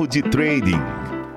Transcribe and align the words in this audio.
Papo 0.00 0.06
de 0.06 0.22
Trading 0.22 0.80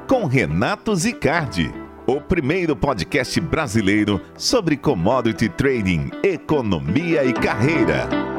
com 0.08 0.26
Renato 0.26 0.96
Zicardi, 0.96 1.70
o 2.08 2.22
primeiro 2.22 2.78
podcast 2.78 3.38
brasileiro 3.42 4.22
sobre 4.38 4.78
commodity 4.78 5.50
trading, 5.50 6.10
economia 6.24 7.26
e 7.26 7.34
carreira. 7.34 8.33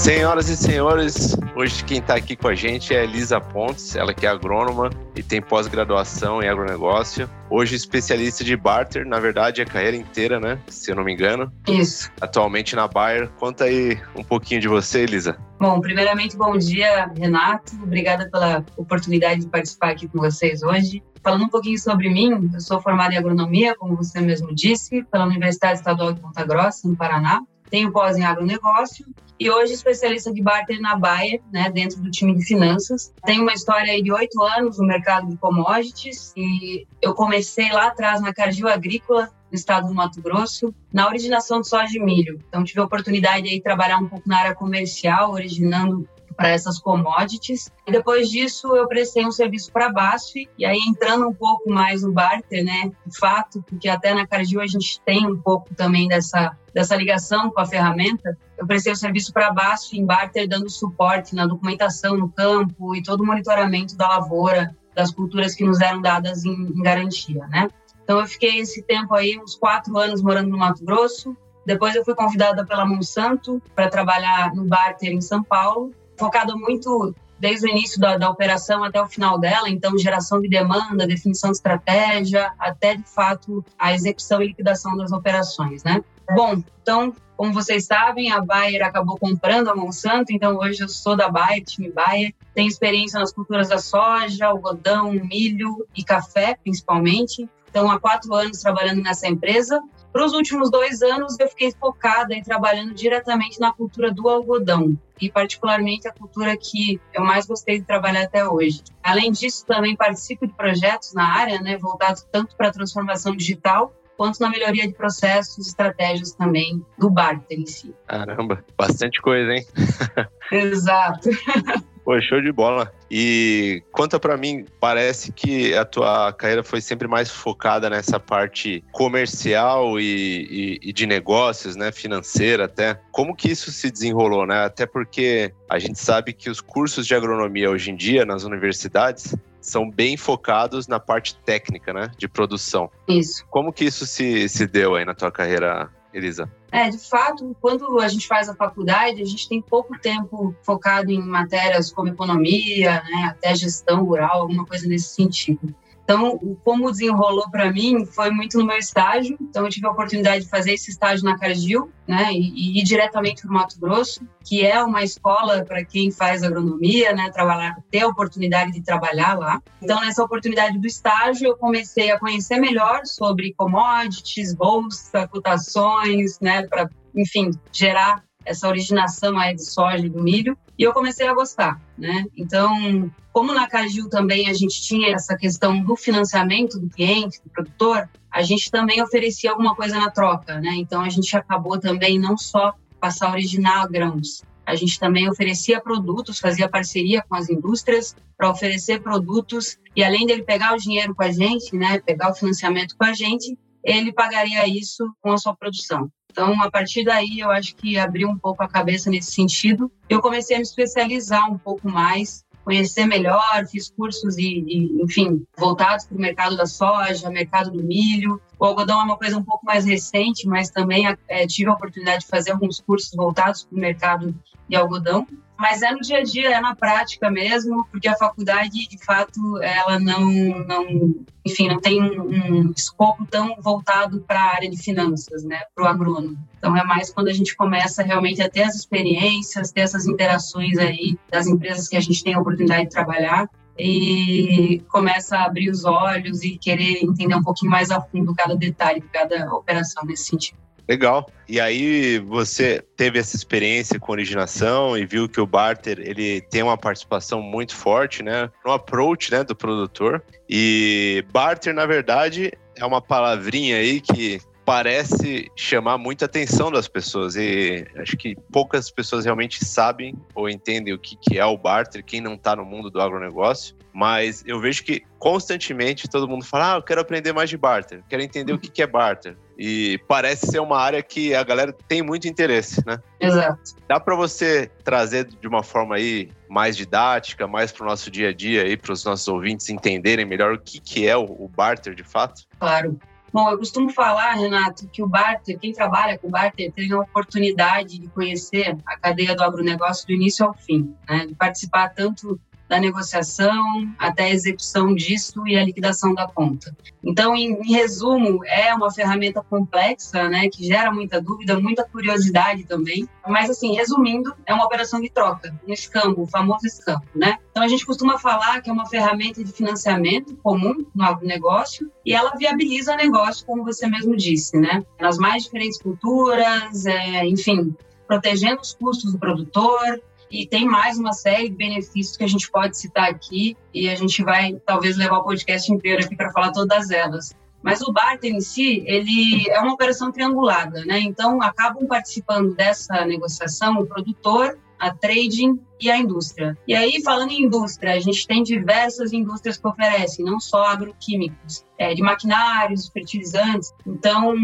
Senhoras 0.00 0.48
e 0.48 0.56
senhores, 0.56 1.36
hoje 1.54 1.84
quem 1.84 1.98
está 1.98 2.14
aqui 2.14 2.34
com 2.34 2.48
a 2.48 2.54
gente 2.54 2.94
é 2.94 3.04
Elisa 3.04 3.38
Pontes, 3.38 3.94
ela 3.94 4.14
que 4.14 4.24
é 4.24 4.30
agrônoma 4.30 4.88
e 5.14 5.22
tem 5.22 5.42
pós-graduação 5.42 6.42
em 6.42 6.48
agronegócio. 6.48 7.28
Hoje 7.50 7.76
especialista 7.76 8.42
de 8.42 8.56
barter, 8.56 9.04
na 9.04 9.20
verdade 9.20 9.60
a 9.60 9.66
carreira 9.66 9.98
inteira, 9.98 10.40
né? 10.40 10.58
Se 10.68 10.90
eu 10.90 10.96
não 10.96 11.04
me 11.04 11.12
engano. 11.12 11.52
Isso. 11.68 12.10
Atualmente 12.18 12.74
na 12.74 12.88
Bayer. 12.88 13.28
Conta 13.38 13.64
aí 13.64 14.00
um 14.16 14.24
pouquinho 14.24 14.62
de 14.62 14.68
você, 14.68 15.00
Elisa. 15.00 15.36
Bom, 15.60 15.78
primeiramente, 15.82 16.34
bom 16.34 16.56
dia, 16.56 17.12
Renato. 17.14 17.74
Obrigada 17.82 18.26
pela 18.30 18.64
oportunidade 18.78 19.42
de 19.42 19.48
participar 19.48 19.90
aqui 19.90 20.08
com 20.08 20.18
vocês 20.18 20.62
hoje. 20.62 21.02
Falando 21.22 21.44
um 21.44 21.50
pouquinho 21.50 21.78
sobre 21.78 22.08
mim, 22.08 22.50
eu 22.54 22.60
sou 22.60 22.80
formada 22.80 23.12
em 23.12 23.18
agronomia, 23.18 23.76
como 23.76 23.96
você 23.96 24.18
mesmo 24.22 24.54
disse, 24.54 25.04
pela 25.12 25.26
Universidade 25.26 25.74
Estadual 25.74 26.14
de 26.14 26.22
Ponta 26.22 26.42
Grossa, 26.42 26.88
no 26.88 26.96
Paraná 26.96 27.42
tenho 27.70 27.92
pós 27.92 28.16
em 28.16 28.24
agronegócio 28.24 29.06
e 29.38 29.50
hoje 29.50 29.72
especialista 29.72 30.32
de 30.32 30.42
barter 30.42 30.78
na 30.80 30.96
Bayer, 30.96 31.40
né, 31.50 31.70
dentro 31.70 31.98
do 32.00 32.10
time 32.10 32.36
de 32.36 32.44
finanças. 32.44 33.10
Tenho 33.24 33.42
uma 33.42 33.54
história 33.54 34.02
de 34.02 34.12
oito 34.12 34.42
anos 34.42 34.78
no 34.78 34.86
mercado 34.86 35.28
de 35.28 35.36
commodities 35.38 36.34
e 36.36 36.86
eu 37.00 37.14
comecei 37.14 37.70
lá 37.72 37.86
atrás 37.86 38.20
na 38.20 38.34
Cargill 38.34 38.68
Agrícola, 38.68 39.30
no 39.50 39.56
estado 39.56 39.88
do 39.88 39.94
Mato 39.94 40.20
Grosso, 40.20 40.74
na 40.92 41.08
originação 41.08 41.60
de 41.62 41.68
soja 41.68 41.96
e 41.96 41.98
milho. 41.98 42.38
Então 42.48 42.62
tive 42.62 42.80
a 42.80 42.84
oportunidade 42.84 43.48
de 43.48 43.60
trabalhar 43.62 43.98
um 43.98 44.08
pouco 44.08 44.28
na 44.28 44.38
área 44.38 44.54
comercial, 44.54 45.32
originando 45.32 46.06
para 46.40 46.48
essas 46.48 46.78
commodities. 46.78 47.70
E 47.86 47.92
depois 47.92 48.30
disso, 48.30 48.74
eu 48.74 48.88
prestei 48.88 49.26
um 49.26 49.30
serviço 49.30 49.70
para 49.70 49.88
a 49.88 49.92
BASF, 49.92 50.48
e 50.56 50.64
aí 50.64 50.78
entrando 50.88 51.28
um 51.28 51.34
pouco 51.34 51.70
mais 51.70 52.02
no 52.02 52.12
barter, 52.12 52.64
né, 52.64 52.90
de 53.04 53.18
fato, 53.18 53.62
porque 53.68 53.90
até 53.90 54.14
na 54.14 54.26
Cargill 54.26 54.62
a 54.62 54.66
gente 54.66 54.98
tem 55.02 55.26
um 55.26 55.36
pouco 55.36 55.74
também 55.74 56.08
dessa, 56.08 56.56
dessa 56.72 56.96
ligação 56.96 57.50
com 57.50 57.60
a 57.60 57.66
ferramenta, 57.66 58.38
eu 58.56 58.66
prestei 58.66 58.90
o 58.90 58.96
serviço 58.96 59.34
para 59.34 59.48
a 59.48 59.52
BASF 59.52 59.98
em 59.98 60.06
barter, 60.06 60.48
dando 60.48 60.70
suporte 60.70 61.34
na 61.34 61.46
documentação 61.46 62.16
no 62.16 62.30
campo 62.30 62.94
e 62.94 63.02
todo 63.02 63.20
o 63.20 63.26
monitoramento 63.26 63.94
da 63.94 64.08
lavoura, 64.08 64.74
das 64.94 65.12
culturas 65.12 65.54
que 65.54 65.62
nos 65.62 65.82
eram 65.82 66.00
dadas 66.00 66.46
em, 66.46 66.54
em 66.54 66.82
garantia, 66.82 67.46
né. 67.48 67.68
Então 68.02 68.18
eu 68.18 68.26
fiquei 68.26 68.60
esse 68.60 68.80
tempo 68.82 69.14
aí, 69.14 69.38
uns 69.38 69.56
quatro 69.56 69.98
anos 69.98 70.22
morando 70.22 70.48
no 70.48 70.56
Mato 70.56 70.82
Grosso, 70.82 71.36
depois 71.66 71.94
eu 71.94 72.02
fui 72.02 72.14
convidada 72.14 72.64
pela 72.64 72.86
Monsanto 72.86 73.60
para 73.74 73.90
trabalhar 73.90 74.54
no 74.54 74.64
barter 74.64 75.12
em 75.12 75.20
São 75.20 75.42
Paulo 75.42 75.92
focada 76.20 76.54
muito 76.54 77.14
desde 77.38 77.66
o 77.66 77.70
início 77.70 77.98
da, 77.98 78.18
da, 78.18 78.28
operação 78.28 78.84
até 78.84 79.00
o 79.00 79.08
final 79.08 79.38
dela, 79.38 79.68
então 79.70 79.96
geração 79.98 80.42
de 80.42 80.48
demanda, 80.48 81.06
definição 81.06 81.50
de 81.50 81.56
estratégia, 81.56 82.52
até 82.58 82.94
de 82.94 83.04
fato 83.04 83.64
a 83.78 83.94
execução 83.94 84.42
e 84.42 84.48
liquidação 84.48 84.94
das 84.94 85.10
operações, 85.10 85.82
né? 85.82 86.04
Bom, 86.32 86.62
então, 86.82 87.14
como 87.38 87.54
vocês 87.54 87.86
sabem, 87.86 88.30
a 88.30 88.42
Bayer 88.42 88.84
acabou 88.84 89.16
comprando 89.16 89.68
a 89.68 89.74
Monsanto, 89.74 90.30
então 90.30 90.58
hoje 90.58 90.82
eu 90.82 90.88
sou 90.88 91.16
da 91.16 91.30
Bayer, 91.30 91.64
time 91.64 91.90
Bayer, 91.90 92.34
tenho 92.54 92.68
experiência 92.68 93.18
nas 93.18 93.32
culturas 93.32 93.70
da 93.70 93.78
soja, 93.78 94.46
algodão, 94.46 95.10
milho 95.10 95.86
e 95.96 96.04
café, 96.04 96.58
principalmente. 96.62 97.48
Então, 97.70 97.90
há 97.90 97.98
quatro 97.98 98.34
anos 98.34 98.58
trabalhando 98.58 99.02
nessa 99.02 99.26
empresa 99.26 99.80
para 100.12 100.24
os 100.24 100.32
últimos 100.32 100.70
dois 100.70 101.02
anos, 101.02 101.38
eu 101.38 101.48
fiquei 101.48 101.72
focada 101.72 102.34
em 102.34 102.42
trabalhando 102.42 102.94
diretamente 102.94 103.60
na 103.60 103.72
cultura 103.72 104.12
do 104.12 104.28
algodão 104.28 104.98
e 105.20 105.30
particularmente 105.30 106.08
a 106.08 106.12
cultura 106.12 106.56
que 106.56 107.00
eu 107.12 107.22
mais 107.22 107.46
gostei 107.46 107.78
de 107.78 107.84
trabalhar 107.84 108.22
até 108.22 108.46
hoje. 108.46 108.82
Além 109.02 109.30
disso, 109.30 109.64
também 109.66 109.94
participo 109.94 110.46
de 110.46 110.52
projetos 110.54 111.12
na 111.12 111.24
área, 111.24 111.60
né, 111.60 111.76
voltados 111.76 112.26
tanto 112.32 112.56
para 112.56 112.68
a 112.68 112.72
transformação 112.72 113.36
digital 113.36 113.94
quanto 114.16 114.38
na 114.38 114.50
melhoria 114.50 114.86
de 114.86 114.92
processos 114.92 115.56
e 115.66 115.68
estratégias 115.70 116.32
também 116.32 116.84
do 116.98 117.08
barter 117.08 117.58
em 117.58 117.64
si. 117.64 117.94
Caramba, 118.06 118.62
bastante 118.76 119.20
coisa, 119.22 119.50
hein? 119.52 119.66
Exato. 120.52 121.30
Pô, 122.04 122.20
show 122.20 122.40
de 122.40 122.50
bola. 122.50 122.92
E 123.10 123.82
conta 123.92 124.18
para 124.18 124.36
mim, 124.36 124.64
parece 124.78 125.32
que 125.32 125.74
a 125.74 125.84
tua 125.84 126.32
carreira 126.32 126.62
foi 126.62 126.80
sempre 126.80 127.06
mais 127.06 127.30
focada 127.30 127.90
nessa 127.90 128.18
parte 128.18 128.82
comercial 128.92 129.98
e, 129.98 130.78
e, 130.82 130.88
e, 130.88 130.92
de 130.92 131.06
negócios, 131.06 131.76
né, 131.76 131.92
financeira 131.92 132.64
até. 132.64 133.00
Como 133.10 133.34
que 133.34 133.50
isso 133.50 133.70
se 133.70 133.90
desenrolou, 133.90 134.46
né? 134.46 134.64
Até 134.64 134.86
porque 134.86 135.52
a 135.68 135.78
gente 135.78 135.98
sabe 135.98 136.32
que 136.32 136.48
os 136.48 136.60
cursos 136.60 137.06
de 137.06 137.14
agronomia 137.14 137.70
hoje 137.70 137.90
em 137.90 137.96
dia 137.96 138.24
nas 138.24 138.44
universidades 138.44 139.34
são 139.60 139.90
bem 139.90 140.16
focados 140.16 140.88
na 140.88 140.98
parte 140.98 141.36
técnica, 141.36 141.92
né, 141.92 142.10
de 142.16 142.26
produção. 142.26 142.90
Isso. 143.06 143.44
Como 143.50 143.72
que 143.72 143.84
isso 143.84 144.06
se, 144.06 144.48
se 144.48 144.66
deu 144.66 144.94
aí 144.94 145.04
na 145.04 145.14
tua 145.14 145.30
carreira 145.30 145.90
Elisa? 146.12 146.50
É, 146.72 146.88
de 146.88 146.98
fato, 146.98 147.56
quando 147.60 148.00
a 148.00 148.08
gente 148.08 148.26
faz 148.26 148.48
a 148.48 148.54
faculdade, 148.54 149.22
a 149.22 149.24
gente 149.24 149.48
tem 149.48 149.60
pouco 149.60 149.98
tempo 149.98 150.54
focado 150.62 151.10
em 151.10 151.20
matérias 151.20 151.92
como 151.92 152.08
economia, 152.08 153.02
né, 153.02 153.24
até 153.30 153.54
gestão 153.54 154.04
rural, 154.04 154.42
alguma 154.42 154.66
coisa 154.66 154.86
nesse 154.86 155.14
sentido. 155.14 155.74
Então, 156.10 156.40
como 156.64 156.90
desenrolou 156.90 157.48
para 157.52 157.72
mim 157.72 158.04
foi 158.04 158.32
muito 158.32 158.58
no 158.58 158.66
meu 158.66 158.76
estágio. 158.76 159.36
Então, 159.40 159.64
eu 159.64 159.70
tive 159.70 159.86
a 159.86 159.92
oportunidade 159.92 160.42
de 160.42 160.50
fazer 160.50 160.72
esse 160.72 160.90
estágio 160.90 161.24
na 161.24 161.38
Cargill, 161.38 161.88
né, 162.04 162.32
e, 162.32 162.50
e 162.50 162.80
ir 162.80 162.82
diretamente 162.82 163.42
para 163.42 163.50
o 163.52 163.54
Mato 163.54 163.78
Grosso, 163.78 164.20
que 164.44 164.66
é 164.66 164.82
uma 164.82 165.04
escola 165.04 165.64
para 165.64 165.84
quem 165.84 166.10
faz 166.10 166.42
agronomia, 166.42 167.12
né, 167.12 167.30
trabalhar, 167.30 167.76
ter 167.92 168.00
a 168.00 168.08
oportunidade 168.08 168.72
de 168.72 168.82
trabalhar 168.82 169.38
lá. 169.38 169.62
Então, 169.80 170.00
nessa 170.00 170.24
oportunidade 170.24 170.80
do 170.80 170.86
estágio, 170.88 171.46
eu 171.46 171.56
comecei 171.56 172.10
a 172.10 172.18
conhecer 172.18 172.58
melhor 172.58 173.02
sobre 173.04 173.54
commodities, 173.56 174.52
bolsa, 174.52 175.28
cotações, 175.28 176.40
né, 176.40 176.66
para, 176.66 176.90
enfim, 177.14 177.52
gerar 177.70 178.24
essa 178.44 178.66
originação 178.66 179.38
aí 179.38 179.54
de 179.54 179.64
soja 179.64 180.06
e 180.06 180.08
do 180.08 180.20
milho, 180.20 180.58
e 180.80 180.82
eu 180.82 180.94
comecei 180.94 181.28
a 181.28 181.34
gostar, 181.34 181.78
né? 181.98 182.24
Então, 182.34 183.12
como 183.34 183.52
na 183.52 183.68
Cagil 183.68 184.08
também 184.08 184.48
a 184.48 184.54
gente 184.54 184.80
tinha 184.80 185.14
essa 185.14 185.36
questão 185.36 185.78
do 185.84 185.94
financiamento 185.94 186.80
do 186.80 186.88
cliente, 186.88 187.38
do 187.44 187.50
produtor, 187.50 188.08
a 188.30 188.40
gente 188.40 188.70
também 188.70 189.02
oferecia 189.02 189.50
alguma 189.50 189.76
coisa 189.76 189.98
na 189.98 190.10
troca, 190.10 190.58
né? 190.58 190.70
Então, 190.76 191.02
a 191.02 191.10
gente 191.10 191.36
acabou 191.36 191.78
também 191.78 192.18
não 192.18 192.34
só 192.34 192.72
passar 192.98 193.28
a 193.28 193.32
originar 193.32 193.86
grãos, 193.88 194.42
a 194.64 194.74
gente 194.74 194.98
também 194.98 195.28
oferecia 195.28 195.82
produtos, 195.82 196.38
fazia 196.38 196.66
parceria 196.66 197.22
com 197.28 197.34
as 197.34 197.50
indústrias 197.50 198.16
para 198.34 198.50
oferecer 198.50 199.02
produtos 199.02 199.76
e 199.94 200.02
além 200.02 200.24
dele 200.24 200.44
pegar 200.44 200.72
o 200.72 200.78
dinheiro 200.78 201.14
com 201.14 201.22
a 201.22 201.30
gente, 201.30 201.76
né, 201.76 201.98
pegar 201.98 202.30
o 202.30 202.34
financiamento 202.34 202.96
com 202.96 203.04
a 203.04 203.12
gente, 203.12 203.54
ele 203.82 204.12
pagaria 204.12 204.66
isso 204.66 205.04
com 205.20 205.32
a 205.32 205.38
sua 205.38 205.54
produção. 205.54 206.10
Então, 206.30 206.62
a 206.62 206.70
partir 206.70 207.04
daí, 207.04 207.40
eu 207.40 207.50
acho 207.50 207.74
que 207.74 207.98
abriu 207.98 208.28
um 208.28 208.38
pouco 208.38 208.62
a 208.62 208.68
cabeça 208.68 209.10
nesse 209.10 209.32
sentido. 209.32 209.90
Eu 210.08 210.20
comecei 210.20 210.54
a 210.54 210.58
me 210.58 210.64
especializar 210.64 211.50
um 211.50 211.58
pouco 211.58 211.88
mais, 211.88 212.44
conhecer 212.64 213.04
melhor, 213.04 213.66
fiz 213.68 213.90
cursos 213.90 214.38
e, 214.38 214.64
e 214.66 215.02
enfim, 215.02 215.44
voltados 215.58 216.06
para 216.06 216.16
o 216.16 216.20
mercado 216.20 216.56
da 216.56 216.66
soja, 216.66 217.30
mercado 217.30 217.70
do 217.72 217.82
milho. 217.82 218.40
O 218.60 218.66
algodão 218.66 219.00
é 219.00 219.04
uma 219.04 219.16
coisa 219.16 219.38
um 219.38 219.42
pouco 219.42 219.64
mais 219.64 219.86
recente, 219.86 220.46
mas 220.46 220.68
também 220.68 221.04
é, 221.26 221.46
tive 221.46 221.70
a 221.70 221.72
oportunidade 221.72 222.20
de 222.20 222.26
fazer 222.26 222.52
alguns 222.52 222.78
cursos 222.78 223.10
voltados 223.14 223.64
para 223.64 223.76
o 223.76 223.80
mercado 223.80 224.34
de 224.68 224.76
algodão 224.76 225.26
mas 225.60 225.82
é 225.82 225.92
no 225.92 226.00
dia 226.00 226.20
a 226.20 226.22
dia, 226.22 226.56
é 226.56 226.60
na 226.60 226.74
prática 226.74 227.30
mesmo, 227.30 227.84
porque 227.92 228.08
a 228.08 228.16
faculdade, 228.16 228.88
de 228.88 229.04
fato, 229.04 229.62
ela 229.62 230.00
não, 230.00 230.24
não 230.66 231.14
enfim, 231.44 231.68
não 231.68 231.78
tem 231.78 232.02
um, 232.02 232.68
um 232.68 232.72
escopo 232.74 233.26
tão 233.26 233.56
voltado 233.60 234.24
para 234.26 234.40
a 234.40 234.54
área 234.54 234.70
de 234.70 234.78
finanças, 234.78 235.44
né, 235.44 235.60
para 235.74 235.84
o 235.84 235.86
agrônomo. 235.86 236.38
Então 236.56 236.74
é 236.74 236.82
mais 236.82 237.12
quando 237.12 237.28
a 237.28 237.32
gente 237.34 237.54
começa 237.54 238.02
realmente 238.02 238.40
a 238.40 238.48
ter 238.48 238.62
as 238.62 238.74
experiências, 238.74 239.70
ter 239.70 239.82
essas 239.82 240.06
interações 240.06 240.78
aí 240.78 241.18
das 241.30 241.46
empresas 241.46 241.86
que 241.88 241.96
a 241.96 242.00
gente 242.00 242.24
tem 242.24 242.32
a 242.32 242.40
oportunidade 242.40 242.84
de 242.84 242.90
trabalhar 242.90 243.46
e 243.78 244.82
começa 244.88 245.36
a 245.36 245.44
abrir 245.44 245.70
os 245.70 245.84
olhos 245.84 246.42
e 246.42 246.58
querer 246.58 247.02
entender 247.02 247.34
um 247.34 247.42
pouquinho 247.42 247.70
mais 247.70 247.90
a 247.90 248.00
fundo 248.00 248.34
cada 248.34 248.54
detalhe, 248.54 249.02
cada 249.12 249.52
operação 249.54 250.04
nesse 250.04 250.24
sentido. 250.24 250.58
Legal. 250.90 251.30
E 251.48 251.60
aí 251.60 252.18
você 252.18 252.82
teve 252.96 253.18
essa 253.18 253.36
experiência 253.36 254.00
com 254.00 254.10
originação 254.10 254.98
e 254.98 255.06
viu 255.06 255.28
que 255.28 255.40
o 255.40 255.46
barter 255.46 256.00
ele 256.00 256.40
tem 256.40 256.64
uma 256.64 256.76
participação 256.76 257.40
muito 257.40 257.76
forte, 257.76 258.24
né, 258.24 258.50
no 258.66 258.72
approach, 258.72 259.30
né, 259.30 259.44
do 259.44 259.54
produtor. 259.54 260.20
E 260.48 261.24
barter 261.32 261.72
na 261.72 261.86
verdade 261.86 262.52
é 262.76 262.84
uma 262.84 263.00
palavrinha 263.00 263.76
aí 263.76 264.00
que 264.00 264.40
parece 264.70 265.50
chamar 265.56 265.98
muita 265.98 266.26
atenção 266.26 266.70
das 266.70 266.86
pessoas 266.86 267.34
e 267.34 267.84
acho 267.96 268.16
que 268.16 268.36
poucas 268.52 268.88
pessoas 268.88 269.24
realmente 269.24 269.64
sabem 269.64 270.14
ou 270.32 270.48
entendem 270.48 270.94
o 270.94 270.98
que, 270.98 271.16
que 271.16 271.40
é 271.40 271.44
o 271.44 271.58
barter, 271.58 272.04
quem 272.04 272.20
não 272.20 272.34
está 272.34 272.54
no 272.54 272.64
mundo 272.64 272.88
do 272.88 273.00
agronegócio. 273.00 273.74
Mas 273.92 274.44
eu 274.46 274.60
vejo 274.60 274.84
que 274.84 275.02
constantemente 275.18 276.08
todo 276.08 276.28
mundo 276.28 276.44
fala: 276.44 276.74
ah, 276.74 276.76
eu 276.76 276.82
quero 276.84 277.00
aprender 277.00 277.32
mais 277.32 277.50
de 277.50 277.56
barter, 277.56 278.04
quero 278.08 278.22
entender 278.22 278.52
o 278.52 278.60
que, 278.60 278.70
que 278.70 278.80
é 278.80 278.86
barter. 278.86 279.36
E 279.58 279.98
parece 280.06 280.46
ser 280.46 280.60
uma 280.60 280.78
área 280.78 281.02
que 281.02 281.34
a 281.34 281.42
galera 281.42 281.72
tem 281.88 282.00
muito 282.00 282.28
interesse, 282.28 282.80
né? 282.86 283.00
Exato. 283.18 283.74
Dá 283.88 283.98
para 283.98 284.14
você 284.14 284.70
trazer 284.84 285.24
de 285.24 285.48
uma 285.48 285.64
forma 285.64 285.96
aí 285.96 286.30
mais 286.48 286.76
didática, 286.76 287.48
mais 287.48 287.72
para 287.72 287.84
o 287.84 287.88
nosso 287.88 288.08
dia 288.08 288.28
a 288.28 288.32
dia 288.32 288.62
aí, 288.62 288.76
para 288.76 288.92
os 288.92 289.04
nossos 289.04 289.26
ouvintes 289.26 289.68
entenderem 289.68 290.24
melhor 290.24 290.54
o 290.54 290.60
que, 290.60 290.78
que 290.78 291.08
é 291.08 291.16
o, 291.16 291.24
o 291.24 291.48
barter 291.48 291.92
de 291.92 292.04
fato? 292.04 292.46
Claro. 292.60 292.96
Bom, 293.32 293.48
eu 293.48 293.58
costumo 293.58 293.90
falar, 293.90 294.32
Renato, 294.34 294.88
que 294.88 295.02
o 295.02 295.06
barter, 295.06 295.56
quem 295.58 295.72
trabalha 295.72 296.18
com 296.18 296.28
barter, 296.28 296.72
tem 296.72 296.92
a 296.92 296.98
oportunidade 296.98 297.98
de 297.98 298.08
conhecer 298.08 298.76
a 298.84 298.98
cadeia 298.98 299.36
do 299.36 299.44
agronegócio 299.44 300.06
do 300.06 300.12
início 300.12 300.44
ao 300.44 300.52
fim, 300.52 300.94
né? 301.08 301.26
de 301.26 301.34
participar 301.34 301.90
tanto 301.90 302.40
da 302.70 302.78
negociação 302.78 303.92
até 303.98 304.26
a 304.26 304.30
execução 304.30 304.94
disso 304.94 305.44
e 305.44 305.58
a 305.58 305.64
liquidação 305.64 306.14
da 306.14 306.28
conta. 306.28 306.72
Então, 307.02 307.34
em, 307.34 307.60
em, 307.60 307.72
resumo, 307.72 308.44
é 308.44 308.72
uma 308.72 308.92
ferramenta 308.92 309.42
complexa, 309.42 310.28
né, 310.28 310.48
que 310.48 310.64
gera 310.64 310.92
muita 310.92 311.20
dúvida, 311.20 311.58
muita 311.58 311.82
curiosidade 311.82 312.62
também. 312.62 313.08
Mas, 313.26 313.50
assim, 313.50 313.74
resumindo, 313.74 314.32
é 314.46 314.54
uma 314.54 314.64
operação 314.64 315.00
de 315.00 315.10
troca, 315.10 315.52
um 315.66 315.72
escambo, 315.72 316.22
o 316.22 316.26
famoso 316.28 316.64
escambo, 316.64 317.02
né? 317.12 317.38
Então, 317.50 317.64
a 317.64 317.66
gente 317.66 317.84
costuma 317.84 318.18
falar 318.20 318.60
que 318.60 318.70
é 318.70 318.72
uma 318.72 318.86
ferramenta 318.86 319.42
de 319.42 319.50
financiamento 319.50 320.36
comum 320.36 320.86
no 320.94 321.04
agronegócio 321.04 321.90
e 322.06 322.14
ela 322.14 322.36
viabiliza 322.36 322.94
o 322.94 322.96
negócio, 322.96 323.44
como 323.44 323.64
você 323.64 323.88
mesmo 323.88 324.16
disse, 324.16 324.56
né? 324.56 324.84
Nas 325.00 325.18
mais 325.18 325.42
diferentes 325.42 325.82
culturas, 325.82 326.86
é, 326.86 327.26
enfim, 327.26 327.74
protegendo 328.06 328.60
os 328.60 328.74
custos 328.74 329.12
do 329.12 329.18
produtor, 329.18 330.00
e 330.30 330.46
tem 330.46 330.64
mais 330.64 330.96
uma 330.96 331.12
série 331.12 331.48
de 331.48 331.56
benefícios 331.56 332.16
que 332.16 332.24
a 332.24 332.28
gente 332.28 332.50
pode 332.50 332.76
citar 332.76 333.10
aqui 333.10 333.56
e 333.74 333.88
a 333.88 333.94
gente 333.94 334.22
vai 334.22 334.54
talvez 334.64 334.96
levar 334.96 335.18
o 335.18 335.24
podcast 335.24 335.72
inteiro 335.72 336.04
aqui 336.04 336.14
para 336.16 336.30
falar 336.30 336.52
todas 336.52 336.90
elas. 336.90 337.34
Mas 337.62 337.82
o 337.82 337.92
barter 337.92 338.32
em 338.32 338.40
si, 338.40 338.82
ele 338.86 339.50
é 339.50 339.60
uma 339.60 339.74
operação 339.74 340.10
triangulada, 340.10 340.84
né? 340.84 341.00
Então 341.00 341.42
acabam 341.42 341.86
participando 341.86 342.54
dessa 342.54 343.04
negociação 343.04 343.74
o 343.74 343.86
produtor, 343.86 344.58
a 344.78 344.94
trading 344.94 345.60
e 345.78 345.90
a 345.90 345.98
indústria. 345.98 346.56
E 346.66 346.74
aí, 346.74 347.02
falando 347.02 347.32
em 347.32 347.42
indústria, 347.42 347.92
a 347.92 348.00
gente 348.00 348.26
tem 348.26 348.42
diversas 348.42 349.12
indústrias 349.12 349.58
que 349.58 349.68
oferecem, 349.68 350.24
não 350.24 350.40
só 350.40 350.64
agroquímicos, 350.64 351.64
é, 351.76 351.92
de 351.92 352.02
maquinários, 352.02 352.88
fertilizantes. 352.88 353.74
Então, 353.86 354.34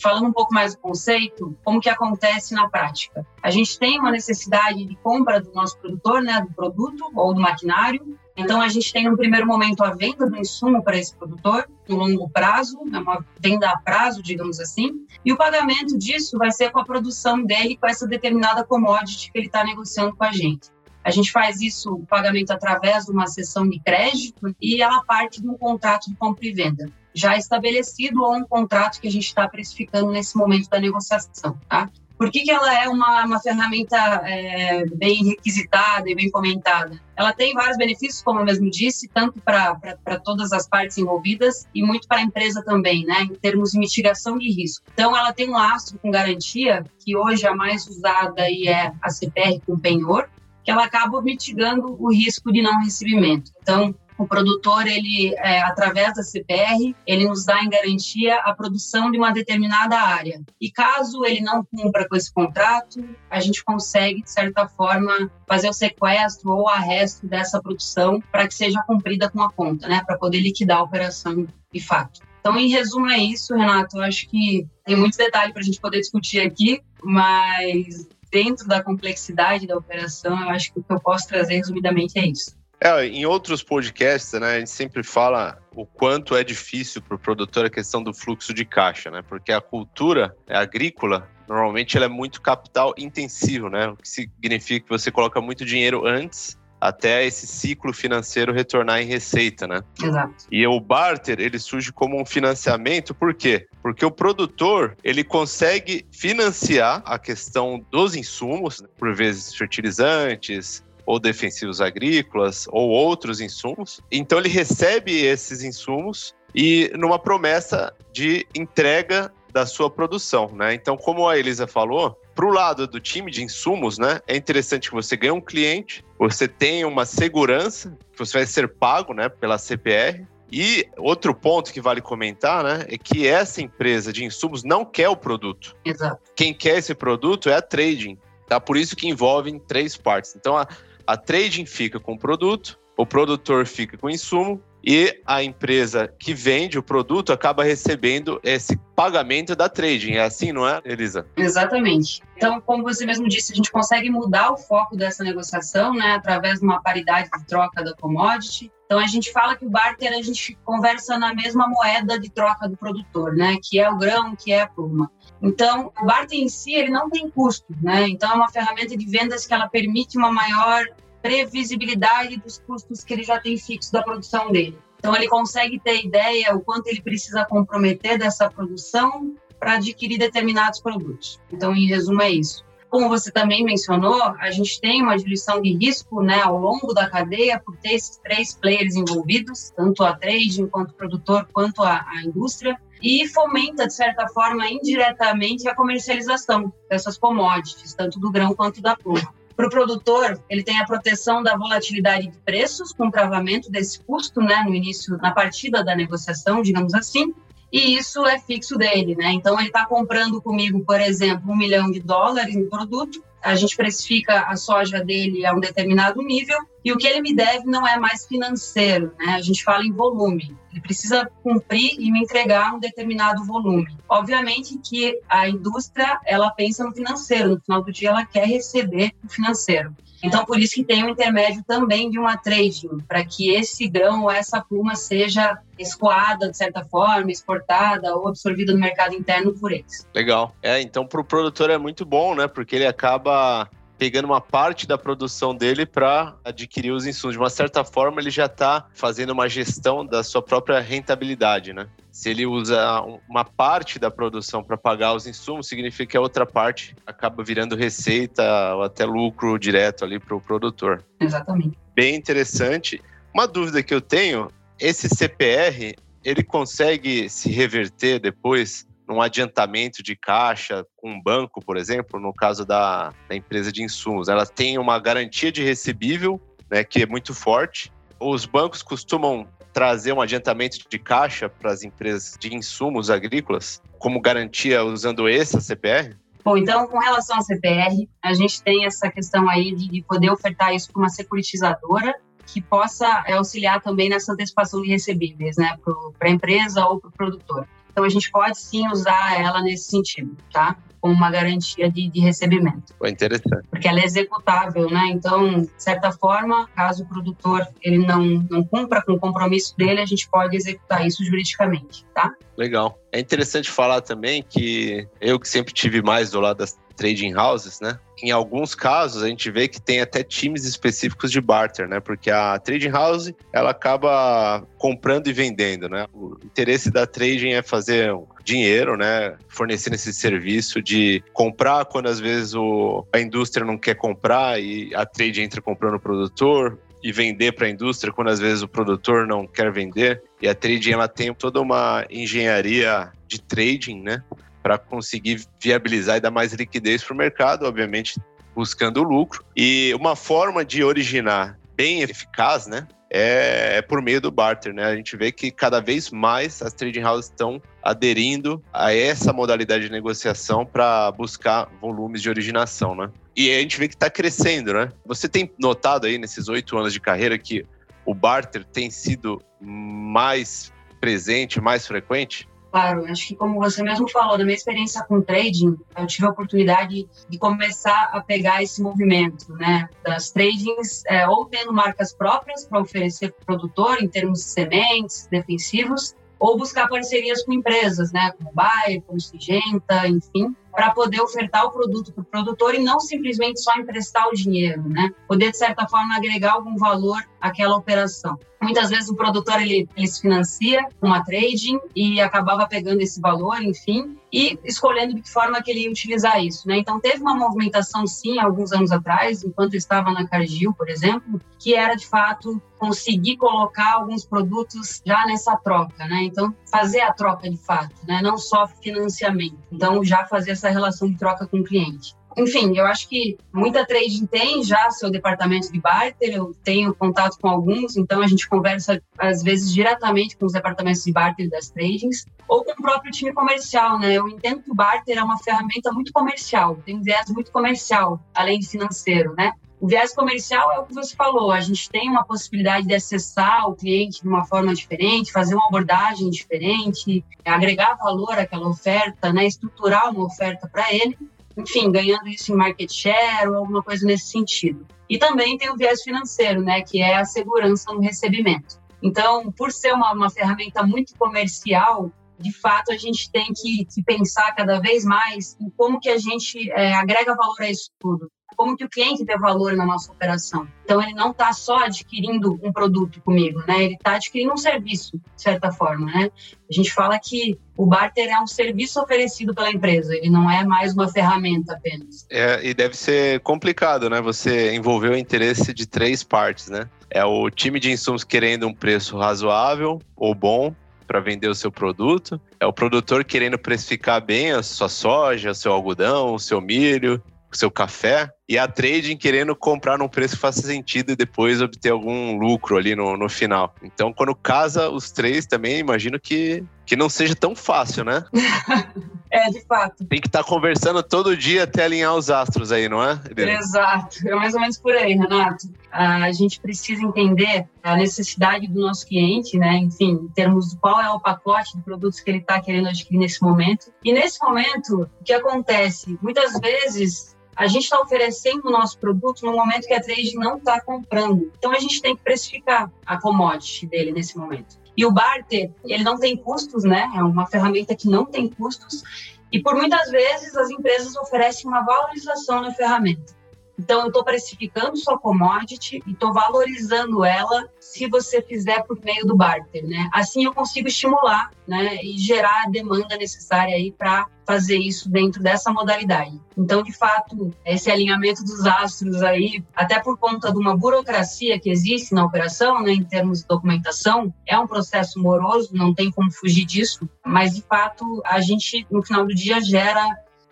falando 0.00 0.26
um 0.26 0.32
pouco 0.32 0.52
mais 0.52 0.74
do 0.74 0.80
conceito, 0.80 1.56
como 1.64 1.80
que 1.80 1.88
acontece 1.88 2.54
na 2.54 2.68
prática? 2.68 3.26
A 3.42 3.50
gente 3.50 3.78
tem 3.78 3.98
uma 3.98 4.10
necessidade 4.10 4.84
de 4.84 4.96
compra 4.96 5.40
do 5.40 5.52
nosso 5.52 5.78
produtor, 5.78 6.22
né, 6.22 6.40
do 6.40 6.52
produto 6.52 7.10
ou 7.14 7.34
do 7.34 7.40
maquinário. 7.40 8.18
Então 8.36 8.60
a 8.60 8.68
gente 8.68 8.92
tem 8.92 9.08
no 9.08 9.16
primeiro 9.16 9.46
momento 9.46 9.82
a 9.82 9.90
venda 9.90 10.28
do 10.28 10.36
insumo 10.36 10.82
para 10.82 10.96
esse 10.96 11.14
produtor 11.16 11.68
no 11.88 11.96
longo 11.96 12.28
prazo, 12.28 12.78
é 12.92 12.98
uma 12.98 13.24
venda 13.40 13.68
a 13.68 13.78
prazo, 13.78 14.22
digamos 14.22 14.60
assim, 14.60 15.06
e 15.24 15.32
o 15.32 15.36
pagamento 15.36 15.98
disso 15.98 16.38
vai 16.38 16.52
ser 16.52 16.70
com 16.70 16.78
a 16.78 16.84
produção 16.84 17.42
dele 17.42 17.76
com 17.76 17.86
essa 17.88 18.06
determinada 18.06 18.62
commodity 18.62 19.32
que 19.32 19.38
ele 19.38 19.46
está 19.46 19.64
negociando 19.64 20.14
com 20.14 20.22
a 20.22 20.30
gente. 20.30 20.70
A 21.02 21.10
gente 21.10 21.32
faz 21.32 21.60
isso, 21.60 21.94
o 21.94 22.06
pagamento 22.06 22.50
através 22.50 23.06
de 23.06 23.12
uma 23.12 23.26
sessão 23.26 23.68
de 23.68 23.80
crédito 23.80 24.54
e 24.60 24.82
ela 24.82 25.02
parte 25.02 25.40
de 25.40 25.48
um 25.48 25.56
contrato 25.56 26.10
de 26.10 26.14
compra 26.14 26.46
e 26.46 26.52
venda 26.52 26.92
já 27.14 27.36
estabelecido 27.36 28.22
ou 28.22 28.36
um 28.36 28.44
contrato 28.44 29.00
que 29.00 29.08
a 29.08 29.10
gente 29.10 29.26
está 29.26 29.48
precificando 29.48 30.10
nesse 30.10 30.36
momento 30.36 30.68
da 30.68 30.80
negociação, 30.80 31.58
tá? 31.68 31.90
Por 32.18 32.32
que, 32.32 32.42
que 32.42 32.50
ela 32.50 32.82
é 32.82 32.88
uma, 32.88 33.24
uma 33.24 33.40
ferramenta 33.40 33.96
é, 34.26 34.84
bem 34.86 35.24
requisitada 35.24 36.10
e 36.10 36.16
bem 36.16 36.28
comentada? 36.28 37.00
Ela 37.16 37.32
tem 37.32 37.54
vários 37.54 37.76
benefícios, 37.76 38.20
como 38.22 38.40
eu 38.40 38.44
mesmo 38.44 38.68
disse, 38.68 39.08
tanto 39.08 39.40
para 39.40 40.18
todas 40.24 40.52
as 40.52 40.68
partes 40.68 40.98
envolvidas 40.98 41.68
e 41.72 41.80
muito 41.80 42.08
para 42.08 42.18
a 42.18 42.22
empresa 42.22 42.60
também, 42.64 43.04
né, 43.04 43.22
em 43.22 43.34
termos 43.36 43.70
de 43.70 43.78
mitigação 43.78 44.36
de 44.36 44.50
risco. 44.50 44.84
Então, 44.92 45.16
ela 45.16 45.32
tem 45.32 45.48
um 45.48 45.52
lastro 45.52 45.96
com 46.00 46.10
garantia, 46.10 46.84
que 46.98 47.16
hoje 47.16 47.46
a 47.46 47.54
mais 47.54 47.86
usada 47.86 48.50
e 48.50 48.66
é 48.66 48.92
a 49.00 49.10
CPR 49.10 49.60
com 49.64 49.78
penhor, 49.78 50.28
que 50.64 50.72
ela 50.72 50.84
acaba 50.84 51.22
mitigando 51.22 51.96
o 52.02 52.12
risco 52.12 52.52
de 52.52 52.60
não 52.60 52.80
recebimento. 52.82 53.52
Então, 53.62 53.94
o 54.18 54.26
produtor, 54.26 54.86
ele, 54.86 55.34
é, 55.36 55.60
através 55.60 56.14
da 56.14 56.22
CPR, 56.22 56.94
ele 57.06 57.28
nos 57.28 57.44
dá 57.44 57.62
em 57.62 57.68
garantia 57.68 58.36
a 58.40 58.52
produção 58.52 59.10
de 59.10 59.18
uma 59.18 59.32
determinada 59.32 59.96
área. 59.96 60.42
E 60.60 60.70
caso 60.70 61.24
ele 61.24 61.40
não 61.40 61.64
cumpra 61.64 62.06
com 62.08 62.16
esse 62.16 62.32
contrato, 62.32 63.02
a 63.30 63.40
gente 63.40 63.62
consegue, 63.64 64.22
de 64.22 64.30
certa 64.30 64.66
forma, 64.66 65.30
fazer 65.46 65.68
o 65.68 65.72
sequestro 65.72 66.50
ou 66.50 66.68
arresto 66.68 67.26
dessa 67.26 67.60
produção 67.62 68.20
para 68.32 68.46
que 68.48 68.54
seja 68.54 68.82
cumprida 68.82 69.30
com 69.30 69.42
a 69.42 69.52
conta, 69.52 69.88
né? 69.88 70.02
Para 70.04 70.18
poder 70.18 70.40
liquidar 70.40 70.78
a 70.78 70.82
operação 70.82 71.46
de 71.72 71.80
fato. 71.80 72.20
Então, 72.40 72.58
em 72.58 72.68
resumo, 72.68 73.08
é 73.10 73.18
isso, 73.18 73.54
Renato. 73.54 73.98
Eu 73.98 74.02
acho 74.02 74.28
que 74.28 74.66
tem 74.84 74.96
muitos 74.96 75.18
detalhes 75.18 75.52
para 75.52 75.60
a 75.60 75.64
gente 75.64 75.80
poder 75.80 76.00
discutir 76.00 76.40
aqui, 76.40 76.80
mas 77.02 78.08
dentro 78.30 78.66
da 78.66 78.82
complexidade 78.82 79.66
da 79.66 79.76
operação, 79.76 80.40
eu 80.40 80.50
acho 80.50 80.72
que 80.72 80.80
o 80.80 80.82
que 80.82 80.92
eu 80.92 81.00
posso 81.00 81.26
trazer 81.28 81.56
resumidamente 81.56 82.18
é 82.18 82.26
isso. 82.26 82.57
É, 82.80 83.06
em 83.06 83.26
outros 83.26 83.62
podcasts, 83.62 84.38
né, 84.40 84.56
a 84.56 84.58
gente 84.58 84.70
sempre 84.70 85.02
fala 85.02 85.58
o 85.74 85.84
quanto 85.84 86.36
é 86.36 86.44
difícil 86.44 87.02
para 87.02 87.16
o 87.16 87.18
produtor 87.18 87.66
a 87.66 87.70
questão 87.70 88.02
do 88.02 88.14
fluxo 88.14 88.54
de 88.54 88.64
caixa, 88.64 89.10
né? 89.10 89.22
Porque 89.28 89.52
a 89.52 89.60
cultura 89.60 90.36
agrícola, 90.48 91.28
normalmente, 91.48 91.96
ela 91.96 92.06
é 92.06 92.08
muito 92.08 92.40
capital 92.40 92.94
intensivo, 92.96 93.68
né? 93.68 93.88
O 93.88 93.96
que 93.96 94.08
significa 94.08 94.86
que 94.86 94.90
você 94.90 95.10
coloca 95.10 95.40
muito 95.40 95.64
dinheiro 95.64 96.06
antes 96.06 96.56
até 96.80 97.26
esse 97.26 97.46
ciclo 97.46 97.92
financeiro 97.92 98.52
retornar 98.52 99.00
em 99.00 99.06
receita, 99.06 99.66
né? 99.66 99.82
Exato. 100.02 100.46
E 100.50 100.66
o 100.66 100.78
barter, 100.80 101.40
ele 101.40 101.58
surge 101.58 101.92
como 101.92 102.20
um 102.20 102.24
financiamento, 102.24 103.14
por 103.14 103.34
quê? 103.34 103.66
Porque 103.82 104.04
o 104.04 104.10
produtor, 104.10 104.96
ele 105.02 105.24
consegue 105.24 106.06
financiar 106.12 107.02
a 107.04 107.18
questão 107.18 107.84
dos 107.90 108.14
insumos, 108.14 108.80
né? 108.80 108.88
por 108.96 109.14
vezes 109.14 109.54
fertilizantes, 109.54 110.84
ou 111.08 111.18
defensivos 111.18 111.80
agrícolas 111.80 112.66
ou 112.68 112.90
outros 112.90 113.40
insumos. 113.40 113.98
Então 114.12 114.38
ele 114.38 114.50
recebe 114.50 115.24
esses 115.24 115.62
insumos 115.62 116.34
e 116.54 116.92
numa 116.94 117.18
promessa 117.18 117.94
de 118.12 118.46
entrega 118.54 119.32
da 119.50 119.64
sua 119.64 119.88
produção, 119.88 120.50
né? 120.54 120.74
Então, 120.74 120.98
como 120.98 121.26
a 121.26 121.38
Elisa 121.38 121.66
falou, 121.66 122.20
para 122.34 122.44
o 122.44 122.50
lado 122.50 122.86
do 122.86 123.00
time 123.00 123.30
de 123.30 123.42
insumos, 123.42 123.98
né, 123.98 124.20
é 124.26 124.36
interessante 124.36 124.90
que 124.90 124.94
você 124.94 125.16
ganhe 125.16 125.32
um 125.32 125.40
cliente, 125.40 126.04
você 126.18 126.46
tenha 126.46 126.86
uma 126.86 127.06
segurança 127.06 127.96
que 128.12 128.18
você 128.18 128.36
vai 128.36 128.46
ser 128.46 128.68
pago, 128.68 129.14
né, 129.14 129.30
pela 129.30 129.56
CPR. 129.56 130.26
E 130.52 130.86
outro 130.98 131.34
ponto 131.34 131.72
que 131.72 131.80
vale 131.80 132.02
comentar, 132.02 132.62
né, 132.62 132.84
é 132.86 132.98
que 132.98 133.26
essa 133.26 133.62
empresa 133.62 134.12
de 134.12 134.24
insumos 134.24 134.62
não 134.62 134.84
quer 134.84 135.08
o 135.08 135.16
produto. 135.16 135.74
Exato. 135.82 136.20
Quem 136.36 136.52
quer 136.52 136.76
esse 136.76 136.94
produto 136.94 137.48
é 137.48 137.54
a 137.54 137.62
trading, 137.62 138.18
tá? 138.46 138.60
Por 138.60 138.76
isso 138.76 138.94
que 138.94 139.08
envolve 139.08 139.58
três 139.60 139.96
partes. 139.96 140.34
Então, 140.36 140.56
a, 140.56 140.66
a 141.08 141.16
trading 141.16 141.64
fica 141.64 141.98
com 141.98 142.12
o 142.12 142.18
produto, 142.18 142.78
o 142.94 143.06
produtor 143.06 143.66
fica 143.66 143.96
com 143.96 144.08
o 144.08 144.10
insumo 144.10 144.62
e 144.84 145.18
a 145.24 145.42
empresa 145.42 146.06
que 146.06 146.34
vende 146.34 146.78
o 146.78 146.82
produto 146.82 147.32
acaba 147.32 147.64
recebendo 147.64 148.38
esse 148.44 148.76
pagamento 148.94 149.56
da 149.56 149.70
trading. 149.70 150.12
É 150.12 150.24
assim, 150.24 150.52
não 150.52 150.68
é, 150.68 150.82
Elisa? 150.84 151.26
Exatamente. 151.34 152.20
Então, 152.36 152.60
como 152.60 152.82
você 152.82 153.06
mesmo 153.06 153.26
disse, 153.26 153.54
a 153.54 153.56
gente 153.56 153.72
consegue 153.72 154.10
mudar 154.10 154.52
o 154.52 154.58
foco 154.58 154.98
dessa 154.98 155.24
negociação, 155.24 155.94
né, 155.94 156.12
através 156.12 156.60
de 156.60 156.66
uma 156.66 156.82
paridade 156.82 157.30
de 157.38 157.46
troca 157.46 157.82
da 157.82 157.94
commodity. 157.94 158.70
Então, 158.84 158.98
a 158.98 159.06
gente 159.06 159.32
fala 159.32 159.56
que 159.56 159.64
o 159.64 159.70
barter 159.70 160.12
a 160.12 160.22
gente 160.22 160.58
conversa 160.62 161.18
na 161.18 161.34
mesma 161.34 161.66
moeda 161.68 162.18
de 162.18 162.30
troca 162.30 162.68
do 162.68 162.76
produtor, 162.76 163.34
né, 163.34 163.56
que 163.62 163.80
é 163.80 163.90
o 163.90 163.96
grão, 163.96 164.36
que 164.36 164.52
é 164.52 164.60
a 164.60 164.66
pluma. 164.66 165.10
Então, 165.42 165.92
o 166.00 166.04
barter 166.04 166.38
em 166.38 166.48
si, 166.48 166.74
ele 166.74 166.90
não 166.90 167.08
tem 167.08 167.30
custo, 167.30 167.66
né? 167.80 168.08
Então, 168.08 168.30
é 168.30 168.34
uma 168.34 168.50
ferramenta 168.50 168.96
de 168.96 169.06
vendas 169.06 169.46
que 169.46 169.54
ela 169.54 169.68
permite 169.68 170.18
uma 170.18 170.32
maior 170.32 170.84
previsibilidade 171.22 172.36
dos 172.38 172.58
custos 172.58 173.04
que 173.04 173.12
ele 173.12 173.22
já 173.22 173.40
tem 173.40 173.56
fixo 173.56 173.92
da 173.92 174.02
produção 174.02 174.50
dele. 174.50 174.78
Então, 174.98 175.14
ele 175.14 175.28
consegue 175.28 175.78
ter 175.78 176.04
ideia 176.04 176.54
o 176.56 176.60
quanto 176.60 176.88
ele 176.88 177.00
precisa 177.00 177.44
comprometer 177.44 178.18
dessa 178.18 178.50
produção 178.50 179.34
para 179.58 179.74
adquirir 179.74 180.18
determinados 180.18 180.80
produtos. 180.80 181.40
Então, 181.52 181.74
em 181.74 181.86
resumo, 181.86 182.22
é 182.22 182.30
isso. 182.30 182.64
Como 182.90 183.08
você 183.08 183.30
também 183.30 183.62
mencionou, 183.64 184.20
a 184.22 184.50
gente 184.50 184.80
tem 184.80 185.02
uma 185.02 185.16
diluição 185.16 185.60
de 185.60 185.76
risco 185.76 186.22
né, 186.22 186.40
ao 186.40 186.58
longo 186.58 186.94
da 186.94 187.08
cadeia 187.08 187.60
por 187.60 187.76
ter 187.76 187.92
esses 187.94 188.16
três 188.16 188.54
players 188.54 188.96
envolvidos, 188.96 189.70
tanto 189.76 190.02
a 190.02 190.16
trading, 190.16 190.66
quanto 190.68 190.92
o 190.92 190.94
produtor, 190.94 191.46
quanto 191.52 191.82
a, 191.82 192.06
a 192.08 192.22
indústria 192.24 192.80
e 193.02 193.26
fomenta, 193.28 193.86
de 193.86 193.94
certa 193.94 194.28
forma, 194.28 194.68
indiretamente 194.68 195.68
a 195.68 195.74
comercialização 195.74 196.72
dessas 196.88 197.16
commodities, 197.16 197.94
tanto 197.94 198.18
do 198.18 198.30
grão 198.30 198.54
quanto 198.54 198.80
da 198.80 198.96
pluma. 198.96 199.34
Para 199.56 199.66
o 199.66 199.70
produtor, 199.70 200.40
ele 200.48 200.62
tem 200.62 200.78
a 200.78 200.86
proteção 200.86 201.42
da 201.42 201.56
volatilidade 201.56 202.28
de 202.28 202.38
preços, 202.38 202.92
com 202.92 203.10
travamento 203.10 203.70
desse 203.70 203.98
custo 204.00 204.40
né, 204.40 204.62
no 204.64 204.72
início, 204.72 205.16
na 205.18 205.32
partida 205.32 205.82
da 205.82 205.96
negociação, 205.96 206.62
digamos 206.62 206.94
assim, 206.94 207.34
e 207.72 207.96
isso 207.96 208.26
é 208.26 208.38
fixo 208.38 208.76
dele, 208.76 209.14
né? 209.14 209.32
Então 209.32 209.58
ele 209.58 209.68
está 209.68 209.84
comprando 209.86 210.40
comigo, 210.40 210.80
por 210.84 211.00
exemplo, 211.00 211.52
um 211.52 211.56
milhão 211.56 211.90
de 211.90 212.00
dólares 212.00 212.56
no 212.56 212.66
produto, 212.66 213.22
a 213.42 213.54
gente 213.54 213.76
precifica 213.76 214.42
a 214.42 214.56
soja 214.56 215.02
dele 215.04 215.46
a 215.46 215.54
um 215.54 215.60
determinado 215.60 216.20
nível 216.22 216.58
e 216.84 216.92
o 216.92 216.96
que 216.96 217.06
ele 217.06 217.20
me 217.20 217.34
deve 217.34 217.66
não 217.66 217.86
é 217.86 217.98
mais 217.98 218.26
financeiro, 218.26 219.12
né? 219.18 219.34
A 219.34 219.40
gente 219.40 219.62
fala 219.62 219.84
em 219.84 219.92
volume. 219.92 220.56
Ele 220.72 220.80
precisa 220.80 221.30
cumprir 221.42 221.98
e 221.98 222.10
me 222.10 222.20
entregar 222.20 222.74
um 222.74 222.78
determinado 222.78 223.44
volume. 223.44 223.86
Obviamente 224.08 224.78
que 224.78 225.20
a 225.28 225.48
indústria 225.48 226.20
ela 226.26 226.50
pensa 226.50 226.84
no 226.84 226.92
financeiro, 226.92 227.50
no 227.50 227.60
final 227.60 227.82
do 227.82 227.92
dia 227.92 228.08
ela 228.08 228.26
quer 228.26 228.46
receber 228.46 229.12
o 229.24 229.28
financeiro. 229.28 229.94
Então, 230.22 230.44
por 230.44 230.58
isso 230.58 230.74
que 230.74 230.84
tem 230.84 231.04
um 231.04 231.10
intermédio 231.10 231.62
também 231.66 232.10
de 232.10 232.18
uma 232.18 232.36
trading, 232.36 232.98
para 233.06 233.24
que 233.24 233.50
esse 233.50 233.86
grão 233.88 234.24
ou 234.24 234.30
essa 234.30 234.60
pluma 234.60 234.96
seja 234.96 235.58
escoada 235.78 236.50
de 236.50 236.56
certa 236.56 236.84
forma, 236.84 237.30
exportada 237.30 238.14
ou 238.16 238.28
absorvida 238.28 238.72
no 238.72 238.80
mercado 238.80 239.14
interno 239.14 239.52
por 239.54 239.70
eles. 239.70 240.06
Legal. 240.14 240.54
É, 240.62 240.80
então 240.80 241.06
para 241.06 241.20
o 241.20 241.24
produtor 241.24 241.70
é 241.70 241.78
muito 241.78 242.04
bom, 242.04 242.34
né? 242.34 242.48
Porque 242.48 242.74
ele 242.74 242.86
acaba 242.86 243.68
pegando 243.98 244.26
uma 244.26 244.40
parte 244.40 244.86
da 244.86 244.96
produção 244.96 245.54
dele 245.54 245.84
para 245.84 246.36
adquirir 246.44 246.92
os 246.92 247.04
insumos. 247.04 247.34
De 247.34 247.38
uma 247.38 247.50
certa 247.50 247.82
forma, 247.84 248.20
ele 248.20 248.30
já 248.30 248.46
está 248.46 248.86
fazendo 248.94 249.30
uma 249.30 249.48
gestão 249.48 250.06
da 250.06 250.22
sua 250.22 250.40
própria 250.40 250.78
rentabilidade, 250.78 251.72
né? 251.72 251.88
Se 252.10 252.30
ele 252.30 252.46
usa 252.46 253.00
uma 253.28 253.44
parte 253.44 253.98
da 253.98 254.10
produção 254.10 254.62
para 254.62 254.76
pagar 254.76 255.14
os 255.14 255.26
insumos, 255.26 255.68
significa 255.68 256.12
que 256.12 256.16
a 256.16 256.20
outra 256.20 256.46
parte 256.46 256.96
acaba 257.06 257.42
virando 257.44 257.76
receita 257.76 258.74
ou 258.74 258.82
até 258.82 259.04
lucro 259.04 259.58
direto 259.58 260.04
ali 260.04 260.18
para 260.18 260.34
o 260.34 260.40
produtor. 260.40 261.04
Exatamente. 261.20 261.76
Bem 261.94 262.14
interessante. 262.14 263.02
Uma 263.34 263.46
dúvida 263.46 263.82
que 263.82 263.94
eu 263.94 264.00
tenho, 264.00 264.50
esse 264.80 265.08
CPR, 265.08 265.94
ele 266.24 266.42
consegue 266.42 267.28
se 267.28 267.50
reverter 267.50 268.18
depois 268.18 268.87
num 269.08 269.22
adiantamento 269.22 270.02
de 270.02 270.14
caixa 270.14 270.86
com 270.96 271.10
um 271.10 271.20
banco, 271.20 271.64
por 271.64 271.76
exemplo, 271.76 272.20
no 272.20 272.32
caso 272.34 272.64
da, 272.64 273.12
da 273.28 273.34
empresa 273.34 273.72
de 273.72 273.82
insumos. 273.82 274.28
Ela 274.28 274.44
tem 274.44 274.78
uma 274.78 274.98
garantia 274.98 275.50
de 275.50 275.64
recebível, 275.64 276.40
né, 276.70 276.84
que 276.84 277.02
é 277.02 277.06
muito 277.06 277.34
forte. 277.34 277.90
Os 278.20 278.44
bancos 278.44 278.82
costumam 278.82 279.48
trazer 279.72 280.12
um 280.12 280.20
adiantamento 280.20 280.78
de 280.88 280.98
caixa 280.98 281.48
para 281.48 281.72
as 281.72 281.82
empresas 281.82 282.36
de 282.38 282.54
insumos 282.54 283.10
agrícolas 283.10 283.80
como 283.98 284.20
garantia 284.20 284.84
usando 284.84 285.28
esse 285.28 285.60
CPR? 285.60 286.16
Bom, 286.44 286.56
então, 286.56 286.86
com 286.86 286.98
relação 286.98 287.36
ao 287.36 287.42
CPR, 287.42 288.08
a 288.22 288.32
gente 288.32 288.62
tem 288.62 288.86
essa 288.86 289.10
questão 289.10 289.48
aí 289.48 289.74
de, 289.74 289.88
de 289.88 290.02
poder 290.02 290.30
ofertar 290.30 290.74
isso 290.74 290.90
para 290.92 291.02
uma 291.02 291.08
securitizadora 291.08 292.14
que 292.46 292.62
possa 292.62 293.24
auxiliar 293.28 293.82
também 293.82 294.08
nessa 294.08 294.32
antecipação 294.32 294.80
de 294.80 294.88
recebíveis, 294.88 295.56
né, 295.56 295.76
para 296.18 296.28
a 296.28 296.30
empresa 296.30 296.86
ou 296.86 296.98
para 296.98 297.08
o 297.08 297.12
produtor. 297.12 297.68
Então, 297.98 298.06
a 298.06 298.10
gente 298.10 298.30
pode 298.30 298.56
sim 298.56 298.86
usar 298.92 299.42
ela 299.42 299.60
nesse 299.60 299.90
sentido, 299.90 300.36
tá? 300.52 300.76
Como 301.00 301.14
uma 301.14 301.30
garantia 301.30 301.90
de, 301.90 302.08
de 302.08 302.20
recebimento. 302.20 302.94
Foi 302.98 303.10
interessante. 303.10 303.66
Porque 303.70 303.88
ela 303.88 304.00
é 304.00 304.04
executável, 304.04 304.90
né? 304.90 305.08
Então, 305.10 305.62
de 305.62 305.70
certa 305.76 306.12
forma, 306.12 306.68
caso 306.74 307.04
o 307.04 307.06
produtor 307.06 307.66
ele 307.82 307.98
não, 307.98 308.46
não 308.50 308.64
cumpra 308.64 309.02
com 309.02 309.12
o 309.12 309.18
compromisso 309.18 309.76
dele, 309.76 310.00
a 310.00 310.06
gente 310.06 310.28
pode 310.28 310.56
executar 310.56 311.06
isso 311.06 311.24
juridicamente, 311.24 312.04
tá? 312.14 312.32
Legal. 312.56 312.98
É 313.12 313.20
interessante 313.20 313.70
falar 313.70 314.00
também 314.00 314.42
que 314.42 315.06
eu 315.20 315.38
que 315.38 315.48
sempre 315.48 315.72
tive 315.72 316.02
mais 316.02 316.30
do 316.30 316.40
lado 316.40 316.58
das 316.58 316.76
trading 316.98 317.34
houses, 317.34 317.80
né? 317.80 317.98
Em 318.20 318.32
alguns 318.32 318.74
casos 318.74 319.22
a 319.22 319.28
gente 319.28 319.48
vê 319.50 319.68
que 319.68 319.80
tem 319.80 320.00
até 320.00 320.24
times 320.24 320.64
específicos 320.64 321.30
de 321.30 321.40
barter, 321.40 321.88
né? 321.88 322.00
Porque 322.00 322.28
a 322.30 322.58
trading 322.58 322.90
house 322.90 323.32
ela 323.52 323.70
acaba 323.70 324.66
comprando 324.76 325.28
e 325.28 325.32
vendendo, 325.32 325.88
né? 325.88 326.06
O 326.12 326.36
interesse 326.44 326.90
da 326.90 327.06
trading 327.06 327.52
é 327.52 327.62
fazer 327.62 328.12
dinheiro, 328.48 328.96
né? 328.96 329.36
Fornecendo 329.48 329.94
esse 329.94 330.12
serviço 330.12 330.82
de 330.82 331.22
comprar 331.32 331.84
quando 331.84 332.06
às 332.06 332.18
vezes 332.18 332.54
o, 332.54 333.06
a 333.12 333.20
indústria 333.20 333.64
não 333.64 333.76
quer 333.76 333.94
comprar 333.94 334.60
e 334.60 334.94
a 334.94 335.04
trade 335.04 335.42
entra 335.42 335.60
comprando 335.60 335.94
o 335.94 336.00
produtor, 336.00 336.78
e 337.00 337.12
vender 337.12 337.52
para 337.52 337.68
a 337.68 337.70
indústria 337.70 338.12
quando 338.12 338.26
às 338.26 338.40
vezes 338.40 338.60
o 338.60 338.66
produtor 338.66 339.24
não 339.24 339.46
quer 339.46 339.70
vender. 339.70 340.20
E 340.42 340.48
a 340.48 340.54
trading 340.54 340.90
ela 340.90 341.06
tem 341.06 341.32
toda 341.32 341.60
uma 341.60 342.04
engenharia 342.10 343.12
de 343.28 343.40
trading, 343.40 344.02
né? 344.02 344.20
para 344.62 344.76
conseguir 344.76 345.46
viabilizar 345.60 346.16
e 346.16 346.20
dar 346.20 346.30
mais 346.30 346.52
liquidez 346.52 347.02
para 347.02 347.14
o 347.14 347.16
mercado, 347.16 347.64
obviamente 347.64 348.20
buscando 348.54 349.02
lucro. 349.02 349.44
E 349.56 349.94
uma 349.94 350.16
forma 350.16 350.64
de 350.64 350.82
originar 350.82 351.58
bem 351.76 352.02
eficaz, 352.02 352.66
né? 352.66 352.86
É, 353.10 353.78
é, 353.78 353.82
por 353.82 354.02
meio 354.02 354.20
do 354.20 354.30
barter, 354.30 354.72
né? 354.74 354.84
A 354.84 354.94
gente 354.94 355.16
vê 355.16 355.32
que 355.32 355.50
cada 355.50 355.80
vez 355.80 356.10
mais 356.10 356.60
as 356.60 356.72
trading 356.74 357.02
houses 357.02 357.30
estão 357.30 357.60
aderindo 357.82 358.62
a 358.72 358.94
essa 358.94 359.32
modalidade 359.32 359.84
de 359.84 359.90
negociação 359.90 360.66
para 360.66 361.10
buscar 361.12 361.68
volumes 361.80 362.20
de 362.20 362.28
originação, 362.28 362.94
né? 362.94 363.10
E 363.34 363.50
a 363.50 363.60
gente 363.60 363.78
vê 363.78 363.88
que 363.88 363.94
está 363.94 364.10
crescendo, 364.10 364.74
né? 364.74 364.90
Você 365.06 365.28
tem 365.28 365.50
notado 365.58 366.06
aí 366.06 366.18
nesses 366.18 366.48
oito 366.48 366.76
anos 366.76 366.92
de 366.92 367.00
carreira 367.00 367.38
que 367.38 367.64
o 368.04 368.12
barter 368.14 368.64
tem 368.64 368.90
sido 368.90 369.40
mais 369.60 370.72
presente, 371.00 371.60
mais 371.60 371.86
frequente? 371.86 372.48
Claro, 372.78 373.06
acho 373.06 373.26
que 373.26 373.34
como 373.34 373.58
você 373.58 373.82
mesmo 373.82 374.08
falou, 374.08 374.38
na 374.38 374.44
minha 374.44 374.54
experiência 374.54 375.02
com 375.02 375.20
trading, 375.20 375.76
eu 375.96 376.06
tive 376.06 376.28
a 376.28 376.30
oportunidade 376.30 377.08
de 377.28 377.38
começar 377.38 378.10
a 378.12 378.20
pegar 378.20 378.62
esse 378.62 378.80
movimento, 378.80 379.52
né, 379.54 379.88
das 380.04 380.30
tradings, 380.30 381.02
é, 381.06 381.26
ou 381.26 381.46
tendo 381.46 381.72
marcas 381.72 382.14
próprias 382.14 382.64
para 382.64 382.80
oferecer 382.80 383.32
para 383.32 383.42
o 383.42 383.46
produtor 383.46 384.00
em 384.00 384.06
termos 384.06 384.38
de 384.38 384.44
sementes, 384.44 385.26
defensivos, 385.28 386.14
ou 386.38 386.56
buscar 386.56 386.88
parcerias 386.88 387.44
com 387.44 387.52
empresas, 387.52 388.12
né, 388.12 388.30
como 388.38 388.52
Bayer, 388.54 389.02
como 389.02 389.20
Singenta, 389.20 390.06
enfim, 390.06 390.54
para 390.78 390.92
poder 390.92 391.20
ofertar 391.20 391.64
o 391.64 391.72
produto 391.72 392.12
para 392.12 392.22
o 392.22 392.24
produtor 392.24 392.72
e 392.72 392.78
não 392.78 393.00
simplesmente 393.00 393.60
só 393.60 393.74
emprestar 393.74 394.28
o 394.28 394.32
dinheiro, 394.32 394.88
né? 394.88 395.10
Poder, 395.26 395.50
de 395.50 395.56
certa 395.56 395.88
forma, 395.88 396.14
agregar 396.14 396.52
algum 396.52 396.76
valor 396.76 397.20
àquela 397.40 397.76
operação. 397.76 398.38
Muitas 398.62 398.88
vezes 398.88 399.08
o 399.08 399.16
produtor 399.16 399.60
ele, 399.60 399.88
ele 399.96 400.06
se 400.06 400.20
financia 400.20 400.86
uma 401.02 401.24
trading 401.24 401.80
e 401.96 402.20
acabava 402.20 402.64
pegando 402.68 403.00
esse 403.00 403.20
valor, 403.20 403.60
enfim, 403.60 404.16
e 404.32 404.58
escolhendo 404.64 405.14
de 405.14 405.22
que 405.22 405.30
forma 405.30 405.62
que 405.62 405.70
ele 405.70 405.80
ia 405.80 405.90
utilizar 405.90 406.42
isso, 406.42 406.68
né? 406.68 406.78
Então 406.78 407.00
teve 407.00 407.20
uma 407.20 407.34
movimentação 407.34 408.06
sim 408.06 408.38
alguns 408.38 408.72
anos 408.72 408.92
atrás, 408.92 409.42
enquanto 409.42 409.74
eu 409.74 409.78
estava 409.78 410.12
na 410.12 410.26
Cargill, 410.26 410.72
por 410.74 410.88
exemplo, 410.88 411.40
que 411.58 411.74
era 411.74 411.94
de 411.94 412.06
fato 412.06 412.60
conseguir 412.78 413.36
colocar 413.36 413.94
alguns 413.94 414.24
produtos 414.24 415.02
já 415.04 415.26
nessa 415.26 415.56
troca, 415.56 416.04
né? 416.06 416.24
Então 416.24 416.54
fazer 416.70 417.00
a 417.00 417.12
troca 417.12 417.48
de 417.48 417.56
fato, 417.56 417.94
né? 418.06 418.20
Não 418.22 418.36
só 418.36 418.66
financiamento. 418.66 419.58
Então 419.72 420.04
já 420.04 420.26
fazer 420.26 420.52
essa 420.52 420.68
relação 420.68 421.08
de 421.08 421.16
troca 421.16 421.46
com 421.46 421.60
o 421.60 421.64
cliente. 421.64 422.14
Enfim, 422.38 422.78
eu 422.78 422.86
acho 422.86 423.08
que 423.08 423.36
muita 423.52 423.84
trading 423.84 424.24
tem 424.26 424.62
já 424.62 424.88
seu 424.92 425.10
departamento 425.10 425.72
de 425.72 425.80
barter, 425.80 426.36
eu 426.36 426.54
tenho 426.62 426.94
contato 426.94 427.36
com 427.40 427.48
alguns, 427.48 427.96
então 427.96 428.22
a 428.22 428.28
gente 428.28 428.48
conversa 428.48 429.02
às 429.18 429.42
vezes 429.42 429.74
diretamente 429.74 430.36
com 430.36 430.46
os 430.46 430.52
departamentos 430.52 431.02
de 431.02 431.12
barter 431.12 431.50
das 431.50 431.68
tradings 431.68 432.24
ou 432.46 432.64
com 432.64 432.70
o 432.70 432.76
próprio 432.76 433.10
time 433.10 433.32
comercial, 433.32 433.98
né? 433.98 434.12
Eu 434.12 434.28
entendo 434.28 434.62
que 434.62 434.70
o 434.70 434.74
barter 434.74 435.18
é 435.18 435.22
uma 435.22 435.36
ferramenta 435.38 435.90
muito 435.90 436.12
comercial, 436.12 436.76
tem 436.86 436.96
um 436.96 437.02
viés 437.02 437.28
muito 437.28 437.50
comercial, 437.50 438.20
além 438.32 438.60
de 438.60 438.68
financeiro, 438.68 439.34
né? 439.36 439.50
O 439.80 439.88
viés 439.88 440.14
comercial 440.14 440.72
é 440.72 440.78
o 440.78 440.84
que 440.84 440.94
você 440.94 441.16
falou, 441.16 441.50
a 441.50 441.60
gente 441.60 441.90
tem 441.90 442.08
uma 442.08 442.24
possibilidade 442.24 442.86
de 442.86 442.94
acessar 442.94 443.68
o 443.68 443.74
cliente 443.74 444.22
de 444.22 444.28
uma 444.28 444.44
forma 444.44 444.72
diferente, 444.74 445.32
fazer 445.32 445.56
uma 445.56 445.66
abordagem 445.66 446.30
diferente, 446.30 447.24
agregar 447.44 447.96
valor 447.96 448.38
àquela 448.38 448.68
oferta, 448.68 449.32
né, 449.32 449.46
estruturar 449.46 450.10
uma 450.10 450.24
oferta 450.24 450.68
para 450.68 450.92
ele, 450.92 451.16
enfim, 451.58 451.90
ganhando 451.90 452.28
isso 452.28 452.52
em 452.52 452.56
market 452.56 452.90
share 452.90 453.48
ou 453.48 453.56
alguma 453.56 453.82
coisa 453.82 454.06
nesse 454.06 454.28
sentido. 454.28 454.86
E 455.10 455.18
também 455.18 455.58
tem 455.58 455.70
o 455.70 455.76
viés 455.76 456.02
financeiro, 456.02 456.62
né, 456.62 456.82
que 456.82 457.02
é 457.02 457.16
a 457.16 457.24
segurança 457.24 457.92
no 457.92 458.00
recebimento. 458.00 458.80
Então, 459.02 459.50
por 459.52 459.72
ser 459.72 459.92
uma, 459.92 460.12
uma 460.12 460.30
ferramenta 460.30 460.82
muito 460.82 461.16
comercial, 461.16 462.12
de 462.38 462.52
fato, 462.52 462.92
a 462.92 462.96
gente 462.96 463.30
tem 463.30 463.46
que, 463.52 463.84
que, 463.84 464.02
pensar 464.02 464.54
cada 464.54 464.78
vez 464.80 465.04
mais 465.04 465.56
em 465.60 465.68
como 465.70 465.98
que 465.98 466.08
a 466.08 466.18
gente 466.18 466.70
é, 466.70 466.94
agrega 466.94 467.34
valor 467.34 467.60
a 467.60 467.70
isso 467.70 467.90
tudo 467.98 468.30
como 468.58 468.76
que 468.76 468.84
o 468.84 468.88
cliente 468.88 469.24
vê 469.24 469.38
valor 469.38 469.74
na 469.74 469.86
nossa 469.86 470.10
operação. 470.10 470.66
Então, 470.84 471.00
ele 471.00 471.14
não 471.14 471.30
está 471.30 471.52
só 471.52 471.84
adquirindo 471.84 472.58
um 472.60 472.72
produto 472.72 473.20
comigo, 473.20 473.62
né? 473.68 473.84
Ele 473.84 473.94
está 473.94 474.16
adquirindo 474.16 474.52
um 474.52 474.56
serviço, 474.56 475.12
de 475.16 475.42
certa 475.42 475.70
forma, 475.70 476.06
né? 476.06 476.28
A 476.68 476.74
gente 476.74 476.92
fala 476.92 477.16
que 477.20 477.56
o 477.76 477.86
barter 477.86 478.28
é 478.28 478.40
um 478.40 478.48
serviço 478.48 479.00
oferecido 479.00 479.54
pela 479.54 479.70
empresa, 479.70 480.12
ele 480.12 480.28
não 480.28 480.50
é 480.50 480.64
mais 480.64 480.92
uma 480.92 481.06
ferramenta 481.06 481.74
apenas. 481.74 482.26
É, 482.28 482.60
e 482.66 482.74
deve 482.74 482.96
ser 482.96 483.38
complicado, 483.40 484.10
né? 484.10 484.20
Você 484.20 484.74
envolver 484.74 485.10
o 485.10 485.16
interesse 485.16 485.72
de 485.72 485.86
três 485.86 486.24
partes, 486.24 486.68
né? 486.68 486.90
É 487.08 487.24
o 487.24 487.48
time 487.50 487.78
de 487.78 487.92
insumos 487.92 488.24
querendo 488.24 488.66
um 488.66 488.74
preço 488.74 489.16
razoável 489.16 490.02
ou 490.16 490.34
bom, 490.34 490.74
para 491.06 491.20
vender 491.20 491.48
o 491.48 491.54
seu 491.54 491.70
produto. 491.70 492.40
É 492.58 492.66
o 492.66 492.72
produtor 492.72 493.24
querendo 493.24 493.56
precificar 493.56 494.20
bem 494.20 494.50
a 494.50 494.64
sua 494.64 494.88
soja, 494.88 495.52
o 495.52 495.54
seu 495.54 495.72
algodão, 495.72 496.34
o 496.34 496.38
seu 496.40 496.60
milho, 496.60 497.22
o 497.50 497.56
seu 497.56 497.70
café 497.70 498.28
e 498.48 498.56
a 498.56 498.66
trading 498.66 499.16
querendo 499.16 499.54
comprar 499.54 499.98
num 499.98 500.08
preço 500.08 500.34
que 500.34 500.40
faça 500.40 500.62
sentido 500.62 501.12
e 501.12 501.16
depois 501.16 501.60
obter 501.60 501.90
algum 501.90 502.38
lucro 502.38 502.78
ali 502.78 502.96
no, 502.96 503.14
no 503.14 503.28
final. 503.28 503.74
Então, 503.82 504.10
quando 504.10 504.34
casa 504.34 504.88
os 504.88 505.10
três 505.10 505.44
também, 505.44 505.78
imagino 505.78 506.18
que, 506.18 506.64
que 506.86 506.96
não 506.96 507.10
seja 507.10 507.36
tão 507.36 507.54
fácil, 507.54 508.04
né? 508.04 508.24
é, 509.30 509.50
de 509.50 509.60
fato. 509.66 510.02
Tem 510.06 510.18
que 510.18 510.28
estar 510.28 510.42
tá 510.42 510.48
conversando 510.48 511.02
todo 511.02 511.36
dia 511.36 511.64
até 511.64 511.84
alinhar 511.84 512.14
os 512.14 512.30
astros 512.30 512.72
aí, 512.72 512.88
não 512.88 513.04
é? 513.04 513.20
Exato, 513.36 514.26
é 514.26 514.34
mais 514.34 514.54
ou 514.54 514.60
menos 514.60 514.78
por 514.78 514.92
aí, 514.92 515.12
Renato. 515.12 515.68
A 515.92 516.32
gente 516.32 516.58
precisa 516.58 517.02
entender 517.02 517.66
a 517.82 517.96
necessidade 517.96 518.66
do 518.66 518.80
nosso 518.80 519.06
cliente, 519.06 519.58
né? 519.58 519.76
Enfim, 519.76 520.12
em 520.12 520.28
termos 520.28 520.70
de 520.70 520.78
qual 520.78 521.02
é 521.02 521.10
o 521.10 521.20
pacote 521.20 521.76
de 521.76 521.82
produtos 521.82 522.20
que 522.20 522.30
ele 522.30 522.38
está 522.38 522.58
querendo 522.60 522.88
adquirir 522.88 523.18
nesse 523.18 523.42
momento. 523.42 523.92
E 524.02 524.10
nesse 524.10 524.42
momento, 524.42 525.02
o 525.20 525.24
que 525.24 525.34
acontece? 525.34 526.18
Muitas 526.22 526.58
vezes 526.60 527.36
a 527.58 527.66
gente 527.66 527.82
está 527.82 528.00
oferecendo 528.00 528.68
o 528.68 528.70
nosso 528.70 528.96
produto 528.98 529.44
no 529.44 529.52
momento 529.52 529.88
que 529.88 529.92
a 529.92 530.00
trade 530.00 530.36
não 530.36 530.58
está 530.58 530.80
comprando. 530.80 531.50
Então 531.58 531.72
a 531.72 531.80
gente 531.80 532.00
tem 532.00 532.14
que 532.14 532.22
precificar 532.22 532.88
a 533.04 533.20
commodity 533.20 533.84
dele 533.84 534.12
nesse 534.12 534.38
momento. 534.38 534.78
E 534.96 535.04
o 535.04 535.10
barter, 535.10 535.72
ele 535.84 536.04
não 536.04 536.16
tem 536.16 536.36
custos, 536.36 536.84
né? 536.84 537.10
É 537.16 537.22
uma 537.22 537.46
ferramenta 537.46 537.96
que 537.96 538.08
não 538.08 538.24
tem 538.24 538.48
custos. 538.48 539.02
E 539.50 539.60
por 539.60 539.74
muitas 539.74 540.08
vezes 540.08 540.56
as 540.56 540.70
empresas 540.70 541.16
oferecem 541.16 541.68
uma 541.68 541.82
valorização 541.82 542.60
na 542.60 542.72
ferramenta. 542.72 543.36
Então, 543.78 544.00
eu 544.00 544.08
estou 544.08 544.24
precificando 544.24 544.96
sua 544.96 545.18
commodity 545.18 546.02
e 546.06 546.12
estou 546.12 546.32
valorizando 546.32 547.24
ela 547.24 547.68
se 547.78 548.08
você 548.08 548.42
fizer 548.42 548.82
por 548.82 548.98
meio 549.02 549.24
do 549.24 549.36
barter, 549.36 549.86
né? 549.86 550.08
Assim 550.12 550.44
eu 550.44 550.52
consigo 550.52 550.88
estimular, 550.88 551.50
né, 551.66 552.02
e 552.02 552.18
gerar 552.18 552.64
a 552.66 552.70
demanda 552.70 553.16
necessária 553.16 553.74
aí 553.74 553.92
para 553.92 554.26
fazer 554.46 554.78
isso 554.78 555.10
dentro 555.10 555.42
dessa 555.42 555.70
modalidade. 555.70 556.40
Então, 556.56 556.82
de 556.82 556.96
fato, 556.96 557.50
esse 557.64 557.90
alinhamento 557.90 558.42
dos 558.42 558.66
astros 558.66 559.22
aí, 559.22 559.62
até 559.76 560.00
por 560.00 560.18
conta 560.18 560.50
de 560.50 560.58
uma 560.58 560.76
burocracia 560.76 561.60
que 561.60 561.70
existe 561.70 562.14
na 562.14 562.24
operação, 562.24 562.82
né, 562.82 562.92
em 562.92 563.04
termos 563.04 563.42
de 563.42 563.46
documentação, 563.46 564.32
é 564.46 564.58
um 564.58 564.66
processo 564.66 565.20
moroso, 565.20 565.70
não 565.74 565.94
tem 565.94 566.10
como 566.10 566.32
fugir 566.32 566.64
disso, 566.64 567.08
mas 567.24 567.54
de 567.54 567.62
fato 567.62 568.22
a 568.24 568.40
gente 568.40 568.86
no 568.90 569.02
final 569.02 569.26
do 569.26 569.34
dia 569.34 569.60
gera 569.60 570.02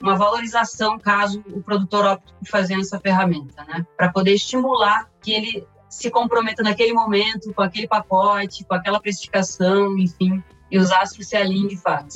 uma 0.01 0.17
valorização 0.17 0.99
caso 0.99 1.43
o 1.49 1.63
produtor 1.63 2.05
opte 2.05 2.33
por 2.35 2.49
fazer 2.49 2.75
essa 2.79 2.99
ferramenta, 3.01 3.65
né? 3.65 3.87
Para 3.97 4.11
poder 4.11 4.33
estimular 4.33 5.09
que 5.21 5.33
ele 5.33 5.67
se 5.89 6.11
comprometa 6.11 6.63
naquele 6.63 6.93
momento 6.93 7.53
com 7.55 7.63
aquele 7.63 7.89
pacote, 7.89 8.65
com 8.65 8.75
aquela 8.75 9.01
precificação, 9.01 9.97
enfim, 9.99 10.43
e 10.71 10.79
os 10.79 10.91
astros 10.91 11.29
se 11.29 11.37
alinhem 11.37 11.69
de 11.69 11.77
fato. 11.77 12.09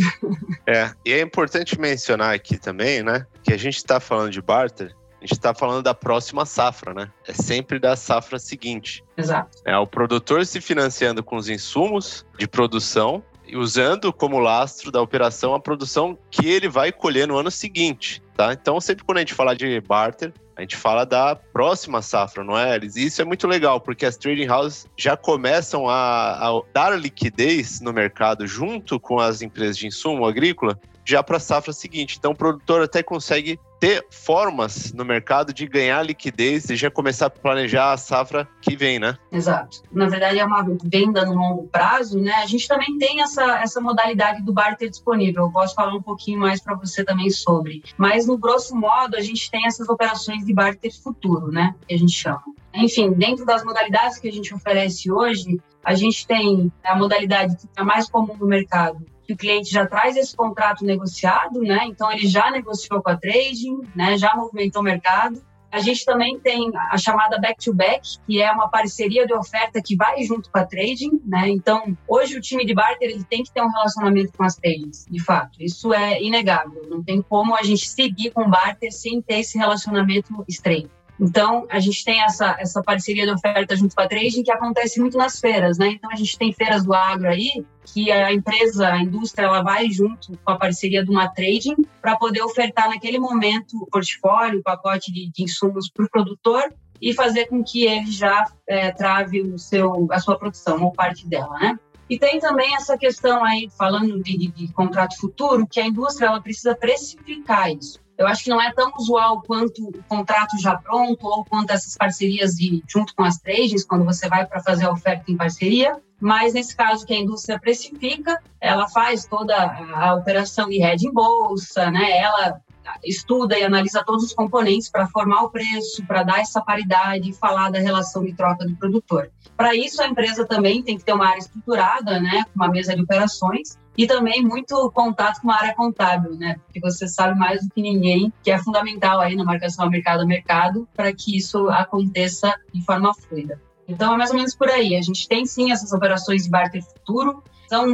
É, 0.66 0.92
e 1.04 1.12
é 1.12 1.20
importante 1.20 1.80
mencionar 1.80 2.34
aqui 2.34 2.58
também, 2.58 3.02
né, 3.02 3.26
que 3.42 3.52
a 3.52 3.56
gente 3.56 3.76
está 3.76 3.98
falando 3.98 4.30
de 4.30 4.42
barter, 4.42 4.94
a 5.20 5.24
gente 5.24 5.32
está 5.32 5.52
falando 5.52 5.82
da 5.82 5.92
próxima 5.92 6.46
safra, 6.46 6.94
né? 6.94 7.10
É 7.28 7.34
sempre 7.34 7.78
da 7.78 7.94
safra 7.94 8.38
seguinte. 8.38 9.04
Exato. 9.18 9.58
É 9.66 9.76
o 9.76 9.86
produtor 9.86 10.46
se 10.46 10.62
financiando 10.62 11.22
com 11.22 11.36
os 11.36 11.48
insumos 11.48 12.24
de 12.38 12.48
produção 12.48 13.22
usando 13.54 14.12
como 14.12 14.38
lastro 14.38 14.90
da 14.90 15.00
operação 15.00 15.54
a 15.54 15.60
produção 15.60 16.18
que 16.30 16.46
ele 16.46 16.68
vai 16.68 16.92
colher 16.92 17.26
no 17.26 17.36
ano 17.36 17.50
seguinte, 17.50 18.22
tá? 18.36 18.52
Então, 18.52 18.80
sempre 18.80 19.04
quando 19.04 19.18
a 19.18 19.20
gente 19.20 19.34
fala 19.34 19.54
de 19.54 19.80
barter, 19.80 20.32
a 20.56 20.60
gente 20.60 20.76
fala 20.76 21.04
da 21.06 21.34
próxima 21.34 22.02
safra, 22.02 22.44
não 22.44 22.56
é? 22.58 22.78
E 22.78 23.06
isso 23.06 23.22
é 23.22 23.24
muito 23.24 23.46
legal, 23.46 23.80
porque 23.80 24.04
as 24.04 24.16
trading 24.16 24.48
houses 24.48 24.86
já 24.96 25.16
começam 25.16 25.88
a, 25.88 26.48
a 26.48 26.62
dar 26.72 26.98
liquidez 26.98 27.80
no 27.80 27.92
mercado 27.92 28.46
junto 28.46 29.00
com 29.00 29.18
as 29.18 29.40
empresas 29.40 29.78
de 29.78 29.86
insumo 29.86 30.26
agrícola 30.26 30.78
já 31.04 31.22
para 31.22 31.38
a 31.38 31.40
safra 31.40 31.72
seguinte. 31.72 32.16
Então, 32.18 32.32
o 32.32 32.36
produtor 32.36 32.82
até 32.82 33.02
consegue 33.02 33.58
ter 33.80 34.06
formas 34.10 34.92
no 34.92 35.04
mercado 35.06 35.54
de 35.54 35.66
ganhar 35.66 36.02
liquidez 36.02 36.68
e 36.68 36.76
já 36.76 36.90
começar 36.90 37.26
a 37.26 37.30
planejar 37.30 37.92
a 37.92 37.96
safra 37.96 38.46
que 38.60 38.76
vem, 38.76 38.98
né? 38.98 39.16
Exato. 39.32 39.82
Na 39.90 40.06
verdade, 40.06 40.38
é 40.38 40.44
uma 40.44 40.62
venda 40.84 41.24
no 41.24 41.32
longo 41.32 41.66
prazo, 41.68 42.20
né? 42.20 42.32
A 42.34 42.46
gente 42.46 42.68
também 42.68 42.98
tem 42.98 43.22
essa, 43.22 43.58
essa 43.60 43.80
modalidade 43.80 44.42
do 44.42 44.52
barter 44.52 44.90
disponível. 44.90 45.44
Eu 45.44 45.50
posso 45.50 45.74
falar 45.74 45.94
um 45.94 46.02
pouquinho 46.02 46.38
mais 46.38 46.60
para 46.60 46.74
você 46.74 47.02
também 47.02 47.30
sobre. 47.30 47.82
Mas, 47.96 48.26
no 48.26 48.36
grosso 48.36 48.76
modo, 48.76 49.16
a 49.16 49.20
gente 49.20 49.50
tem 49.50 49.66
essas 49.66 49.88
operações 49.88 50.44
de 50.44 50.52
barter 50.52 50.92
futuro, 50.92 51.50
né? 51.50 51.74
Que 51.88 51.94
a 51.94 51.98
gente 51.98 52.12
chama. 52.12 52.42
Enfim, 52.74 53.12
dentro 53.12 53.46
das 53.46 53.64
modalidades 53.64 54.18
que 54.18 54.28
a 54.28 54.32
gente 54.32 54.54
oferece 54.54 55.10
hoje, 55.10 55.58
a 55.82 55.94
gente 55.94 56.26
tem 56.26 56.70
a 56.84 56.94
modalidade 56.94 57.56
que 57.56 57.80
é 57.80 57.82
mais 57.82 58.08
comum 58.08 58.36
no 58.38 58.46
mercado, 58.46 59.04
que 59.30 59.34
o 59.34 59.36
cliente 59.36 59.70
já 59.70 59.86
traz 59.86 60.16
esse 60.16 60.34
contrato 60.34 60.84
negociado, 60.84 61.60
né? 61.60 61.84
Então 61.86 62.10
ele 62.10 62.26
já 62.26 62.50
negociou 62.50 63.00
com 63.00 63.10
a 63.10 63.16
trading, 63.16 63.80
né? 63.94 64.18
Já 64.18 64.34
movimentou 64.34 64.82
o 64.82 64.84
mercado. 64.84 65.40
A 65.70 65.78
gente 65.78 66.04
também 66.04 66.36
tem 66.40 66.68
a 66.74 66.98
chamada 66.98 67.38
back-to-back, 67.38 68.00
-back, 68.00 68.26
que 68.26 68.42
é 68.42 68.50
uma 68.50 68.68
parceria 68.68 69.24
de 69.24 69.32
oferta 69.32 69.80
que 69.80 69.94
vai 69.94 70.20
junto 70.24 70.50
com 70.50 70.58
a 70.58 70.66
trading, 70.66 71.20
né? 71.24 71.48
Então, 71.48 71.96
hoje 72.08 72.36
o 72.36 72.40
time 72.40 72.66
de 72.66 72.74
barter 72.74 73.08
ele 73.08 73.22
tem 73.22 73.44
que 73.44 73.52
ter 73.52 73.62
um 73.62 73.70
relacionamento 73.70 74.32
com 74.36 74.42
as 74.42 74.56
tradings, 74.56 75.06
de 75.08 75.22
fato. 75.22 75.52
Isso 75.60 75.94
é 75.94 76.20
inegável. 76.20 76.88
Não 76.90 77.04
tem 77.04 77.22
como 77.22 77.54
a 77.54 77.62
gente 77.62 77.88
seguir 77.88 78.32
com 78.32 78.50
barter 78.50 78.90
sem 78.90 79.22
ter 79.22 79.38
esse 79.38 79.56
relacionamento 79.56 80.44
estreito. 80.48 80.90
Então, 81.20 81.66
a 81.68 81.78
gente 81.78 82.02
tem 82.02 82.22
essa, 82.22 82.56
essa 82.58 82.82
parceria 82.82 83.26
de 83.26 83.32
oferta 83.32 83.76
junto 83.76 83.94
com 83.94 84.00
a 84.00 84.08
trading 84.08 84.42
que 84.42 84.50
acontece 84.50 84.98
muito 84.98 85.18
nas 85.18 85.38
feiras, 85.38 85.76
né? 85.76 85.88
Então, 85.88 86.10
a 86.10 86.16
gente 86.16 86.38
tem 86.38 86.50
feiras 86.50 86.82
do 86.82 86.94
agro 86.94 87.28
aí, 87.28 87.62
que 87.84 88.10
a 88.10 88.32
empresa, 88.32 88.88
a 88.88 89.02
indústria, 89.02 89.44
ela 89.44 89.62
vai 89.62 89.90
junto 89.90 90.32
com 90.38 90.50
a 90.50 90.56
parceria 90.56 91.04
de 91.04 91.10
uma 91.10 91.28
trading 91.28 91.76
para 92.00 92.16
poder 92.16 92.40
ofertar 92.42 92.88
naquele 92.88 93.18
momento 93.18 93.76
o 93.76 93.86
portfólio, 93.86 94.60
o 94.60 94.62
pacote 94.62 95.12
de, 95.12 95.30
de 95.30 95.42
insumos 95.44 95.90
para 95.90 96.06
o 96.06 96.10
produtor 96.10 96.62
e 97.00 97.12
fazer 97.12 97.46
com 97.46 97.62
que 97.62 97.84
ele 97.84 98.10
já 98.10 98.44
é, 98.66 98.90
trave 98.90 99.42
o 99.42 99.58
seu, 99.58 100.08
a 100.10 100.20
sua 100.20 100.38
produção 100.38 100.82
ou 100.82 100.92
parte 100.92 101.28
dela, 101.28 101.52
né? 101.58 101.78
E 102.08 102.18
tem 102.18 102.40
também 102.40 102.74
essa 102.74 102.98
questão 102.98 103.44
aí, 103.44 103.68
falando 103.78 104.20
de, 104.22 104.36
de, 104.36 104.48
de 104.48 104.72
contrato 104.72 105.16
futuro, 105.18 105.66
que 105.66 105.78
a 105.78 105.86
indústria 105.86 106.26
ela 106.26 106.40
precisa 106.40 106.74
precificar 106.74 107.70
isso. 107.70 108.00
Eu 108.20 108.26
acho 108.26 108.44
que 108.44 108.50
não 108.50 108.60
é 108.60 108.70
tão 108.70 108.92
usual 108.98 109.40
quanto 109.40 109.88
o 109.88 110.02
contrato 110.02 110.60
já 110.60 110.76
pronto 110.76 111.26
ou 111.26 111.42
quanto 111.42 111.70
essas 111.70 111.96
parcerias 111.96 112.52
de, 112.52 112.84
junto 112.86 113.14
com 113.14 113.24
as 113.24 113.38
trades, 113.38 113.82
quando 113.82 114.04
você 114.04 114.28
vai 114.28 114.44
para 114.44 114.60
fazer 114.60 114.84
a 114.84 114.92
oferta 114.92 115.32
em 115.32 115.38
parceria. 115.38 115.98
Mas 116.20 116.52
nesse 116.52 116.76
caso 116.76 117.06
que 117.06 117.14
a 117.14 117.18
indústria 117.18 117.58
precifica, 117.58 118.38
ela 118.60 118.86
faz 118.90 119.24
toda 119.24 119.56
a 119.56 120.14
operação 120.16 120.68
de 120.68 120.82
hedge 120.82 121.06
em 121.06 121.12
bolsa, 121.14 121.90
né? 121.90 122.18
Ela 122.18 122.60
estuda 123.02 123.58
e 123.58 123.62
analisa 123.62 124.04
todos 124.04 124.24
os 124.24 124.34
componentes 124.34 124.90
para 124.90 125.06
formar 125.06 125.44
o 125.44 125.50
preço, 125.50 126.04
para 126.06 126.22
dar 126.22 126.40
essa 126.40 126.60
paridade 126.60 127.30
e 127.30 127.32
falar 127.32 127.70
da 127.70 127.78
relação 127.78 128.22
de 128.22 128.34
troca 128.34 128.66
do 128.66 128.76
produtor. 128.76 129.30
Para 129.56 129.74
isso, 129.74 130.02
a 130.02 130.06
empresa 130.06 130.44
também 130.44 130.82
tem 130.82 130.98
que 130.98 131.04
ter 131.04 131.14
uma 131.14 131.26
área 131.26 131.38
estruturada, 131.38 132.20
né, 132.20 132.44
uma 132.54 132.68
mesa 132.68 132.94
de 132.94 133.00
operações, 133.00 133.78
e 134.00 134.06
também 134.06 134.42
muito 134.42 134.90
contato 134.92 135.42
com 135.42 135.50
a 135.50 135.56
área 135.56 135.74
contábil, 135.74 136.34
né? 136.34 136.56
Porque 136.64 136.80
você 136.80 137.06
sabe 137.06 137.38
mais 137.38 137.62
do 137.62 137.68
que 137.68 137.82
ninguém 137.82 138.32
que 138.42 138.50
é 138.50 138.56
fundamental 138.56 139.20
aí 139.20 139.36
na 139.36 139.44
marcação 139.44 139.90
mercado 139.90 140.22
a 140.22 140.26
mercado 140.26 140.88
para 140.94 141.12
que 141.12 141.36
isso 141.36 141.68
aconteça 141.68 142.50
de 142.72 142.82
forma 142.82 143.12
fluida. 143.12 143.60
Então 143.86 144.14
é 144.14 144.16
mais 144.16 144.30
ou 144.30 144.36
menos 144.36 144.54
por 144.54 144.70
aí. 144.70 144.96
A 144.96 145.02
gente 145.02 145.28
tem 145.28 145.44
sim 145.44 145.70
essas 145.70 145.92
operações 145.92 146.44
de 146.44 146.48
barter 146.48 146.82
futuro, 146.82 147.44
são 147.68 147.86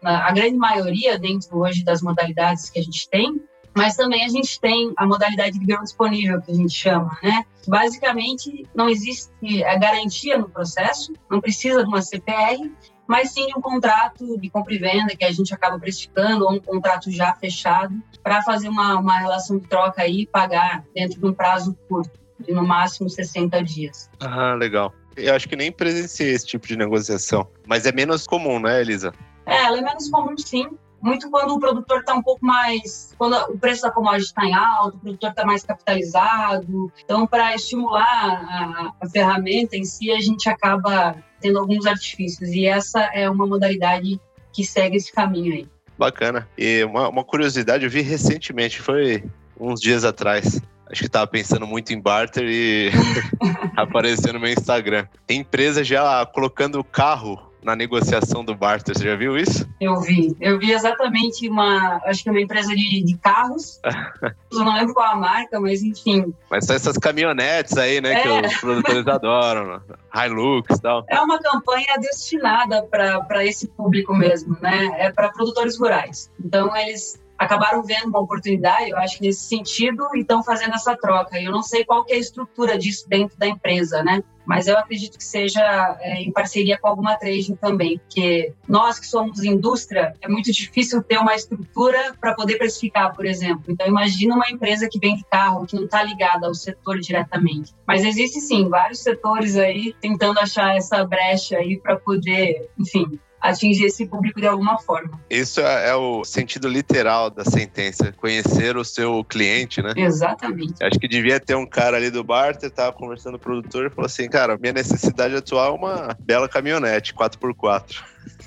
na, 0.00 0.28
a 0.28 0.30
grande 0.30 0.56
maioria 0.56 1.18
dentro 1.18 1.58
hoje 1.58 1.82
das 1.82 2.00
modalidades 2.00 2.70
que 2.70 2.78
a 2.78 2.82
gente 2.82 3.10
tem, 3.10 3.42
mas 3.74 3.96
também 3.96 4.24
a 4.24 4.28
gente 4.28 4.60
tem 4.60 4.92
a 4.96 5.04
modalidade 5.04 5.58
de 5.58 5.66
grão 5.66 5.82
disponível, 5.82 6.40
que 6.40 6.52
a 6.52 6.54
gente 6.54 6.72
chama, 6.72 7.18
né? 7.24 7.44
Basicamente, 7.66 8.68
não 8.72 8.88
existe 8.88 9.64
a 9.64 9.76
garantia 9.76 10.38
no 10.38 10.48
processo, 10.48 11.12
não 11.28 11.40
precisa 11.40 11.82
de 11.82 11.88
uma 11.88 12.02
CPR, 12.02 12.70
mas 13.08 13.30
sim 13.30 13.46
um 13.56 13.60
contrato 13.60 14.38
de 14.38 14.50
compra 14.50 14.74
e 14.74 14.78
venda 14.78 15.16
que 15.16 15.24
a 15.24 15.32
gente 15.32 15.52
acaba 15.54 15.78
precificando, 15.78 16.44
ou 16.44 16.52
um 16.52 16.60
contrato 16.60 17.10
já 17.10 17.34
fechado, 17.34 17.94
para 18.22 18.42
fazer 18.42 18.68
uma, 18.68 18.98
uma 18.98 19.18
relação 19.18 19.58
de 19.58 19.66
troca 19.66 20.02
aí 20.02 20.20
e 20.20 20.26
pagar 20.26 20.84
dentro 20.94 21.18
de 21.18 21.26
um 21.26 21.32
prazo 21.32 21.76
curto, 21.88 22.20
de 22.38 22.52
no 22.52 22.66
máximo 22.66 23.08
60 23.08 23.64
dias. 23.64 24.10
Ah, 24.20 24.52
legal. 24.52 24.92
Eu 25.16 25.34
acho 25.34 25.48
que 25.48 25.56
nem 25.56 25.72
presenciei 25.72 26.32
esse 26.32 26.46
tipo 26.46 26.68
de 26.68 26.76
negociação, 26.76 27.48
mas 27.66 27.86
é 27.86 27.92
menos 27.92 28.26
comum, 28.26 28.60
né, 28.60 28.80
Elisa? 28.82 29.12
É, 29.46 29.64
ela 29.64 29.78
é 29.78 29.80
menos 29.80 30.10
comum 30.10 30.36
sim, 30.36 30.68
muito 31.00 31.30
quando 31.30 31.54
o 31.54 31.60
produtor 31.60 32.00
está 32.00 32.14
um 32.14 32.22
pouco 32.22 32.44
mais. 32.44 33.14
quando 33.16 33.34
o 33.52 33.58
preço 33.58 33.82
da 33.82 33.90
commodity 33.90 34.26
está 34.26 34.44
em 34.44 34.54
alto, 34.54 34.96
o 34.96 35.00
produtor 35.00 35.30
está 35.30 35.44
mais 35.44 35.64
capitalizado. 35.64 36.92
Então, 37.04 37.26
para 37.26 37.54
estimular 37.54 38.02
a, 38.02 38.92
a, 39.00 39.08
ferramenta 39.08 39.76
em 39.76 39.84
si, 39.84 40.10
a 40.10 40.20
gente 40.20 40.48
acaba 40.48 41.16
tendo 41.40 41.58
alguns 41.58 41.86
artifícios. 41.86 42.50
E 42.50 42.66
essa 42.66 43.00
é 43.14 43.28
uma 43.30 43.46
modalidade 43.46 44.20
que 44.52 44.64
segue 44.64 44.96
esse 44.96 45.12
caminho 45.12 45.54
aí. 45.54 45.68
Bacana. 45.96 46.48
E 46.56 46.84
uma, 46.84 47.08
uma 47.08 47.24
curiosidade, 47.24 47.84
eu 47.84 47.90
vi 47.90 48.00
recentemente, 48.00 48.80
foi 48.80 49.24
uns 49.58 49.80
dias 49.80 50.04
atrás. 50.04 50.60
Acho 50.90 51.00
que 51.00 51.06
estava 51.06 51.26
pensando 51.26 51.66
muito 51.66 51.92
em 51.92 52.00
barter 52.00 52.44
e 52.44 52.90
apareceu 53.76 54.32
no 54.32 54.40
meu 54.40 54.50
Instagram. 54.50 55.06
Tem 55.26 55.40
empresa 55.40 55.84
já 55.84 56.24
colocando 56.26 56.80
o 56.80 56.84
carro 56.84 57.47
na 57.62 57.74
negociação 57.76 58.44
do 58.44 58.54
barter. 58.54 58.96
Você 58.96 59.04
já 59.04 59.16
viu 59.16 59.36
isso? 59.36 59.68
Eu 59.80 60.00
vi. 60.00 60.36
Eu 60.40 60.58
vi 60.58 60.72
exatamente 60.72 61.48
uma, 61.48 62.00
acho 62.04 62.22
que 62.22 62.30
uma 62.30 62.40
empresa 62.40 62.74
de, 62.74 63.02
de 63.02 63.16
carros. 63.18 63.80
eu 64.52 64.64
não 64.64 64.74
lembro 64.74 64.94
qual 64.94 65.12
a 65.12 65.16
marca, 65.16 65.60
mas 65.60 65.82
enfim. 65.82 66.32
Mas 66.50 66.66
são 66.66 66.76
essas 66.76 66.96
caminhonetes 66.96 67.76
aí, 67.76 68.00
né, 68.00 68.12
é. 68.12 68.22
que 68.22 68.46
os 68.46 68.60
produtores 68.60 69.06
adoram, 69.08 69.82
Hilux 70.14 70.76
e 70.76 70.82
tal. 70.82 71.04
É 71.08 71.20
uma 71.20 71.38
campanha 71.38 71.96
destinada 72.00 72.82
para 72.84 73.44
esse 73.44 73.68
público 73.68 74.14
mesmo, 74.14 74.56
né? 74.60 74.90
É 74.98 75.12
para 75.12 75.30
produtores 75.30 75.78
rurais. 75.78 76.30
Então 76.42 76.76
eles 76.76 77.20
acabaram 77.38 77.82
vendo 77.84 78.08
uma 78.08 78.18
oportunidade, 78.18 78.90
eu 78.90 78.98
acho, 78.98 79.22
nesse 79.22 79.44
sentido, 79.46 80.04
e 80.14 80.20
estão 80.20 80.42
fazendo 80.42 80.74
essa 80.74 80.96
troca. 80.96 81.40
Eu 81.40 81.52
não 81.52 81.62
sei 81.62 81.84
qual 81.84 82.04
que 82.04 82.12
é 82.12 82.16
a 82.16 82.18
estrutura 82.18 82.76
disso 82.76 83.08
dentro 83.08 83.38
da 83.38 83.46
empresa, 83.46 84.02
né? 84.02 84.22
Mas 84.48 84.66
eu 84.66 84.78
acredito 84.78 85.18
que 85.18 85.24
seja 85.24 85.98
é, 86.00 86.22
em 86.22 86.32
parceria 86.32 86.78
com 86.78 86.88
alguma 86.88 87.18
trading 87.18 87.54
também, 87.56 87.98
porque 87.98 88.54
nós 88.66 88.98
que 88.98 89.06
somos 89.06 89.44
indústria, 89.44 90.14
é 90.22 90.26
muito 90.26 90.50
difícil 90.50 91.02
ter 91.02 91.18
uma 91.18 91.34
estrutura 91.34 92.14
para 92.18 92.34
poder 92.34 92.56
precificar, 92.56 93.14
por 93.14 93.26
exemplo. 93.26 93.64
Então, 93.68 93.86
imagina 93.86 94.34
uma 94.34 94.48
empresa 94.50 94.88
que 94.90 94.98
vende 94.98 95.22
carro, 95.30 95.66
que 95.66 95.76
não 95.76 95.84
está 95.84 96.02
ligada 96.02 96.46
ao 96.46 96.54
setor 96.54 96.98
diretamente. 96.98 97.74
Mas 97.86 98.02
existe 98.02 98.40
sim 98.40 98.70
vários 98.70 99.00
setores 99.00 99.54
aí 99.54 99.94
tentando 100.00 100.40
achar 100.40 100.74
essa 100.74 101.04
brecha 101.04 101.58
aí 101.58 101.78
para 101.78 101.96
poder, 101.96 102.70
enfim, 102.78 103.18
atingir 103.40 103.84
esse 103.84 104.06
público 104.06 104.40
de 104.40 104.46
alguma 104.46 104.78
forma. 104.78 105.20
Isso 105.30 105.60
é, 105.60 105.90
é, 105.90 105.94
o 105.94 106.24
sentido 106.24 106.68
literal 106.68 107.30
da 107.30 107.44
sentença, 107.44 108.12
conhecer 108.12 108.76
o 108.76 108.84
seu 108.84 109.24
cliente, 109.24 109.82
né? 109.82 109.92
Exatamente. 109.96 110.82
Acho 110.82 110.98
que 110.98 111.08
devia 111.08 111.38
ter 111.38 111.54
um 111.54 111.66
cara 111.66 111.96
ali 111.96 112.10
do 112.10 112.24
barter, 112.24 112.70
tava 112.70 112.92
conversando 112.92 113.38
com 113.38 113.42
o 113.42 113.44
produtor 113.44 113.86
e 113.86 113.90
falou 113.90 114.06
assim, 114.06 114.28
cara, 114.28 114.58
minha 114.58 114.72
necessidade 114.72 115.34
atual 115.34 115.74
é 115.74 115.78
uma 115.78 116.16
bela 116.20 116.48
caminhonete 116.48 117.14
4x4. 117.14 118.02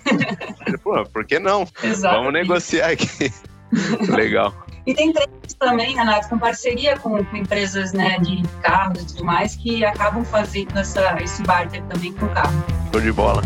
Pô, 0.83 1.05
por 1.05 1.25
que 1.25 1.39
não? 1.39 1.67
Exatamente. 1.83 2.19
Vamos 2.19 2.33
negociar 2.33 2.89
aqui. 2.91 3.31
Legal. 4.11 4.53
E 4.85 4.93
tem 4.95 5.13
treinos 5.13 5.53
também, 5.59 5.95
Renato, 5.95 6.27
com 6.27 6.39
parceria 6.39 6.97
com, 6.97 7.23
com, 7.23 7.37
empresas 7.37 7.93
né, 7.93 8.17
de 8.19 8.41
carros 8.63 9.03
e 9.03 9.07
tudo 9.07 9.25
mais, 9.25 9.55
que 9.55 9.85
acabam 9.85 10.25
fazendo 10.25 10.77
essa, 10.77 11.21
esse 11.21 11.43
barter 11.43 11.83
também 11.83 12.11
com 12.13 12.25
o 12.25 12.29
carro. 12.29 12.53
Show 12.91 13.01
de 13.01 13.11
bola. 13.11 13.43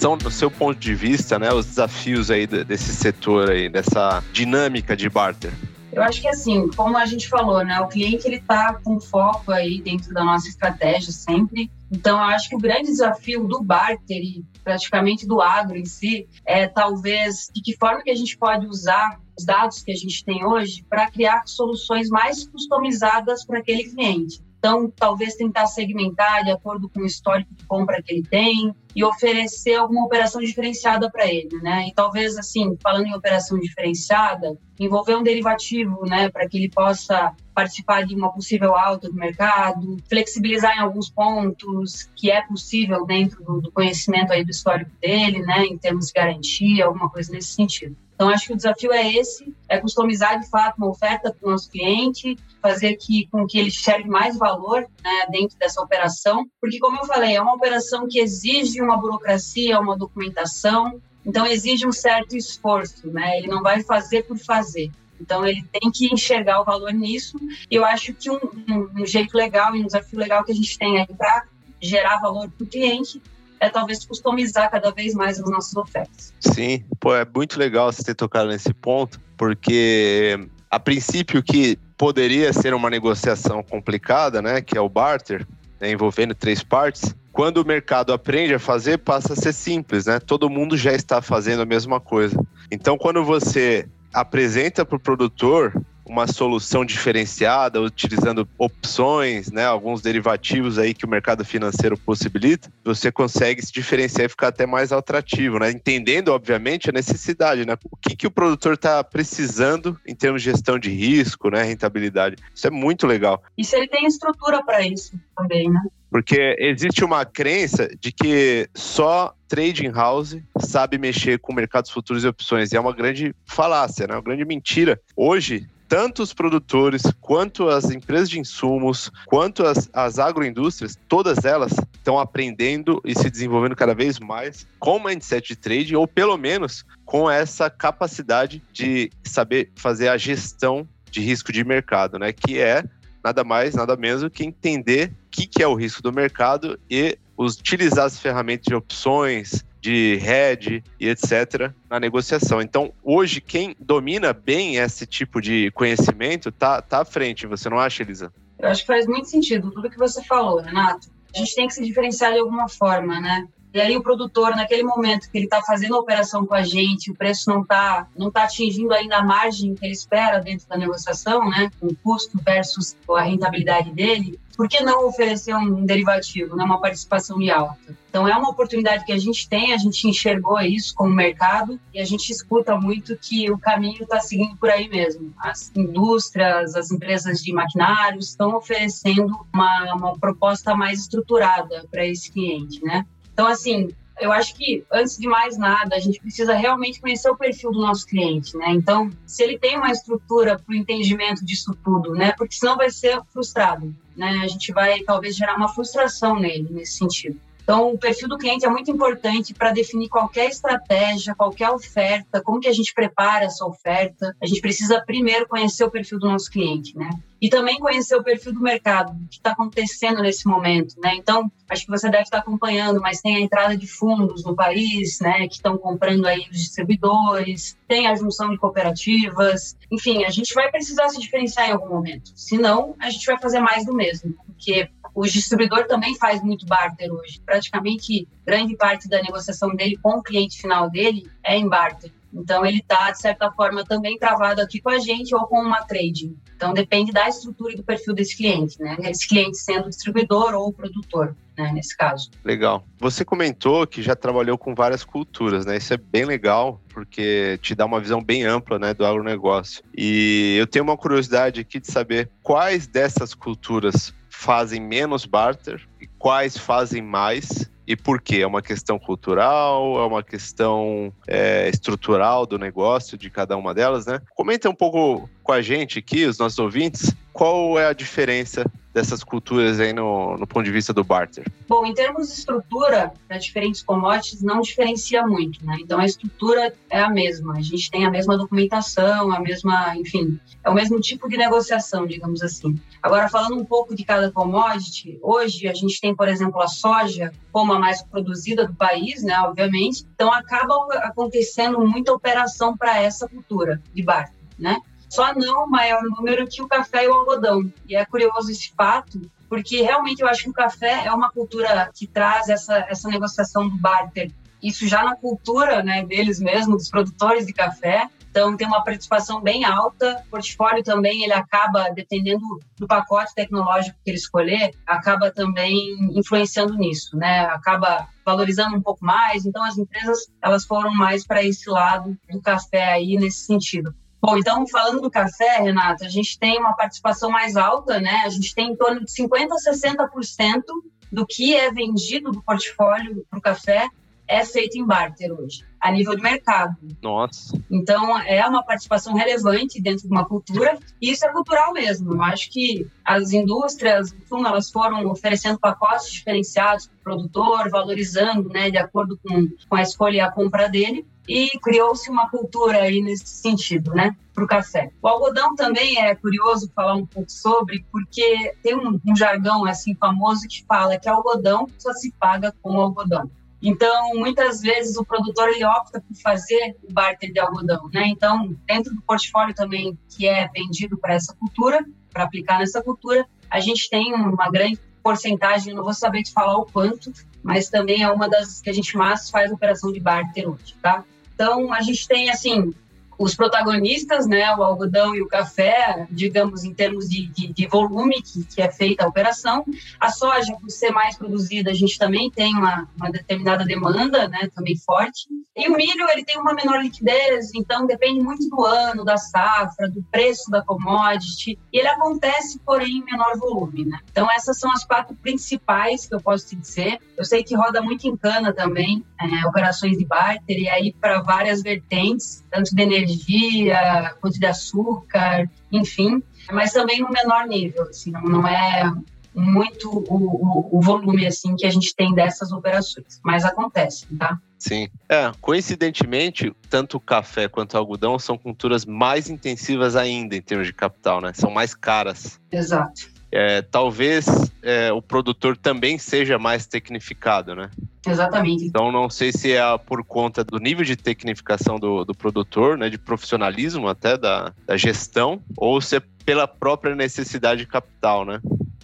São, 0.00 0.16
do 0.16 0.30
seu 0.30 0.50
ponto 0.50 0.78
de 0.78 0.94
vista, 0.94 1.38
né, 1.38 1.52
os 1.52 1.66
desafios 1.66 2.30
aí 2.30 2.46
desse 2.46 2.94
setor 2.94 3.50
aí, 3.50 3.68
dessa 3.68 4.24
dinâmica 4.32 4.96
de 4.96 5.10
barter? 5.10 5.52
Eu 5.92 6.02
acho 6.02 6.22
que 6.22 6.28
assim, 6.28 6.68
como 6.68 6.96
a 6.96 7.04
gente 7.04 7.28
falou, 7.28 7.62
né, 7.64 7.78
o 7.80 7.88
cliente 7.88 8.26
ele 8.26 8.36
está 8.36 8.74
com 8.82 8.98
foco 8.98 9.52
aí 9.52 9.82
dentro 9.82 10.14
da 10.14 10.24
nossa 10.24 10.48
estratégia 10.48 11.12
sempre. 11.12 11.70
Então, 11.92 12.16
eu 12.16 12.24
acho 12.24 12.48
que 12.48 12.54
o 12.54 12.58
grande 12.58 12.84
desafio 12.84 13.46
do 13.46 13.62
barter 13.62 14.22
e 14.22 14.44
praticamente 14.64 15.26
do 15.26 15.40
agro 15.40 15.76
em 15.76 15.84
si 15.84 16.26
é 16.46 16.66
talvez 16.66 17.50
de 17.54 17.60
que 17.60 17.76
forma 17.76 18.02
que 18.02 18.10
a 18.10 18.14
gente 18.14 18.38
pode 18.38 18.66
usar 18.66 19.20
os 19.36 19.44
dados 19.44 19.82
que 19.82 19.92
a 19.92 19.96
gente 19.96 20.24
tem 20.24 20.46
hoje 20.46 20.82
para 20.88 21.10
criar 21.10 21.42
soluções 21.44 22.08
mais 22.08 22.48
customizadas 22.48 23.44
para 23.44 23.58
aquele 23.58 23.84
cliente. 23.84 24.40
Então, 24.60 24.92
talvez 24.94 25.36
tentar 25.36 25.66
segmentar 25.66 26.44
de 26.44 26.50
acordo 26.50 26.86
com 26.90 27.00
o 27.00 27.06
histórico 27.06 27.54
de 27.54 27.64
compra 27.64 28.02
que 28.02 28.12
ele 28.12 28.22
tem 28.22 28.74
e 28.94 29.02
oferecer 29.02 29.76
alguma 29.76 30.04
operação 30.04 30.38
diferenciada 30.42 31.10
para 31.10 31.26
ele, 31.26 31.56
né? 31.62 31.88
E 31.88 31.94
talvez, 31.94 32.36
assim, 32.36 32.76
falando 32.82 33.06
em 33.06 33.14
operação 33.14 33.58
diferenciada, 33.58 34.58
envolver 34.78 35.16
um 35.16 35.22
derivativo, 35.22 36.04
né, 36.06 36.28
para 36.28 36.46
que 36.46 36.58
ele 36.58 36.68
possa 36.68 37.34
participar 37.54 38.04
de 38.04 38.14
uma 38.14 38.30
possível 38.30 38.76
alta 38.76 39.08
do 39.08 39.14
mercado, 39.14 39.96
flexibilizar 40.06 40.76
em 40.76 40.80
alguns 40.80 41.08
pontos 41.08 42.10
que 42.14 42.30
é 42.30 42.42
possível 42.42 43.06
dentro 43.06 43.42
do, 43.42 43.62
do 43.62 43.72
conhecimento 43.72 44.32
aí 44.32 44.44
do 44.44 44.50
histórico 44.50 44.90
dele, 45.00 45.40
né, 45.40 45.64
em 45.64 45.78
termos 45.78 46.08
de 46.08 46.12
garantia, 46.12 46.84
alguma 46.84 47.08
coisa 47.08 47.32
nesse 47.32 47.54
sentido. 47.54 47.96
Então, 48.20 48.28
acho 48.28 48.48
que 48.48 48.52
o 48.52 48.56
desafio 48.56 48.92
é 48.92 49.14
esse, 49.14 49.50
é 49.66 49.78
customizar 49.78 50.38
de 50.38 50.46
fato 50.50 50.76
uma 50.76 50.90
oferta 50.90 51.32
para 51.32 51.48
o 51.48 51.52
nosso 51.52 51.70
cliente, 51.70 52.36
fazer 52.60 52.96
que, 52.96 53.26
com 53.28 53.46
que 53.46 53.58
ele 53.58 53.68
enxergue 53.68 54.10
mais 54.10 54.36
valor 54.36 54.82
né, 55.02 55.26
dentro 55.30 55.56
dessa 55.56 55.80
operação, 55.80 56.46
porque, 56.60 56.78
como 56.78 56.98
eu 56.98 57.06
falei, 57.06 57.36
é 57.36 57.40
uma 57.40 57.54
operação 57.54 58.06
que 58.06 58.20
exige 58.20 58.82
uma 58.82 58.98
burocracia, 58.98 59.80
uma 59.80 59.96
documentação, 59.96 61.00
então 61.24 61.46
exige 61.46 61.86
um 61.86 61.92
certo 61.92 62.36
esforço, 62.36 63.06
né? 63.10 63.38
Ele 63.38 63.46
não 63.46 63.62
vai 63.62 63.82
fazer 63.82 64.24
por 64.24 64.36
fazer. 64.36 64.90
Então 65.18 65.46
ele 65.46 65.64
tem 65.72 65.90
que 65.90 66.12
enxergar 66.12 66.60
o 66.60 66.64
valor 66.64 66.92
nisso. 66.92 67.38
E 67.70 67.74
eu 67.74 67.86
acho 67.86 68.12
que 68.12 68.30
um, 68.30 68.38
um, 68.68 69.00
um 69.00 69.06
jeito 69.06 69.34
legal 69.34 69.74
e 69.74 69.80
um 69.80 69.86
desafio 69.86 70.18
legal 70.18 70.44
que 70.44 70.52
a 70.52 70.54
gente 70.54 70.78
tem 70.78 70.98
aí 70.98 71.06
para 71.06 71.46
gerar 71.80 72.20
valor 72.20 72.50
para 72.50 72.64
o 72.64 72.68
cliente 72.68 73.22
é 73.60 73.68
talvez 73.68 74.04
customizar 74.04 74.70
cada 74.70 74.90
vez 74.90 75.14
mais 75.14 75.38
as 75.38 75.48
nossas 75.48 75.76
ofertas. 75.76 76.32
Sim, 76.40 76.82
pô, 76.98 77.14
é 77.14 77.24
muito 77.24 77.58
legal 77.58 77.92
você 77.92 78.02
ter 78.02 78.14
tocado 78.14 78.48
nesse 78.48 78.72
ponto, 78.72 79.20
porque 79.36 80.38
a 80.70 80.80
princípio 80.80 81.42
que 81.42 81.78
poderia 81.96 82.52
ser 82.52 82.72
uma 82.72 82.88
negociação 82.88 83.62
complicada, 83.62 84.40
né, 84.40 84.62
que 84.62 84.76
é 84.76 84.80
o 84.80 84.88
barter, 84.88 85.46
né, 85.78 85.90
envolvendo 85.90 86.34
três 86.34 86.62
partes, 86.62 87.14
quando 87.32 87.58
o 87.58 87.66
mercado 87.66 88.12
aprende 88.12 88.54
a 88.54 88.58
fazer, 88.58 88.98
passa 88.98 89.34
a 89.34 89.36
ser 89.36 89.52
simples, 89.52 90.06
né? 90.06 90.18
Todo 90.18 90.50
mundo 90.50 90.76
já 90.76 90.92
está 90.92 91.22
fazendo 91.22 91.62
a 91.62 91.64
mesma 91.64 92.00
coisa. 92.00 92.36
Então, 92.70 92.98
quando 92.98 93.24
você 93.24 93.88
apresenta 94.12 94.84
para 94.84 94.96
o 94.96 95.00
produtor 95.00 95.72
uma 96.04 96.26
solução 96.26 96.84
diferenciada, 96.84 97.80
utilizando 97.80 98.48
opções, 98.58 99.50
né, 99.50 99.64
alguns 99.64 100.02
derivativos 100.02 100.78
aí 100.78 100.94
que 100.94 101.04
o 101.04 101.08
mercado 101.08 101.44
financeiro 101.44 101.96
possibilita, 101.96 102.70
você 102.84 103.12
consegue 103.12 103.64
se 103.64 103.72
diferenciar 103.72 104.26
e 104.26 104.28
ficar 104.28 104.48
até 104.48 104.66
mais 104.66 104.92
atrativo, 104.92 105.58
né? 105.58 105.70
Entendendo, 105.70 106.28
obviamente, 106.28 106.90
a 106.90 106.92
necessidade, 106.92 107.64
né? 107.64 107.76
O 107.90 107.96
que, 107.96 108.16
que 108.16 108.26
o 108.26 108.30
produtor 108.30 108.74
está 108.74 109.02
precisando 109.04 109.98
em 110.06 110.14
termos 110.14 110.42
de 110.42 110.50
gestão 110.50 110.78
de 110.78 110.90
risco, 110.90 111.50
né, 111.50 111.62
rentabilidade. 111.62 112.36
Isso 112.54 112.66
é 112.66 112.70
muito 112.70 113.06
legal. 113.06 113.42
E 113.56 113.64
se 113.64 113.76
ele 113.76 113.88
tem 113.88 114.06
estrutura 114.06 114.62
para 114.64 114.86
isso 114.86 115.12
também, 115.36 115.70
né? 115.70 115.80
Porque 116.10 116.56
existe 116.58 117.04
uma 117.04 117.24
crença 117.24 117.88
de 118.00 118.10
que 118.10 118.68
só 118.74 119.32
trading 119.48 119.92
house 119.92 120.36
sabe 120.58 120.98
mexer 120.98 121.38
com 121.38 121.52
mercados 121.52 121.90
futuros 121.90 122.24
e 122.24 122.28
opções. 122.28 122.72
E 122.72 122.76
é 122.76 122.80
uma 122.80 122.92
grande 122.92 123.34
falácia, 123.46 124.06
né? 124.08 124.14
uma 124.14 124.22
grande 124.22 124.44
mentira. 124.44 125.00
Hoje, 125.16 125.68
tanto 125.90 126.22
os 126.22 126.32
produtores, 126.32 127.02
quanto 127.20 127.68
as 127.68 127.90
empresas 127.90 128.30
de 128.30 128.38
insumos, 128.38 129.10
quanto 129.26 129.66
as, 129.66 129.90
as 129.92 130.20
agroindústrias, 130.20 130.96
todas 131.08 131.44
elas 131.44 131.72
estão 131.94 132.16
aprendendo 132.16 133.02
e 133.04 133.12
se 133.12 133.28
desenvolvendo 133.28 133.74
cada 133.74 133.92
vez 133.92 134.20
mais 134.20 134.64
com 134.78 134.98
o 134.98 135.04
mindset 135.04 135.48
de 135.48 135.56
trade, 135.56 135.96
ou 135.96 136.06
pelo 136.06 136.36
menos 136.36 136.84
com 137.04 137.28
essa 137.28 137.68
capacidade 137.68 138.62
de 138.72 139.10
saber 139.24 139.72
fazer 139.74 140.06
a 140.06 140.16
gestão 140.16 140.88
de 141.10 141.20
risco 141.20 141.52
de 141.52 141.64
mercado, 141.64 142.20
né? 142.20 142.32
Que 142.32 142.60
é 142.60 142.84
nada 143.22 143.42
mais, 143.42 143.74
nada 143.74 143.96
menos 143.96 144.22
que 144.32 144.44
entender 144.44 145.12
o 145.26 145.30
que, 145.30 145.44
que 145.44 145.60
é 145.60 145.66
o 145.66 145.74
risco 145.74 146.00
do 146.00 146.12
mercado 146.12 146.78
e 146.88 147.18
utilizar 147.36 148.04
as 148.04 148.16
ferramentas 148.16 148.66
de 148.66 148.76
opções, 148.76 149.64
de 149.80 150.20
hedge 150.22 150.84
e 150.98 151.08
etc. 151.08 151.72
na 151.88 151.98
negociação. 151.98 152.60
Então, 152.60 152.92
hoje, 153.02 153.40
quem 153.40 153.74
domina 153.80 154.32
bem 154.32 154.76
esse 154.76 155.06
tipo 155.06 155.40
de 155.40 155.70
conhecimento 155.72 156.52
tá, 156.52 156.82
tá 156.82 157.00
à 157.00 157.04
frente, 157.04 157.46
você 157.46 157.68
não 157.68 157.78
acha, 157.78 158.02
Elisa? 158.02 158.32
Eu 158.58 158.68
acho 158.68 158.82
que 158.82 158.86
faz 158.86 159.06
muito 159.06 159.28
sentido 159.28 159.70
tudo 159.70 159.90
que 159.90 159.98
você 159.98 160.22
falou, 160.22 160.60
Renato. 160.60 161.08
A 161.34 161.38
gente 161.38 161.54
tem 161.54 161.66
que 161.66 161.74
se 161.74 161.84
diferenciar 161.84 162.32
de 162.32 162.40
alguma 162.40 162.68
forma, 162.68 163.20
né? 163.20 163.46
E 163.72 163.80
aí 163.80 163.96
o 163.96 164.02
produtor, 164.02 164.56
naquele 164.56 164.82
momento 164.82 165.30
que 165.30 165.38
ele 165.38 165.44
está 165.44 165.62
fazendo 165.62 165.94
a 165.94 165.98
operação 165.98 166.44
com 166.44 166.54
a 166.54 166.62
gente, 166.62 167.10
o 167.10 167.14
preço 167.14 167.48
não 167.48 167.62
está 167.62 168.06
não 168.16 168.30
tá 168.30 168.44
atingindo 168.44 168.92
ainda 168.92 169.16
a 169.16 169.24
margem 169.24 169.74
que 169.74 169.84
ele 169.84 169.92
espera 169.92 170.40
dentro 170.40 170.68
da 170.68 170.76
negociação, 170.76 171.48
né? 171.48 171.70
O 171.80 171.94
custo 171.96 172.38
versus 172.44 172.96
a 173.08 173.22
rentabilidade 173.22 173.92
dele, 173.92 174.38
por 174.60 174.68
que 174.68 174.82
não 174.82 175.06
oferecer 175.08 175.54
um 175.54 175.86
derivativo, 175.86 176.54
né? 176.54 176.62
uma 176.62 176.78
participação 176.78 177.38
de 177.38 177.50
alta? 177.50 177.96
Então 178.10 178.28
é 178.28 178.36
uma 178.36 178.50
oportunidade 178.50 179.06
que 179.06 179.12
a 179.12 179.16
gente 179.16 179.48
tem, 179.48 179.72
a 179.72 179.78
gente 179.78 180.06
enxergou 180.06 180.60
isso 180.60 180.94
como 180.94 181.14
mercado 181.14 181.80
e 181.94 181.98
a 181.98 182.04
gente 182.04 182.30
escuta 182.30 182.76
muito 182.76 183.16
que 183.16 183.50
o 183.50 183.56
caminho 183.56 184.02
está 184.02 184.20
seguindo 184.20 184.54
por 184.58 184.68
aí 184.68 184.86
mesmo. 184.86 185.32
As 185.38 185.72
indústrias, 185.74 186.74
as 186.74 186.90
empresas 186.90 187.40
de 187.40 187.54
maquinários 187.54 188.28
estão 188.28 188.54
oferecendo 188.54 189.34
uma, 189.50 189.94
uma 189.94 190.18
proposta 190.18 190.74
mais 190.74 191.00
estruturada 191.00 191.86
para 191.90 192.04
esse 192.04 192.30
cliente, 192.30 192.84
né? 192.84 193.06
Então, 193.40 193.50
assim, 193.50 193.88
eu 194.20 194.30
acho 194.30 194.54
que, 194.54 194.84
antes 194.92 195.16
de 195.16 195.26
mais 195.26 195.56
nada, 195.56 195.96
a 195.96 195.98
gente 195.98 196.20
precisa 196.20 196.52
realmente 196.52 197.00
conhecer 197.00 197.30
o 197.30 197.34
perfil 197.34 197.72
do 197.72 197.80
nosso 197.80 198.06
cliente, 198.06 198.54
né? 198.54 198.66
Então, 198.72 199.10
se 199.24 199.42
ele 199.42 199.58
tem 199.58 199.78
uma 199.78 199.90
estrutura 199.90 200.58
para 200.58 200.70
o 200.70 200.76
entendimento 200.76 201.42
disso 201.42 201.74
tudo, 201.82 202.12
né? 202.12 202.34
Porque 202.36 202.54
senão 202.54 202.76
vai 202.76 202.90
ser 202.90 203.18
frustrado, 203.32 203.94
né? 204.14 204.40
A 204.44 204.46
gente 204.46 204.74
vai, 204.74 205.00
talvez, 205.00 205.34
gerar 205.34 205.56
uma 205.56 205.72
frustração 205.72 206.38
nele, 206.38 206.68
nesse 206.70 206.98
sentido. 206.98 207.40
Então, 207.70 207.92
o 207.92 207.98
perfil 207.98 208.28
do 208.28 208.36
cliente 208.36 208.66
é 208.66 208.68
muito 208.68 208.90
importante 208.90 209.54
para 209.54 209.70
definir 209.70 210.08
qualquer 210.08 210.48
estratégia, 210.50 211.36
qualquer 211.36 211.70
oferta, 211.70 212.42
como 212.42 212.58
que 212.58 212.66
a 212.66 212.72
gente 212.72 212.92
prepara 212.92 213.44
essa 213.44 213.64
oferta. 213.64 214.34
A 214.42 214.46
gente 214.46 214.60
precisa 214.60 215.00
primeiro 215.06 215.46
conhecer 215.46 215.84
o 215.84 215.90
perfil 215.90 216.18
do 216.18 216.26
nosso 216.26 216.50
cliente, 216.50 216.98
né? 216.98 217.08
E 217.40 217.48
também 217.48 217.78
conhecer 217.78 218.16
o 218.16 218.24
perfil 218.24 218.52
do 218.52 218.60
mercado, 218.60 219.12
o 219.12 219.28
que 219.28 219.36
está 219.36 219.52
acontecendo 219.52 220.20
nesse 220.20 220.48
momento, 220.48 220.96
né? 221.00 221.14
Então, 221.14 221.48
acho 221.70 221.84
que 221.84 221.90
você 221.92 222.10
deve 222.10 222.24
estar 222.24 222.38
acompanhando, 222.38 223.00
mas 223.00 223.20
tem 223.20 223.36
a 223.36 223.40
entrada 223.40 223.76
de 223.76 223.86
fundos 223.86 224.44
no 224.44 224.56
país, 224.56 225.20
né, 225.20 225.46
que 225.46 225.54
estão 225.54 225.78
comprando 225.78 226.26
aí 226.26 226.48
os 226.50 226.58
distribuidores, 226.58 227.78
tem 227.86 228.08
a 228.08 228.16
junção 228.16 228.50
de 228.50 228.58
cooperativas, 228.58 229.76
enfim, 229.90 230.24
a 230.24 230.30
gente 230.30 230.52
vai 230.54 230.70
precisar 230.70 231.08
se 231.08 231.20
diferenciar 231.20 231.68
em 231.68 231.72
algum 231.72 231.88
momento. 231.88 232.32
Senão, 232.34 232.96
a 233.00 233.08
gente 233.08 233.24
vai 233.24 233.38
fazer 233.38 233.60
mais 233.60 233.86
do 233.86 233.94
mesmo, 233.94 234.34
porque 234.44 234.90
o 235.20 235.24
distribuidor 235.24 235.86
também 235.86 236.16
faz 236.16 236.42
muito 236.42 236.64
barter 236.64 237.12
hoje. 237.12 237.40
Praticamente 237.44 238.26
grande 238.46 238.74
parte 238.74 239.06
da 239.06 239.22
negociação 239.22 239.74
dele 239.76 239.98
com 240.02 240.18
o 240.18 240.22
cliente 240.22 240.58
final 240.58 240.88
dele 240.88 241.28
é 241.44 241.56
em 241.58 241.68
barter. 241.68 242.10
Então 242.32 242.64
ele 242.64 242.78
está, 242.78 243.10
de 243.10 243.20
certa 243.20 243.50
forma, 243.50 243.84
também 243.84 244.16
travado 244.16 244.62
aqui 244.62 244.80
com 244.80 244.88
a 244.88 244.98
gente 244.98 245.34
ou 245.34 245.46
com 245.46 245.60
uma 245.60 245.82
trading. 245.82 246.36
Então 246.56 246.72
depende 246.72 247.12
da 247.12 247.28
estrutura 247.28 247.72
e 247.74 247.76
do 247.76 247.82
perfil 247.82 248.14
desse 248.14 248.36
cliente, 248.36 248.80
né? 248.80 248.96
Esse 249.02 249.28
cliente 249.28 249.58
sendo 249.58 249.88
distribuidor 249.88 250.54
ou 250.54 250.72
produtor. 250.72 251.36
Né, 251.58 251.70
nesse 251.74 251.94
caso. 251.94 252.30
Legal. 252.42 252.82
Você 252.98 253.22
comentou 253.22 253.86
que 253.86 254.00
já 254.00 254.16
trabalhou 254.16 254.56
com 254.56 254.74
várias 254.74 255.04
culturas, 255.04 255.66
né? 255.66 255.76
Isso 255.76 255.92
é 255.92 255.98
bem 255.98 256.24
legal, 256.24 256.80
porque 256.88 257.58
te 257.60 257.74
dá 257.74 257.84
uma 257.84 258.00
visão 258.00 258.22
bem 258.22 258.44
ampla 258.44 258.78
né, 258.78 258.94
do 258.94 259.04
agronegócio. 259.04 259.82
E 259.94 260.56
eu 260.58 260.66
tenho 260.66 260.82
uma 260.82 260.96
curiosidade 260.96 261.60
aqui 261.60 261.78
de 261.78 261.92
saber 261.92 262.30
quais 262.42 262.86
dessas 262.86 263.34
culturas 263.34 264.14
fazem 264.40 264.80
menos 264.80 265.26
barter 265.26 265.86
e 266.00 266.06
quais 266.18 266.56
fazem 266.56 267.02
mais 267.02 267.70
e 267.86 267.94
por 267.94 268.22
quê? 268.22 268.38
É 268.38 268.46
uma 268.46 268.62
questão 268.62 268.98
cultural, 268.98 270.00
é 270.00 270.06
uma 270.06 270.22
questão 270.22 271.12
é, 271.26 271.68
estrutural 271.68 272.46
do 272.46 272.56
negócio 272.56 273.18
de 273.18 273.28
cada 273.28 273.54
uma 273.56 273.74
delas, 273.74 274.06
né? 274.06 274.18
Comenta 274.34 274.70
um 274.70 274.74
pouco 274.74 275.28
com 275.42 275.52
a 275.52 275.60
gente 275.60 275.98
aqui, 275.98 276.24
os 276.24 276.38
nossos 276.38 276.58
ouvintes, 276.58 277.14
qual 277.40 277.78
é 277.78 277.86
a 277.86 277.94
diferença 277.94 278.70
dessas 278.92 279.24
culturas 279.24 279.80
aí 279.80 279.94
no, 279.94 280.36
no 280.36 280.46
ponto 280.46 280.62
de 280.62 280.70
vista 280.70 280.92
do 280.92 281.02
barter? 281.02 281.42
Bom, 281.66 281.86
em 281.86 281.94
termos 281.94 282.26
de 282.26 282.34
estrutura, 282.34 283.14
para 283.26 283.38
diferentes 283.38 283.82
commodities 283.82 284.42
não 284.42 284.60
diferencia 284.60 285.26
muito, 285.26 285.64
né? 285.64 285.78
Então 285.80 285.98
a 285.98 286.04
estrutura 286.04 286.74
é 286.90 287.00
a 287.00 287.08
mesma, 287.08 287.56
a 287.56 287.62
gente 287.62 287.90
tem 287.90 288.04
a 288.04 288.10
mesma 288.10 288.36
documentação, 288.36 289.32
a 289.32 289.40
mesma, 289.40 289.96
enfim, 289.96 290.38
é 290.62 290.68
o 290.68 290.74
mesmo 290.74 291.00
tipo 291.00 291.30
de 291.30 291.38
negociação, 291.38 292.06
digamos 292.06 292.42
assim. 292.42 292.78
Agora, 293.02 293.26
falando 293.30 293.56
um 293.56 293.64
pouco 293.64 293.96
de 293.96 294.04
cada 294.04 294.30
commodity, 294.30 295.18
hoje 295.22 295.66
a 295.66 295.72
gente 295.72 295.98
tem, 295.98 296.14
por 296.14 296.28
exemplo, 296.28 296.60
a 296.60 296.68
soja 296.68 297.32
como 297.50 297.72
a 297.72 297.78
mais 297.78 298.02
produzida 298.02 298.66
do 298.66 298.74
país, 298.74 299.22
né? 299.22 299.40
Obviamente, 299.40 300.04
então 300.14 300.30
acaba 300.30 300.74
acontecendo 301.04 301.80
muita 301.86 302.12
operação 302.12 302.76
para 302.76 303.00
essa 303.00 303.26
cultura 303.26 303.80
de 303.94 304.02
barter, 304.02 304.36
né? 304.58 304.76
Só 305.10 305.34
não 305.34 305.66
maior 305.68 306.02
número 306.04 306.46
que 306.46 306.62
o 306.62 306.68
café 306.68 307.04
e 307.04 307.08
o 307.08 307.12
algodão. 307.14 307.70
E 307.86 307.96
é 307.96 308.04
curioso 308.04 308.50
esse 308.50 308.72
fato, 308.74 309.20
porque 309.48 309.82
realmente 309.82 310.22
eu 310.22 310.28
acho 310.28 310.44
que 310.44 310.50
o 310.50 310.54
café 310.54 311.04
é 311.04 311.12
uma 311.12 311.30
cultura 311.30 311.90
que 311.92 312.06
traz 312.06 312.48
essa, 312.48 312.86
essa 312.88 313.08
negociação 313.08 313.68
do 313.68 313.76
barter. 313.76 314.30
Isso 314.62 314.86
já 314.86 315.02
na 315.02 315.16
cultura 315.16 315.82
né, 315.82 316.04
deles 316.04 316.38
mesmos, 316.38 316.76
dos 316.76 316.90
produtores 316.90 317.46
de 317.46 317.52
café. 317.52 318.08
Então, 318.30 318.56
tem 318.56 318.66
uma 318.66 318.84
participação 318.84 319.40
bem 319.40 319.64
alta. 319.64 320.22
O 320.26 320.30
portfólio 320.30 320.84
também, 320.84 321.24
ele 321.24 321.32
acaba, 321.32 321.90
dependendo 321.90 322.44
do 322.78 322.86
pacote 322.86 323.34
tecnológico 323.34 323.98
que 324.04 324.10
ele 324.10 324.18
escolher, 324.18 324.70
acaba 324.86 325.32
também 325.32 325.74
influenciando 326.16 326.74
nisso, 326.74 327.16
né? 327.16 327.46
Acaba 327.46 328.06
valorizando 328.24 328.76
um 328.76 328.82
pouco 328.82 329.04
mais. 329.04 329.44
Então, 329.44 329.64
as 329.64 329.76
empresas, 329.76 330.30
elas 330.40 330.64
foram 330.64 330.94
mais 330.94 331.26
para 331.26 331.42
esse 331.42 331.68
lado 331.68 332.16
do 332.30 332.40
café 332.40 332.92
aí, 332.92 333.16
nesse 333.16 333.46
sentido. 333.46 333.92
Bom, 334.20 334.36
então, 334.36 334.66
falando 334.66 335.00
do 335.00 335.10
café, 335.10 335.58
Renata, 335.60 336.04
a 336.04 336.08
gente 336.08 336.38
tem 336.38 336.58
uma 336.58 336.74
participação 336.74 337.30
mais 337.30 337.56
alta, 337.56 337.98
né? 337.98 338.22
A 338.24 338.28
gente 338.28 338.54
tem 338.54 338.72
em 338.72 338.76
torno 338.76 339.04
de 339.04 339.10
50% 339.10 339.48
a 339.52 339.72
60% 339.72 340.62
do 341.10 341.26
que 341.26 341.54
é 341.54 341.72
vendido 341.72 342.30
do 342.30 342.42
portfólio 342.42 343.24
para 343.30 343.38
o 343.38 343.42
café 343.42 343.88
é 344.30 344.44
feito 344.44 344.78
em 344.78 344.86
barter 344.86 345.32
hoje, 345.32 345.64
a 345.80 345.90
nível 345.90 346.14
de 346.14 346.22
mercado. 346.22 346.76
Nossa. 347.02 347.60
Então, 347.68 348.16
é 348.20 348.46
uma 348.46 348.62
participação 348.62 349.12
relevante 349.12 349.82
dentro 349.82 350.06
de 350.06 350.08
uma 350.08 350.24
cultura, 350.24 350.78
e 351.02 351.10
isso 351.10 351.26
é 351.26 351.32
cultural 351.32 351.72
mesmo. 351.72 352.14
Eu 352.14 352.22
acho 352.22 352.48
que 352.48 352.86
as 353.04 353.32
indústrias, 353.32 354.12
enfim, 354.12 354.46
elas 354.46 354.70
foram 354.70 355.04
oferecendo 355.10 355.58
pacotes 355.58 356.12
diferenciados 356.12 356.86
para 356.86 356.94
o 356.94 357.02
produtor, 357.02 357.68
valorizando, 357.70 358.48
né, 358.50 358.70
de 358.70 358.78
acordo 358.78 359.18
com, 359.18 359.48
com 359.68 359.74
a 359.74 359.82
escolha 359.82 360.16
e 360.16 360.20
a 360.20 360.30
compra 360.30 360.68
dele, 360.68 361.04
e 361.30 361.48
criou-se 361.60 362.10
uma 362.10 362.28
cultura 362.28 362.78
aí 362.82 363.00
nesse 363.00 363.28
sentido, 363.28 363.92
né, 363.92 364.16
para 364.34 364.42
o 364.42 364.48
café. 364.48 364.90
O 365.00 365.06
algodão 365.06 365.54
também 365.54 365.96
é 366.02 366.12
curioso 366.16 366.68
falar 366.74 366.96
um 366.96 367.06
pouco 367.06 367.30
sobre, 367.30 367.86
porque 367.92 368.52
tem 368.64 368.74
um, 368.74 369.00
um 369.06 369.14
jargão 369.14 369.64
assim 369.64 369.94
famoso 369.94 370.48
que 370.48 370.64
fala 370.66 370.98
que 370.98 371.08
algodão 371.08 371.68
só 371.78 371.92
se 371.92 372.12
paga 372.18 372.52
com 372.60 372.80
algodão. 372.80 373.30
Então, 373.62 374.14
muitas 374.14 374.60
vezes 374.60 374.96
o 374.96 375.04
produtor 375.04 375.50
ele 375.50 375.64
opta 375.64 376.00
por 376.00 376.16
fazer 376.20 376.76
o 376.82 376.92
barter 376.92 377.30
de 377.30 377.38
algodão, 377.38 377.88
né? 377.92 378.08
Então, 378.08 378.56
dentro 378.66 378.92
do 378.92 379.02
portfólio 379.02 379.54
também 379.54 379.96
que 380.08 380.26
é 380.26 380.48
vendido 380.48 380.98
para 380.98 381.14
essa 381.14 381.32
cultura, 381.36 381.84
para 382.12 382.24
aplicar 382.24 382.58
nessa 382.58 382.82
cultura, 382.82 383.24
a 383.48 383.60
gente 383.60 383.88
tem 383.88 384.14
uma 384.14 384.50
grande 384.50 384.80
porcentagem, 385.00 385.74
não 385.74 385.84
vou 385.84 385.94
saber 385.94 386.22
te 386.22 386.32
falar 386.32 386.56
o 386.56 386.66
quanto, 386.66 387.12
mas 387.42 387.68
também 387.68 388.02
é 388.02 388.10
uma 388.10 388.28
das 388.28 388.60
que 388.60 388.70
a 388.70 388.72
gente 388.72 388.96
mais 388.96 389.30
faz 389.30 389.52
operação 389.52 389.92
de 389.92 390.00
barter 390.00 390.48
hoje, 390.48 390.74
tá? 390.82 391.04
Então, 391.40 391.72
a 391.72 391.80
gente 391.80 392.06
tem, 392.06 392.28
assim, 392.28 392.74
os 393.20 393.34
protagonistas, 393.34 394.26
né, 394.26 394.50
o 394.56 394.62
algodão 394.62 395.14
e 395.14 395.20
o 395.20 395.28
café, 395.28 396.06
digamos, 396.10 396.64
em 396.64 396.72
termos 396.72 397.06
de, 397.06 397.26
de, 397.26 397.52
de 397.52 397.66
volume 397.66 398.22
que, 398.22 398.46
que, 398.46 398.62
é 398.62 398.72
feita 398.72 399.04
a 399.04 399.08
operação. 399.08 399.62
A 400.00 400.10
soja, 400.10 400.56
por 400.58 400.70
ser 400.70 400.90
mais 400.90 401.18
produzida, 401.18 401.70
a 401.70 401.74
gente 401.74 401.98
também 401.98 402.30
tem 402.30 402.54
uma, 402.54 402.88
uma, 402.96 403.10
determinada 403.10 403.62
demanda, 403.62 404.26
né, 404.26 404.48
também 404.54 404.74
forte. 404.78 405.28
E 405.54 405.68
o 405.68 405.76
milho, 405.76 406.08
ele 406.08 406.24
tem 406.24 406.40
uma 406.40 406.54
menor 406.54 406.82
liquidez, 406.82 407.50
então 407.54 407.86
depende 407.86 408.20
muito 408.20 408.48
do 408.48 408.64
ano, 408.64 409.04
da 409.04 409.18
safra, 409.18 409.90
do 409.90 410.02
preço 410.10 410.50
da 410.50 410.62
commodity, 410.62 411.58
e 411.70 411.78
ele 411.78 411.88
acontece, 411.88 412.58
porém, 412.64 412.98
em 412.98 413.04
menor 413.04 413.36
volume, 413.36 413.84
né? 413.84 413.98
Então, 414.10 414.30
essas 414.30 414.58
são 414.58 414.72
as 414.72 414.82
quatro 414.82 415.14
principais 415.16 416.06
que 416.06 416.14
eu 416.14 416.22
posso 416.22 416.48
te 416.48 416.56
dizer. 416.56 416.98
Eu 417.18 417.24
sei 417.26 417.44
que 417.44 417.54
roda 417.54 417.82
muito 417.82 418.08
em 418.08 418.16
cana 418.16 418.50
também, 418.54 419.04
é, 419.20 419.46
operações 419.46 419.98
de 419.98 420.06
barter, 420.06 420.58
e 420.58 420.68
aí 420.70 420.94
para 420.98 421.20
várias 421.20 421.62
vertentes, 421.62 422.42
tanto 422.50 422.74
de 422.74 422.82
energia 422.82 423.09
energia, 423.10 424.14
quanto 424.20 424.38
de 424.38 424.46
açúcar, 424.46 425.48
enfim, 425.70 426.22
mas 426.50 426.72
também 426.72 427.00
no 427.00 427.10
menor 427.10 427.46
nível, 427.46 427.82
assim, 427.84 428.10
não, 428.10 428.22
não 428.22 428.46
é 428.46 428.92
muito 429.34 429.88
o, 429.88 430.14
o, 430.14 430.78
o, 430.78 430.80
volume 430.80 431.26
assim 431.26 431.54
que 431.54 431.64
a 431.64 431.70
gente 431.70 431.94
tem 431.94 432.12
dessas 432.12 432.50
operações, 432.50 433.20
mas 433.24 433.44
acontece, 433.44 434.06
tá? 434.18 434.38
Sim. 434.58 434.88
É, 435.08 435.32
coincidentemente, 435.40 436.54
tanto 436.68 436.96
o 436.96 437.00
café 437.00 437.48
quanto 437.48 437.74
o 437.74 437.78
algodão 437.78 438.18
são 438.18 438.36
culturas 438.36 438.84
mais 438.84 439.30
intensivas 439.30 439.96
ainda 439.96 440.36
em 440.36 440.42
termos 440.42 440.66
de 440.66 440.72
capital, 440.72 441.20
né? 441.20 441.32
São 441.32 441.50
mais 441.50 441.74
caras. 441.74 442.38
Exato. 442.52 443.19
É, 443.32 443.62
talvez 443.62 444.26
é, 444.62 444.92
o 444.92 445.00
produtor 445.00 445.56
também 445.56 445.98
seja 445.98 446.38
mais 446.38 446.66
tecnificado, 446.66 447.54
né? 447.54 447.70
Exatamente. 448.06 448.64
Então 448.64 448.90
não 448.90 449.08
sei 449.08 449.32
se 449.32 449.52
é 449.52 449.78
por 449.78 450.04
conta 450.04 450.42
do 450.42 450.58
nível 450.58 450.84
de 450.84 450.96
tecnificação 450.96 451.78
do, 451.78 452.04
do 452.04 452.14
produtor, 452.14 452.76
né, 452.76 452.88
de 452.88 452.98
profissionalismo 452.98 453.88
até 453.88 454.16
da, 454.16 454.52
da 454.66 454.76
gestão, 454.76 455.40
ou 455.56 455.80
se 455.80 455.96
é 455.96 456.02
pela 456.24 456.46
própria 456.46 456.94
necessidade 456.94 457.62
de 457.62 457.66
capital, 457.66 458.24
né? 458.24 458.40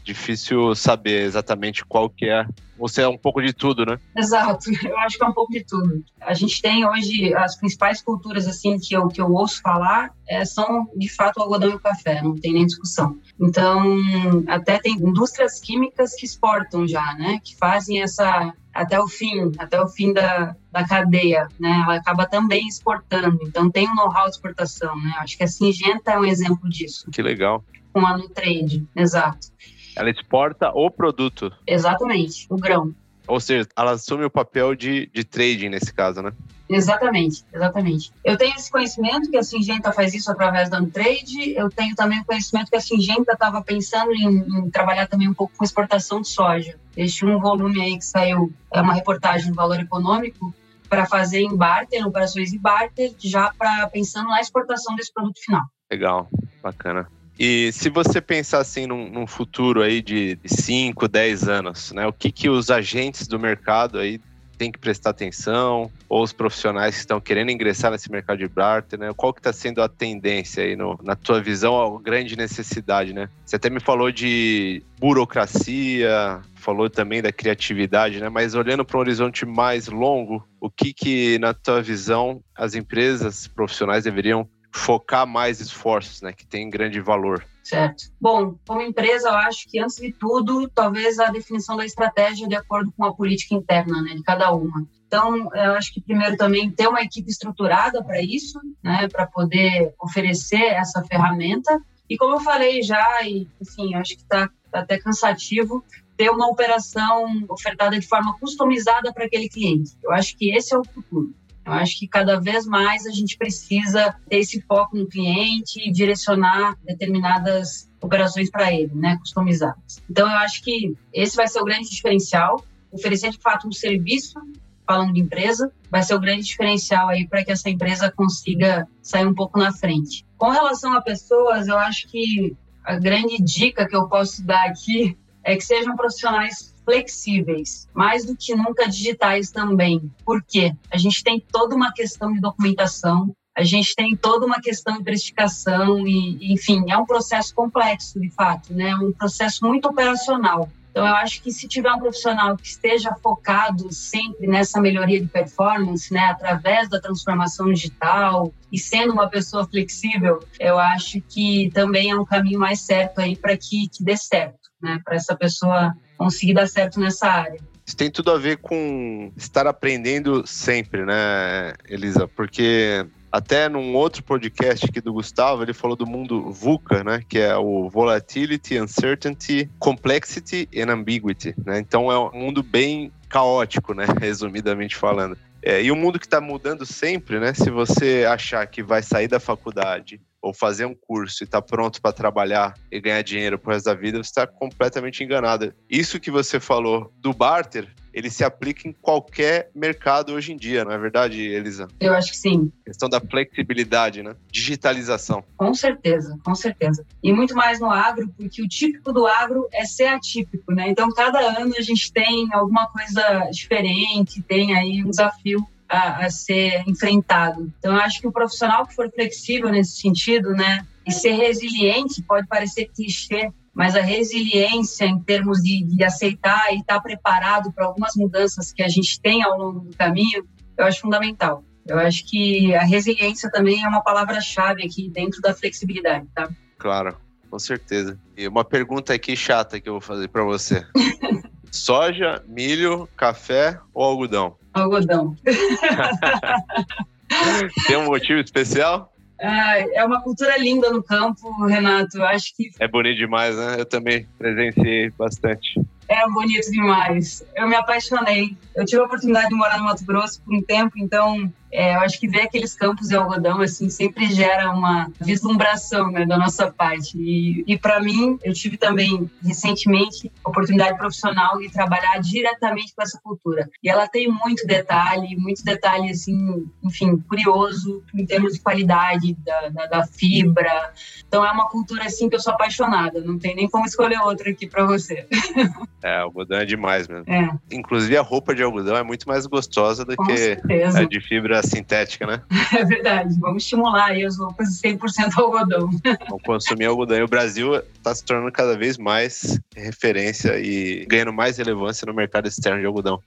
Difícil 0.06 0.74
saber 0.74 1.24
exatamente 1.24 1.84
qual 1.84 2.08
que 2.08 2.26
é. 2.26 2.46
Você 2.78 3.02
é 3.02 3.08
um 3.08 3.16
pouco 3.16 3.42
de 3.42 3.52
tudo, 3.52 3.86
né? 3.86 3.98
Exato, 4.14 4.70
eu 4.86 4.98
acho 4.98 5.18
que 5.18 5.24
é 5.24 5.26
um 5.26 5.32
pouco 5.32 5.52
de 5.52 5.64
tudo. 5.64 6.04
A 6.20 6.34
gente 6.34 6.60
tem 6.62 6.86
hoje 6.86 7.34
as 7.34 7.56
principais 7.56 8.00
culturas 8.02 8.46
assim 8.46 8.78
que 8.78 8.94
eu, 8.94 9.08
que 9.08 9.20
eu 9.20 9.32
ouço 9.32 9.60
falar 9.62 10.10
é, 10.28 10.44
são 10.44 10.88
de 10.94 11.08
fato 11.08 11.38
o 11.38 11.42
algodão 11.42 11.70
e 11.70 11.74
o 11.74 11.80
café, 11.80 12.22
não 12.22 12.34
tem 12.36 12.52
nem 12.52 12.66
discussão. 12.66 13.18
Então, 13.40 13.98
até 14.46 14.78
tem 14.78 14.94
indústrias 14.94 15.58
químicas 15.58 16.14
que 16.14 16.26
exportam 16.26 16.86
já, 16.86 17.14
né? 17.14 17.40
Que 17.42 17.56
fazem 17.56 18.02
essa 18.02 18.52
até 18.72 19.00
o 19.00 19.08
fim, 19.08 19.52
até 19.58 19.80
o 19.80 19.88
fim 19.88 20.12
da, 20.12 20.54
da 20.70 20.86
cadeia, 20.86 21.48
né? 21.58 21.82
Ela 21.82 21.96
acaba 21.96 22.26
também 22.26 22.68
exportando, 22.68 23.38
então 23.42 23.70
tem 23.70 23.88
um 23.88 23.94
know-how 23.94 24.24
de 24.24 24.32
exportação, 24.32 24.94
né? 24.96 25.14
Acho 25.18 25.36
que 25.36 25.44
a 25.44 25.48
Singenta 25.48 26.12
é 26.12 26.18
um 26.18 26.24
exemplo 26.24 26.68
disso. 26.68 27.10
Que 27.10 27.22
legal. 27.22 27.64
Com 27.92 28.06
a 28.06 28.18
Nutrade, 28.18 28.86
exato. 28.94 29.48
Ela 29.96 30.10
exporta 30.10 30.70
o 30.74 30.90
produto. 30.90 31.50
Exatamente, 31.66 32.46
o 32.50 32.56
grão. 32.56 32.94
Ou 33.26 33.40
seja, 33.40 33.66
ela 33.76 33.92
assume 33.92 34.24
o 34.24 34.30
papel 34.30 34.74
de, 34.74 35.10
de 35.12 35.24
trading 35.24 35.68
nesse 35.68 35.92
caso, 35.92 36.22
né? 36.22 36.32
Exatamente, 36.68 37.44
exatamente. 37.52 38.12
Eu 38.24 38.36
tenho 38.36 38.54
esse 38.54 38.70
conhecimento 38.70 39.30
que 39.30 39.36
a 39.36 39.42
Singenta 39.42 39.92
faz 39.92 40.14
isso 40.14 40.30
através 40.30 40.68
da 40.68 40.78
Untrade, 40.78 41.52
eu 41.56 41.68
tenho 41.68 41.94
também 41.94 42.20
o 42.20 42.24
conhecimento 42.24 42.70
que 42.70 42.76
a 42.76 42.80
Singenta 42.80 43.32
estava 43.32 43.62
pensando 43.62 44.12
em, 44.12 44.38
em, 44.38 44.70
trabalhar 44.70 45.06
também 45.06 45.28
um 45.28 45.34
pouco 45.34 45.52
com 45.56 45.64
exportação 45.64 46.20
de 46.20 46.28
soja. 46.28 46.78
Este 46.96 47.24
um 47.24 47.38
volume 47.38 47.80
aí 47.80 47.98
que 47.98 48.04
saiu, 48.04 48.52
é 48.72 48.80
uma 48.80 48.94
reportagem 48.94 49.50
do 49.50 49.56
Valor 49.56 49.80
Econômico, 49.80 50.54
para 50.88 51.06
fazer 51.06 51.40
em 51.40 51.56
barter, 51.56 52.06
operações 52.06 52.50
de 52.50 52.58
barter, 52.58 53.12
já 53.18 53.52
para 53.58 53.88
pensando 53.88 54.28
na 54.28 54.40
exportação 54.40 54.94
desse 54.94 55.12
produto 55.12 55.40
final. 55.44 55.62
Legal, 55.90 56.28
bacana. 56.62 57.08
E 57.38 57.70
se 57.72 57.90
você 57.90 58.20
pensar 58.20 58.58
assim 58.58 58.86
num, 58.86 59.10
num 59.10 59.26
futuro 59.26 59.82
aí 59.82 60.00
de 60.00 60.38
5, 60.44 61.06
10 61.06 61.48
anos, 61.48 61.92
né? 61.92 62.06
O 62.06 62.12
que, 62.12 62.32
que 62.32 62.48
os 62.48 62.70
agentes 62.70 63.26
do 63.26 63.38
mercado 63.38 63.98
aí 63.98 64.20
têm 64.56 64.72
que 64.72 64.78
prestar 64.78 65.10
atenção, 65.10 65.90
ou 66.08 66.22
os 66.22 66.32
profissionais 66.32 66.94
que 66.94 67.00
estão 67.00 67.20
querendo 67.20 67.50
ingressar 67.50 67.90
nesse 67.90 68.10
mercado 68.10 68.38
de 68.38 68.48
barter, 68.48 68.98
né? 68.98 69.12
Qual 69.14 69.32
que 69.32 69.40
está 69.40 69.52
sendo 69.52 69.82
a 69.82 69.88
tendência 69.88 70.64
aí 70.64 70.74
no, 70.74 70.98
na 71.02 71.14
tua 71.14 71.40
visão, 71.40 71.96
a 71.96 72.00
grande 72.00 72.36
necessidade, 72.36 73.12
né? 73.12 73.28
Você 73.44 73.56
até 73.56 73.68
me 73.68 73.80
falou 73.80 74.10
de 74.10 74.82
burocracia, 74.98 76.40
falou 76.54 76.88
também 76.88 77.22
da 77.22 77.30
criatividade, 77.30 78.18
né? 78.18 78.28
Mas 78.28 78.54
olhando 78.54 78.84
para 78.84 78.96
um 78.96 79.00
horizonte 79.00 79.44
mais 79.44 79.88
longo, 79.88 80.46
o 80.60 80.70
que 80.70 80.92
que 80.92 81.38
na 81.38 81.52
tua 81.52 81.82
visão 81.82 82.42
as 82.56 82.74
empresas 82.74 83.46
profissionais 83.46 84.04
deveriam 84.04 84.48
focar 84.76 85.26
mais 85.26 85.60
esforços, 85.60 86.22
né, 86.22 86.32
que 86.32 86.46
tem 86.46 86.68
grande 86.68 87.00
valor. 87.00 87.44
Certo. 87.62 88.04
Bom, 88.20 88.54
como 88.66 88.82
empresa, 88.82 89.28
eu 89.28 89.34
acho 89.34 89.68
que 89.68 89.80
antes 89.80 89.96
de 89.96 90.12
tudo, 90.12 90.68
talvez 90.68 91.18
a 91.18 91.30
definição 91.30 91.76
da 91.76 91.84
estratégia 91.84 92.46
de 92.46 92.54
acordo 92.54 92.92
com 92.96 93.04
a 93.04 93.14
política 93.14 93.54
interna, 93.54 94.00
né, 94.02 94.14
de 94.14 94.22
cada 94.22 94.52
uma. 94.52 94.86
Então, 95.06 95.48
eu 95.54 95.72
acho 95.72 95.92
que 95.92 96.00
primeiro 96.00 96.36
também 96.36 96.70
ter 96.70 96.86
uma 96.86 97.00
equipe 97.00 97.28
estruturada 97.28 98.04
para 98.04 98.20
isso, 98.22 98.60
né, 98.82 99.08
para 99.08 99.26
poder 99.26 99.92
oferecer 100.00 100.62
essa 100.62 101.02
ferramenta. 101.04 101.80
E 102.08 102.16
como 102.16 102.36
eu 102.36 102.40
falei 102.40 102.82
já, 102.82 103.22
e 103.22 103.48
enfim, 103.60 103.94
eu 103.94 104.00
acho 104.00 104.14
que 104.14 104.22
está 104.22 104.48
tá 104.70 104.80
até 104.80 104.98
cansativo, 104.98 105.84
ter 106.16 106.30
uma 106.30 106.48
operação 106.48 107.26
ofertada 107.48 107.98
de 107.98 108.06
forma 108.06 108.38
customizada 108.38 109.12
para 109.12 109.24
aquele 109.24 109.48
cliente. 109.48 109.92
Eu 110.04 110.12
acho 110.12 110.36
que 110.36 110.54
esse 110.54 110.74
é 110.74 110.78
o 110.78 110.84
futuro. 110.84 111.34
Eu 111.66 111.72
acho 111.72 111.98
que 111.98 112.06
cada 112.06 112.40
vez 112.40 112.64
mais 112.64 113.04
a 113.06 113.10
gente 113.10 113.36
precisa 113.36 114.14
ter 114.28 114.38
esse 114.38 114.60
foco 114.62 114.96
no 114.96 115.08
cliente 115.08 115.80
e 115.80 115.90
direcionar 115.90 116.76
determinadas 116.84 117.90
operações 118.00 118.48
para 118.48 118.72
ele, 118.72 118.94
né, 118.94 119.16
customizadas. 119.18 120.00
Então, 120.08 120.28
eu 120.28 120.36
acho 120.36 120.62
que 120.62 120.94
esse 121.12 121.34
vai 121.34 121.48
ser 121.48 121.60
o 121.60 121.64
grande 121.64 121.90
diferencial, 121.90 122.64
oferecer 122.92 123.30
de 123.30 123.38
fato 123.38 123.66
um 123.66 123.72
serviço, 123.72 124.40
falando 124.86 125.12
de 125.12 125.20
empresa, 125.20 125.72
vai 125.90 126.04
ser 126.04 126.14
o 126.14 126.20
grande 126.20 126.44
diferencial 126.44 127.08
aí 127.08 127.26
para 127.26 127.44
que 127.44 127.50
essa 127.50 127.68
empresa 127.68 128.12
consiga 128.12 128.86
sair 129.02 129.26
um 129.26 129.34
pouco 129.34 129.58
na 129.58 129.72
frente. 129.72 130.24
Com 130.38 130.50
relação 130.50 130.92
a 130.92 131.02
pessoas, 131.02 131.66
eu 131.66 131.76
acho 131.76 132.06
que 132.06 132.56
a 132.84 132.96
grande 132.96 133.42
dica 133.42 133.88
que 133.88 133.96
eu 133.96 134.08
posso 134.08 134.44
dar 134.44 134.64
aqui 134.66 135.18
é 135.42 135.56
que 135.56 135.64
sejam 135.64 135.96
profissionais 135.96 136.75
flexíveis, 136.86 137.88
mais 137.92 138.24
do 138.24 138.36
que 138.36 138.54
nunca 138.54 138.88
digitais 138.88 139.50
também. 139.50 140.10
Por 140.24 140.42
quê? 140.42 140.72
A 140.90 140.96
gente 140.96 141.22
tem 141.22 141.40
toda 141.40 141.74
uma 141.74 141.92
questão 141.92 142.32
de 142.32 142.40
documentação, 142.40 143.34
a 143.56 143.64
gente 143.64 143.94
tem 143.96 144.14
toda 144.14 144.46
uma 144.46 144.60
questão 144.60 144.98
de 144.98 145.02
precificação 145.02 146.06
e, 146.06 146.52
enfim, 146.52 146.84
é 146.88 146.96
um 146.96 147.04
processo 147.04 147.54
complexo, 147.54 148.20
de 148.20 148.30
fato, 148.30 148.72
né? 148.72 148.94
Um 148.94 149.12
processo 149.12 149.66
muito 149.66 149.88
operacional. 149.88 150.70
Então, 150.96 151.06
eu 151.06 151.14
acho 151.16 151.42
que 151.42 151.52
se 151.52 151.68
tiver 151.68 151.92
um 151.92 151.98
profissional 151.98 152.56
que 152.56 152.66
esteja 152.66 153.14
focado 153.22 153.92
sempre 153.92 154.46
nessa 154.46 154.80
melhoria 154.80 155.20
de 155.20 155.26
performance, 155.26 156.10
né, 156.10 156.20
através 156.20 156.88
da 156.88 156.98
transformação 156.98 157.70
digital 157.70 158.50
e 158.72 158.78
sendo 158.78 159.12
uma 159.12 159.28
pessoa 159.28 159.66
flexível, 159.66 160.40
eu 160.58 160.78
acho 160.78 161.20
que 161.20 161.70
também 161.74 162.10
é 162.10 162.16
um 162.16 162.24
caminho 162.24 162.58
mais 162.58 162.80
certo 162.80 163.18
aí 163.18 163.36
para 163.36 163.54
que, 163.58 163.90
que 163.90 164.02
dê 164.02 164.16
certo, 164.16 164.70
né, 164.80 164.98
para 165.04 165.16
essa 165.16 165.36
pessoa 165.36 165.94
conseguir 166.16 166.54
dar 166.54 166.66
certo 166.66 167.00
nessa 167.00 167.26
área. 167.26 167.60
Isso 167.86 167.96
tem 167.96 168.10
tudo 168.10 168.32
a 168.32 168.38
ver 168.38 168.56
com 168.58 169.30
estar 169.36 169.66
aprendendo 169.66 170.44
sempre, 170.44 171.04
né, 171.04 171.72
Elisa? 171.88 172.26
Porque 172.26 173.06
até 173.30 173.68
num 173.68 173.94
outro 173.94 174.24
podcast 174.24 174.86
aqui 174.86 175.00
do 175.00 175.12
Gustavo, 175.12 175.62
ele 175.62 175.72
falou 175.72 175.96
do 175.96 176.06
mundo 176.06 176.50
VUCA, 176.50 177.04
né? 177.04 177.22
Que 177.28 177.38
é 177.38 177.56
o 177.56 177.88
Volatility, 177.88 178.80
Uncertainty, 178.80 179.70
Complexity 179.78 180.68
and 180.76 180.90
Ambiguity, 180.90 181.54
né? 181.64 181.78
Então 181.78 182.10
é 182.10 182.18
um 182.18 182.32
mundo 182.32 182.62
bem 182.62 183.12
caótico, 183.28 183.94
né? 183.94 184.06
Resumidamente 184.18 184.96
falando. 184.96 185.36
É, 185.62 185.82
e 185.82 185.90
o 185.90 185.94
um 185.94 185.98
mundo 185.98 186.18
que 186.18 186.26
está 186.26 186.40
mudando 186.40 186.86
sempre, 186.86 187.38
né? 187.38 187.52
Se 187.52 187.70
você 187.70 188.24
achar 188.28 188.66
que 188.66 188.82
vai 188.82 189.02
sair 189.02 189.28
da 189.28 189.38
faculdade 189.38 190.20
ou 190.46 190.54
fazer 190.54 190.86
um 190.86 190.94
curso 190.94 191.42
e 191.42 191.44
está 191.44 191.60
pronto 191.60 192.00
para 192.00 192.12
trabalhar 192.12 192.74
e 192.90 193.00
ganhar 193.00 193.20
dinheiro 193.22 193.58
pro 193.58 193.72
resto 193.72 193.86
da 193.86 193.94
vida, 193.94 194.18
você 194.18 194.28
está 194.28 194.46
completamente 194.46 195.24
enganado. 195.24 195.74
Isso 195.90 196.20
que 196.20 196.30
você 196.30 196.60
falou 196.60 197.12
do 197.20 197.32
barter, 197.32 197.92
ele 198.14 198.30
se 198.30 198.44
aplica 198.44 198.88
em 198.88 198.92
qualquer 198.92 199.70
mercado 199.74 200.32
hoje 200.34 200.52
em 200.52 200.56
dia, 200.56 200.84
não 200.84 200.92
é 200.92 200.98
verdade, 200.98 201.42
Elisa? 201.42 201.88
Eu 201.98 202.14
acho 202.14 202.30
que 202.30 202.36
sim. 202.36 202.70
A 202.82 202.84
questão 202.84 203.08
da 203.08 203.20
flexibilidade, 203.20 204.22
né? 204.22 204.36
Digitalização. 204.48 205.42
Com 205.56 205.74
certeza, 205.74 206.38
com 206.44 206.54
certeza. 206.54 207.04
E 207.20 207.32
muito 207.32 207.56
mais 207.56 207.80
no 207.80 207.90
agro, 207.90 208.32
porque 208.36 208.62
o 208.62 208.68
típico 208.68 209.12
do 209.12 209.26
agro 209.26 209.68
é 209.72 209.84
ser 209.84 210.06
atípico, 210.06 210.72
né? 210.72 210.88
Então, 210.88 211.12
cada 211.12 211.40
ano 211.40 211.74
a 211.76 211.82
gente 211.82 212.12
tem 212.12 212.48
alguma 212.52 212.86
coisa 212.86 213.48
diferente, 213.50 214.40
tem 214.42 214.76
aí 214.76 215.02
um 215.04 215.10
desafio 215.10 215.66
a, 215.88 216.24
a, 216.24 216.30
ser 216.30 216.82
enfrentado. 216.86 217.72
Então, 217.78 217.94
eu 217.94 218.00
acho 218.00 218.20
que 218.20 218.26
o 218.26 218.32
profissional 218.32 218.86
que 218.86 218.94
for 218.94 219.10
flexível 219.10 219.70
nesse 219.70 220.00
sentido, 220.00 220.50
né, 220.50 220.86
e 221.06 221.12
ser 221.12 221.32
resiliente, 221.32 222.22
pode 222.22 222.46
parecer 222.46 222.90
clichê, 222.94 223.50
mas 223.72 223.94
a 223.94 224.00
resiliência 224.00 225.04
em 225.04 225.20
termos 225.20 225.62
de, 225.62 225.84
de 225.84 226.02
aceitar 226.02 226.72
e 226.72 226.78
estar 226.78 227.00
preparado 227.00 227.70
para 227.72 227.86
algumas 227.86 228.14
mudanças 228.16 228.72
que 228.72 228.82
a 228.82 228.88
gente 228.88 229.20
tem 229.20 229.42
ao 229.42 229.58
longo 229.58 229.80
do 229.80 229.96
caminho, 229.96 230.46
eu 230.76 230.84
acho 230.84 231.00
fundamental. 231.00 231.62
Eu 231.86 231.98
acho 231.98 232.26
que 232.26 232.74
a 232.74 232.82
resiliência 232.82 233.50
também 233.50 233.84
é 233.84 233.88
uma 233.88 234.02
palavra-chave 234.02 234.82
aqui 234.82 235.08
dentro 235.08 235.40
da 235.40 235.54
flexibilidade, 235.54 236.26
tá? 236.34 236.48
Claro, 236.78 237.16
com 237.48 237.58
certeza. 237.58 238.18
E 238.36 238.48
uma 238.48 238.64
pergunta 238.64 239.14
aqui 239.14 239.36
chata 239.36 239.80
que 239.80 239.88
eu 239.88 239.94
vou 239.94 240.00
fazer 240.00 240.28
para 240.28 240.42
você. 240.42 240.84
Soja, 241.70 242.42
milho, 242.46 243.08
café 243.16 243.78
ou 243.92 244.04
algodão? 244.04 244.56
Algodão. 244.82 245.36
Tem 247.86 247.96
um 247.96 248.06
motivo 248.06 248.40
especial? 248.40 249.12
é 249.38 250.04
uma 250.04 250.22
cultura 250.22 250.56
linda 250.56 250.90
no 250.90 251.02
campo, 251.02 251.66
Renato. 251.66 252.22
Acho 252.22 252.54
que. 252.56 252.70
É 252.78 252.88
bonito 252.88 253.18
demais, 253.18 253.56
né? 253.56 253.76
Eu 253.78 253.84
também 253.84 254.26
presenciei 254.38 255.10
bastante. 255.10 255.80
É 256.08 256.28
bonito 256.28 256.70
demais. 256.70 257.44
Eu 257.54 257.68
me 257.68 257.74
apaixonei. 257.74 258.56
Eu 258.74 258.84
tive 258.84 259.02
a 259.02 259.04
oportunidade 259.04 259.48
de 259.48 259.54
morar 259.54 259.78
no 259.78 259.84
Mato 259.84 260.04
Grosso 260.04 260.40
por 260.42 260.54
um 260.54 260.62
tempo, 260.62 260.92
então 260.96 261.52
é, 261.76 261.94
eu 261.94 262.00
acho 262.00 262.18
que 262.18 262.26
ver 262.26 262.40
aqueles 262.40 262.74
campos 262.74 263.08
de 263.08 263.14
algodão 263.14 263.60
assim 263.60 263.90
sempre 263.90 264.32
gera 264.32 264.70
uma 264.70 265.12
vislumbração 265.20 266.10
né, 266.10 266.24
da 266.24 266.38
nossa 266.38 266.72
parte. 266.72 267.18
E, 267.18 267.62
e 267.66 267.76
para 267.76 268.00
mim, 268.00 268.38
eu 268.42 268.54
tive 268.54 268.78
também 268.78 269.30
recentemente 269.44 270.32
oportunidade 270.42 270.96
profissional 270.96 271.58
de 271.58 271.70
trabalhar 271.70 272.18
diretamente 272.18 272.94
com 272.94 273.02
essa 273.02 273.20
cultura. 273.22 273.68
E 273.82 273.90
ela 273.90 274.08
tem 274.08 274.26
muito 274.26 274.66
detalhe, 274.66 275.36
muito 275.36 275.62
detalhe 275.62 276.10
assim, 276.10 276.66
enfim, 276.82 277.18
curioso 277.28 278.02
em 278.14 278.24
termos 278.24 278.54
de 278.54 278.60
qualidade 278.60 279.34
da, 279.44 279.68
da, 279.68 279.86
da 279.86 280.06
fibra. 280.06 280.94
Então 281.28 281.44
é 281.44 281.52
uma 281.52 281.68
cultura 281.68 282.06
assim 282.06 282.30
que 282.30 282.36
eu 282.36 282.40
sou 282.40 282.54
apaixonada. 282.54 283.20
Não 283.20 283.38
tem 283.38 283.54
nem 283.54 283.68
como 283.68 283.84
escolher 283.84 284.18
outra 284.20 284.50
aqui 284.50 284.66
para 284.66 284.86
você. 284.86 285.26
É, 286.02 286.18
algodão 286.18 286.58
é 286.58 286.64
demais 286.64 287.08
mesmo. 287.08 287.24
É. 287.26 287.50
Inclusive 287.72 288.16
a 288.16 288.22
roupa 288.22 288.54
de 288.54 288.62
algodão 288.62 288.96
é 288.96 289.02
muito 289.02 289.26
mais 289.26 289.44
gostosa 289.44 290.04
do 290.04 290.14
com 290.14 290.24
que 290.24 290.36
certeza. 290.36 291.00
a 291.00 291.04
de 291.04 291.20
fibra 291.20 291.58
sintética, 291.66 292.26
né? 292.26 292.42
É 292.76 292.84
verdade. 292.84 293.38
Vamos 293.38 293.62
estimular 293.62 294.06
aí 294.06 294.24
as 294.24 294.38
roupas 294.38 294.68
de 294.68 294.88
100% 294.88 295.38
algodão. 295.38 295.88
Vamos 296.28 296.42
consumir 296.44 296.86
algodão. 296.86 297.18
E 297.18 297.22
o 297.22 297.28
Brasil 297.28 297.76
está 297.76 298.14
se 298.14 298.24
tornando 298.24 298.52
cada 298.52 298.76
vez 298.76 298.98
mais 298.98 299.58
referência 299.74 300.58
e 300.58 301.06
ganhando 301.06 301.32
mais 301.32 301.58
relevância 301.58 302.04
no 302.06 302.14
mercado 302.14 302.48
externo 302.48 302.80
de 302.80 302.86
algodão. 302.86 303.20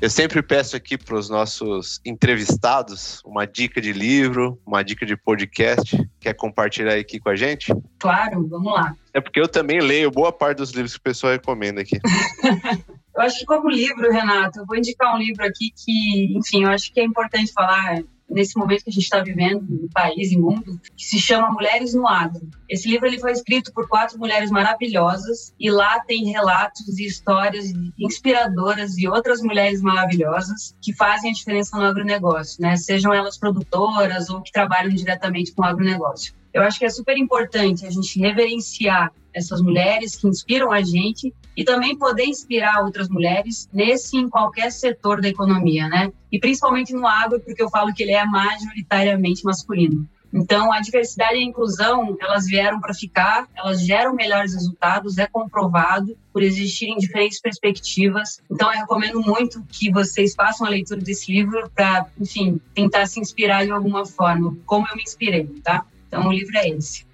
Eu 0.00 0.08
sempre 0.08 0.40
peço 0.42 0.76
aqui 0.76 0.96
para 0.96 1.16
os 1.16 1.28
nossos 1.28 2.00
entrevistados 2.04 3.20
uma 3.24 3.44
dica 3.44 3.80
de 3.80 3.92
livro, 3.92 4.56
uma 4.64 4.84
dica 4.84 5.04
de 5.04 5.16
podcast. 5.16 6.08
Quer 6.20 6.34
compartilhar 6.34 6.94
aqui 6.94 7.18
com 7.18 7.28
a 7.28 7.34
gente? 7.34 7.74
Claro, 7.98 8.46
vamos 8.46 8.72
lá. 8.72 8.94
É 9.12 9.20
porque 9.20 9.40
eu 9.40 9.48
também 9.48 9.80
leio 9.80 10.08
boa 10.08 10.30
parte 10.30 10.58
dos 10.58 10.70
livros 10.70 10.92
que 10.92 11.00
o 11.00 11.02
pessoal 11.02 11.32
recomenda 11.32 11.80
aqui. 11.80 11.98
eu 13.18 13.22
acho 13.22 13.40
que 13.40 13.46
como 13.46 13.68
livro, 13.68 14.10
Renato, 14.12 14.60
eu 14.60 14.66
vou 14.66 14.76
indicar 14.76 15.12
um 15.14 15.18
livro 15.18 15.44
aqui 15.44 15.72
que, 15.76 16.38
enfim, 16.38 16.62
eu 16.62 16.70
acho 16.70 16.92
que 16.92 17.00
é 17.00 17.04
importante 17.04 17.52
falar. 17.52 17.98
nesse 18.30 18.58
momento 18.58 18.84
que 18.84 18.90
a 18.90 18.92
gente 18.92 19.04
está 19.04 19.22
vivendo 19.22 19.62
no 19.62 19.88
país 19.88 20.30
e 20.30 20.36
mundo, 20.36 20.78
que 20.94 21.04
se 21.04 21.18
chama 21.18 21.50
Mulheres 21.50 21.94
no 21.94 22.06
Agro. 22.06 22.46
Esse 22.68 22.86
livro 22.86 23.06
ele 23.06 23.18
foi 23.18 23.32
escrito 23.32 23.72
por 23.72 23.88
quatro 23.88 24.18
mulheres 24.18 24.50
maravilhosas 24.50 25.54
e 25.58 25.70
lá 25.70 25.98
tem 26.00 26.26
relatos 26.26 26.98
e 26.98 27.06
histórias 27.06 27.72
inspiradoras 27.98 28.92
de 28.92 29.08
outras 29.08 29.40
mulheres 29.40 29.80
maravilhosas 29.80 30.76
que 30.82 30.92
fazem 30.92 31.30
a 31.30 31.34
diferença 31.34 31.76
no 31.76 31.84
agronegócio, 31.84 32.60
né? 32.60 32.76
Sejam 32.76 33.14
elas 33.14 33.38
produtoras 33.38 34.28
ou 34.28 34.42
que 34.42 34.52
trabalham 34.52 34.90
diretamente 34.90 35.52
com 35.54 35.62
o 35.62 35.64
agronegócio. 35.64 36.34
Eu 36.52 36.62
acho 36.62 36.78
que 36.78 36.84
é 36.84 36.90
super 36.90 37.16
importante 37.16 37.86
a 37.86 37.90
gente 37.90 38.18
reverenciar 38.18 39.12
essas 39.32 39.60
mulheres 39.60 40.16
que 40.16 40.26
inspiram 40.26 40.72
a 40.72 40.82
gente 40.82 41.32
e 41.56 41.64
também 41.64 41.96
poder 41.96 42.24
inspirar 42.24 42.84
outras 42.84 43.08
mulheres 43.08 43.68
nesse 43.72 44.16
em 44.16 44.28
qualquer 44.28 44.70
setor 44.72 45.20
da 45.20 45.28
economia, 45.28 45.88
né? 45.88 46.12
E 46.32 46.38
principalmente 46.38 46.92
no 46.92 47.06
agro, 47.06 47.40
porque 47.40 47.62
eu 47.62 47.70
falo 47.70 47.92
que 47.92 48.02
ele 48.02 48.12
é 48.12 48.24
majoritariamente 48.24 49.44
masculino. 49.44 50.08
Então, 50.32 50.70
a 50.72 50.80
diversidade 50.80 51.36
e 51.36 51.38
a 51.38 51.44
inclusão, 51.44 52.16
elas 52.20 52.46
vieram 52.46 52.80
para 52.80 52.92
ficar, 52.92 53.48
elas 53.56 53.80
geram 53.80 54.14
melhores 54.14 54.52
resultados, 54.52 55.16
é 55.16 55.26
comprovado 55.26 56.16
por 56.32 56.42
existirem 56.42 56.98
diferentes 56.98 57.40
perspectivas. 57.40 58.40
Então, 58.50 58.70
eu 58.70 58.80
recomendo 58.80 59.20
muito 59.20 59.64
que 59.70 59.90
vocês 59.90 60.34
façam 60.34 60.66
a 60.66 60.70
leitura 60.70 61.00
desse 61.00 61.32
livro 61.32 61.70
para, 61.74 62.06
enfim, 62.20 62.60
tentar 62.74 63.06
se 63.06 63.18
inspirar 63.18 63.64
de 63.64 63.72
alguma 63.72 64.04
forma, 64.04 64.54
como 64.66 64.86
eu 64.88 64.96
me 64.96 65.02
inspirei, 65.02 65.46
tá? 65.64 65.84
Então, 66.08 66.26
o 66.26 66.32
livro 66.32 66.56
é 66.56 66.70
esse. 66.70 67.06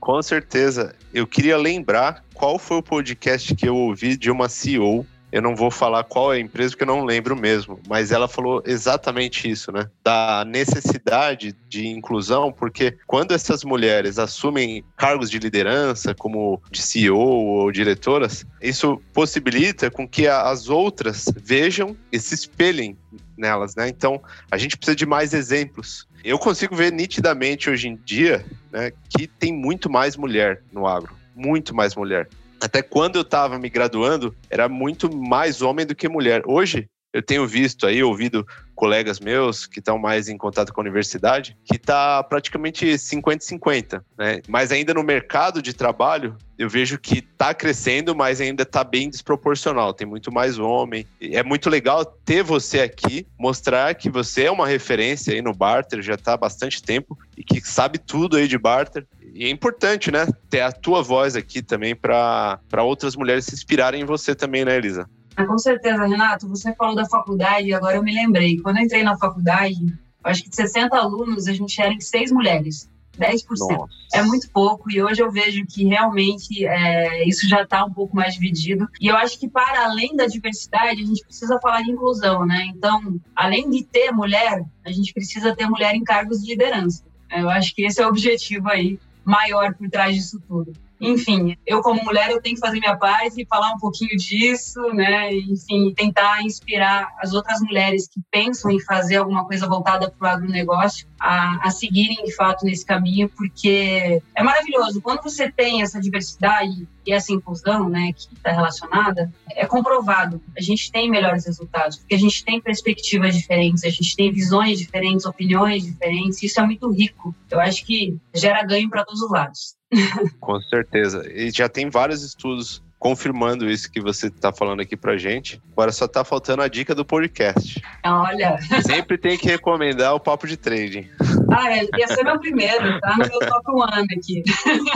Com 0.00 0.20
certeza. 0.20 0.94
Eu 1.14 1.26
queria 1.26 1.56
lembrar 1.56 2.24
qual 2.34 2.58
foi 2.58 2.78
o 2.78 2.82
podcast 2.82 3.54
que 3.54 3.68
eu 3.68 3.76
ouvi 3.76 4.16
de 4.16 4.30
uma 4.30 4.48
CEO. 4.48 5.06
Eu 5.30 5.42
não 5.42 5.54
vou 5.54 5.70
falar 5.70 6.04
qual 6.04 6.32
é 6.32 6.36
a 6.36 6.40
empresa, 6.40 6.70
porque 6.70 6.84
eu 6.84 6.94
não 6.94 7.04
lembro 7.04 7.36
mesmo, 7.36 7.78
mas 7.88 8.10
ela 8.10 8.26
falou 8.26 8.62
exatamente 8.64 9.50
isso, 9.50 9.70
né? 9.70 9.88
Da 10.02 10.44
necessidade 10.46 11.54
de 11.68 11.86
inclusão, 11.88 12.52
porque 12.52 12.96
quando 13.06 13.32
essas 13.32 13.62
mulheres 13.64 14.18
assumem 14.18 14.84
cargos 14.96 15.28
de 15.28 15.38
liderança, 15.38 16.14
como 16.14 16.62
de 16.70 16.80
CEO 16.80 17.18
ou 17.18 17.72
diretoras, 17.72 18.46
isso 18.62 19.00
possibilita 19.12 19.90
com 19.90 20.08
que 20.08 20.26
as 20.26 20.68
outras 20.68 21.26
vejam 21.36 21.96
e 22.10 22.18
se 22.18 22.34
espelhem 22.34 22.96
nelas, 23.36 23.74
né? 23.74 23.88
Então, 23.88 24.20
a 24.50 24.56
gente 24.56 24.76
precisa 24.76 24.96
de 24.96 25.06
mais 25.06 25.32
exemplos 25.34 26.06
eu 26.26 26.40
consigo 26.40 26.74
ver 26.74 26.90
nitidamente 26.90 27.70
hoje 27.70 27.86
em 27.86 27.94
dia 28.04 28.44
né, 28.72 28.90
que 29.08 29.28
tem 29.28 29.52
muito 29.52 29.88
mais 29.88 30.16
mulher 30.16 30.60
no 30.72 30.84
agro. 30.84 31.14
Muito 31.36 31.72
mais 31.72 31.94
mulher. 31.94 32.28
Até 32.60 32.82
quando 32.82 33.14
eu 33.14 33.22
estava 33.22 33.60
me 33.60 33.70
graduando, 33.70 34.34
era 34.50 34.68
muito 34.68 35.14
mais 35.14 35.62
homem 35.62 35.86
do 35.86 35.94
que 35.94 36.08
mulher. 36.08 36.42
Hoje, 36.44 36.88
eu 37.16 37.22
tenho 37.22 37.46
visto 37.46 37.86
aí, 37.86 38.02
ouvido 38.02 38.46
colegas 38.74 39.18
meus 39.18 39.64
que 39.64 39.78
estão 39.78 39.98
mais 39.98 40.28
em 40.28 40.36
contato 40.36 40.70
com 40.70 40.82
a 40.82 40.84
universidade, 40.84 41.56
que 41.64 41.76
está 41.76 42.22
praticamente 42.22 42.84
50-50, 42.84 44.02
né? 44.18 44.42
Mas 44.46 44.70
ainda 44.70 44.92
no 44.92 45.02
mercado 45.02 45.62
de 45.62 45.72
trabalho, 45.72 46.36
eu 46.58 46.68
vejo 46.68 46.98
que 46.98 47.20
está 47.20 47.54
crescendo, 47.54 48.14
mas 48.14 48.38
ainda 48.38 48.64
está 48.64 48.84
bem 48.84 49.08
desproporcional. 49.08 49.94
Tem 49.94 50.06
muito 50.06 50.30
mais 50.30 50.58
homem. 50.58 51.06
É 51.18 51.42
muito 51.42 51.70
legal 51.70 52.04
ter 52.04 52.42
você 52.42 52.80
aqui, 52.80 53.26
mostrar 53.38 53.94
que 53.94 54.10
você 54.10 54.44
é 54.44 54.50
uma 54.50 54.66
referência 54.66 55.32
aí 55.32 55.40
no 55.40 55.54
barter, 55.54 56.02
já 56.02 56.14
está 56.14 56.34
há 56.34 56.36
bastante 56.36 56.82
tempo 56.82 57.18
e 57.34 57.42
que 57.42 57.62
sabe 57.62 57.98
tudo 57.98 58.36
aí 58.36 58.46
de 58.46 58.58
barter. 58.58 59.06
E 59.32 59.46
é 59.46 59.48
importante, 59.48 60.10
né, 60.10 60.26
ter 60.50 60.60
a 60.60 60.70
tua 60.70 61.02
voz 61.02 61.34
aqui 61.34 61.62
também 61.62 61.96
para 61.96 62.60
outras 62.80 63.16
mulheres 63.16 63.46
se 63.46 63.54
inspirarem 63.54 64.02
em 64.02 64.04
você 64.04 64.34
também, 64.34 64.66
né, 64.66 64.76
Elisa? 64.76 65.08
Ah, 65.36 65.46
com 65.46 65.58
certeza, 65.58 66.06
Renato. 66.06 66.48
Você 66.48 66.74
falou 66.74 66.94
da 66.96 67.04
faculdade 67.04 67.68
e 67.68 67.74
agora 67.74 67.96
eu 67.96 68.02
me 68.02 68.14
lembrei. 68.14 68.58
Quando 68.58 68.78
eu 68.78 68.84
entrei 68.84 69.02
na 69.02 69.18
faculdade, 69.18 69.76
acho 70.24 70.42
que 70.42 70.48
de 70.48 70.56
60 70.56 70.96
alunos, 70.96 71.46
a 71.46 71.52
gente 71.52 71.80
era 71.80 71.92
em 71.92 72.00
seis 72.00 72.32
mulheres. 72.32 72.88
10%. 73.18 73.44
Nossa. 73.58 73.86
É 74.14 74.22
muito 74.22 74.50
pouco 74.50 74.90
e 74.90 75.02
hoje 75.02 75.22
eu 75.22 75.30
vejo 75.30 75.64
que 75.66 75.84
realmente 75.84 76.66
é, 76.66 77.26
isso 77.26 77.48
já 77.48 77.62
está 77.62 77.84
um 77.84 77.92
pouco 77.92 78.14
mais 78.14 78.34
dividido. 78.34 78.88
E 79.00 79.08
eu 79.08 79.16
acho 79.16 79.38
que 79.38 79.48
para 79.48 79.84
além 79.84 80.14
da 80.14 80.26
diversidade, 80.26 81.02
a 81.02 81.06
gente 81.06 81.24
precisa 81.24 81.58
falar 81.60 81.82
de 81.82 81.90
inclusão, 81.90 82.44
né? 82.46 82.66
Então, 82.74 83.18
além 83.34 83.70
de 83.70 83.84
ter 83.84 84.10
mulher, 84.12 84.64
a 84.84 84.92
gente 84.92 85.12
precisa 85.12 85.54
ter 85.54 85.66
mulher 85.66 85.94
em 85.94 86.04
cargos 86.04 86.42
de 86.42 86.50
liderança. 86.50 87.04
Eu 87.30 87.48
acho 87.50 87.74
que 87.74 87.82
esse 87.82 88.00
é 88.00 88.06
o 88.06 88.10
objetivo 88.10 88.68
aí 88.68 88.98
maior 89.24 89.74
por 89.74 89.88
trás 89.88 90.14
disso 90.14 90.40
tudo 90.46 90.72
enfim, 91.00 91.56
eu 91.66 91.82
como 91.82 92.02
mulher 92.02 92.30
eu 92.30 92.40
tenho 92.40 92.54
que 92.54 92.60
fazer 92.60 92.78
minha 92.80 92.96
parte 92.96 93.42
e 93.42 93.46
falar 93.46 93.72
um 93.72 93.78
pouquinho 93.78 94.16
disso, 94.16 94.80
né? 94.94 95.34
Enfim, 95.34 95.92
tentar 95.94 96.42
inspirar 96.42 97.14
as 97.20 97.32
outras 97.32 97.60
mulheres 97.60 98.08
que 98.08 98.20
pensam 98.30 98.70
em 98.70 98.80
fazer 98.80 99.16
alguma 99.16 99.44
coisa 99.44 99.66
voltada 99.68 100.10
para 100.10 100.26
o 100.26 100.30
agronegócio 100.32 101.06
a, 101.20 101.66
a 101.66 101.70
seguirem 101.70 102.24
de 102.24 102.34
fato 102.34 102.64
nesse 102.64 102.84
caminho, 102.84 103.28
porque 103.28 104.22
é 104.34 104.42
maravilhoso. 104.42 105.00
Quando 105.00 105.22
você 105.22 105.50
tem 105.50 105.82
essa 105.82 106.00
diversidade 106.00 106.86
e 107.06 107.12
essa 107.12 107.32
inclusão, 107.32 107.88
né, 107.88 108.12
que 108.12 108.34
está 108.34 108.52
relacionada, 108.52 109.32
é 109.50 109.66
comprovado. 109.66 110.40
A 110.56 110.60
gente 110.60 110.90
tem 110.90 111.10
melhores 111.10 111.46
resultados, 111.46 111.96
porque 111.98 112.14
a 112.14 112.18
gente 112.18 112.44
tem 112.44 112.60
perspectivas 112.60 113.34
diferentes, 113.34 113.84
a 113.84 113.90
gente 113.90 114.16
tem 114.16 114.32
visões 114.32 114.78
diferentes, 114.78 115.24
opiniões 115.24 115.84
diferentes. 115.84 116.42
Isso 116.42 116.60
é 116.60 116.64
muito 116.64 116.90
rico. 116.90 117.34
Eu 117.50 117.60
acho 117.60 117.84
que 117.84 118.16
gera 118.34 118.64
ganho 118.64 118.90
para 118.90 119.04
todos 119.04 119.22
os 119.22 119.30
lados. 119.30 119.76
Com 120.40 120.60
certeza. 120.62 121.30
E 121.30 121.50
já 121.50 121.68
tem 121.68 121.90
vários 121.90 122.22
estudos 122.22 122.82
confirmando 122.98 123.70
isso 123.70 123.90
que 123.90 124.00
você 124.00 124.28
está 124.28 124.52
falando 124.52 124.80
aqui 124.80 124.96
pra 124.96 125.16
gente. 125.16 125.60
Agora 125.72 125.92
só 125.92 126.08
tá 126.08 126.24
faltando 126.24 126.62
a 126.62 126.68
dica 126.68 126.94
do 126.94 127.04
podcast. 127.04 127.80
Olha. 128.04 128.58
Sempre 128.84 129.18
tem 129.18 129.36
que 129.36 129.46
recomendar 129.46 130.14
o 130.14 130.20
papo 130.20 130.46
de 130.46 130.56
trading. 130.56 131.08
Ah, 131.50 131.76
é, 131.76 131.86
ia 131.96 132.08
ser 132.08 132.24
meu 132.24 132.38
primeiro, 132.40 132.98
tá 133.00 133.12
no 133.12 133.28
meu 133.28 133.38
top 133.38 133.70
one 133.70 134.06
aqui. 134.16 134.42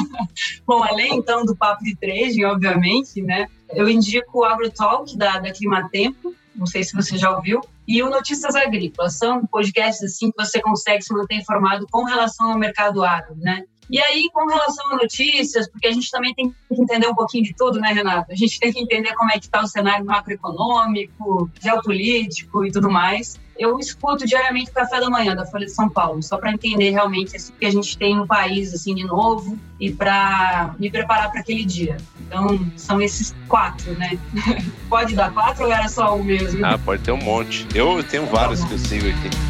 Bom, 0.66 0.82
além 0.82 1.14
então 1.14 1.44
do 1.44 1.54
papo 1.54 1.84
de 1.84 1.94
trading, 1.96 2.44
obviamente, 2.44 3.22
né? 3.22 3.46
Eu 3.72 3.88
indico 3.88 4.40
o 4.40 4.44
AgroTalk 4.44 5.16
da, 5.16 5.38
da 5.38 5.52
Climatempo, 5.52 6.34
não 6.56 6.66
sei 6.66 6.82
se 6.82 6.94
você 6.94 7.16
já 7.16 7.30
ouviu, 7.30 7.60
e 7.86 8.02
o 8.02 8.10
Notícias 8.10 8.54
Agrícolas. 8.56 9.16
São 9.16 9.46
podcasts 9.46 10.02
assim 10.02 10.30
que 10.30 10.44
você 10.44 10.60
consegue 10.60 11.02
se 11.02 11.12
manter 11.12 11.36
informado 11.36 11.86
com 11.90 12.04
relação 12.04 12.50
ao 12.50 12.58
mercado 12.58 13.04
agro, 13.04 13.36
né? 13.36 13.64
E 13.90 13.98
aí, 13.98 14.30
com 14.32 14.46
relação 14.46 14.92
a 14.92 14.96
notícias, 14.96 15.68
porque 15.68 15.88
a 15.88 15.92
gente 15.92 16.08
também 16.12 16.32
tem 16.32 16.50
que 16.50 16.80
entender 16.80 17.08
um 17.08 17.14
pouquinho 17.14 17.42
de 17.42 17.52
tudo, 17.54 17.80
né, 17.80 17.92
Renato? 17.92 18.30
A 18.30 18.36
gente 18.36 18.60
tem 18.60 18.72
que 18.72 18.78
entender 18.78 19.12
como 19.14 19.32
é 19.32 19.38
que 19.38 19.46
está 19.46 19.60
o 19.60 19.66
cenário 19.66 20.06
macroeconômico, 20.06 21.50
geopolítico 21.60 22.64
e 22.64 22.70
tudo 22.70 22.88
mais. 22.88 23.40
Eu 23.58 23.78
escuto 23.80 24.24
diariamente 24.24 24.70
o 24.70 24.74
café 24.74 25.00
da 25.00 25.10
manhã 25.10 25.34
da 25.34 25.44
Folha 25.44 25.66
de 25.66 25.72
São 25.72 25.88
Paulo, 25.88 26.22
só 26.22 26.38
para 26.38 26.52
entender 26.52 26.90
realmente 26.90 27.36
o 27.36 27.52
que 27.54 27.66
a 27.66 27.70
gente 27.70 27.98
tem 27.98 28.14
no 28.14 28.28
país, 28.28 28.72
assim, 28.72 28.94
de 28.94 29.04
novo, 29.04 29.58
e 29.80 29.92
para 29.92 30.72
me 30.78 30.88
preparar 30.88 31.30
para 31.32 31.40
aquele 31.40 31.64
dia. 31.64 31.96
Então, 32.20 32.70
são 32.76 33.02
esses 33.02 33.34
quatro, 33.48 33.92
né? 33.98 34.16
pode 34.88 35.16
dar 35.16 35.32
quatro 35.32 35.64
ou 35.64 35.72
era 35.72 35.88
só 35.88 36.14
um 36.14 36.22
mesmo? 36.22 36.64
Ah, 36.64 36.78
pode 36.78 37.02
ter 37.02 37.10
um 37.10 37.22
monte. 37.22 37.66
Eu 37.74 38.02
tenho 38.04 38.24
vários 38.26 38.64
que 38.64 38.72
eu 38.72 38.78
sigo 38.78 39.08
aqui. 39.08 39.49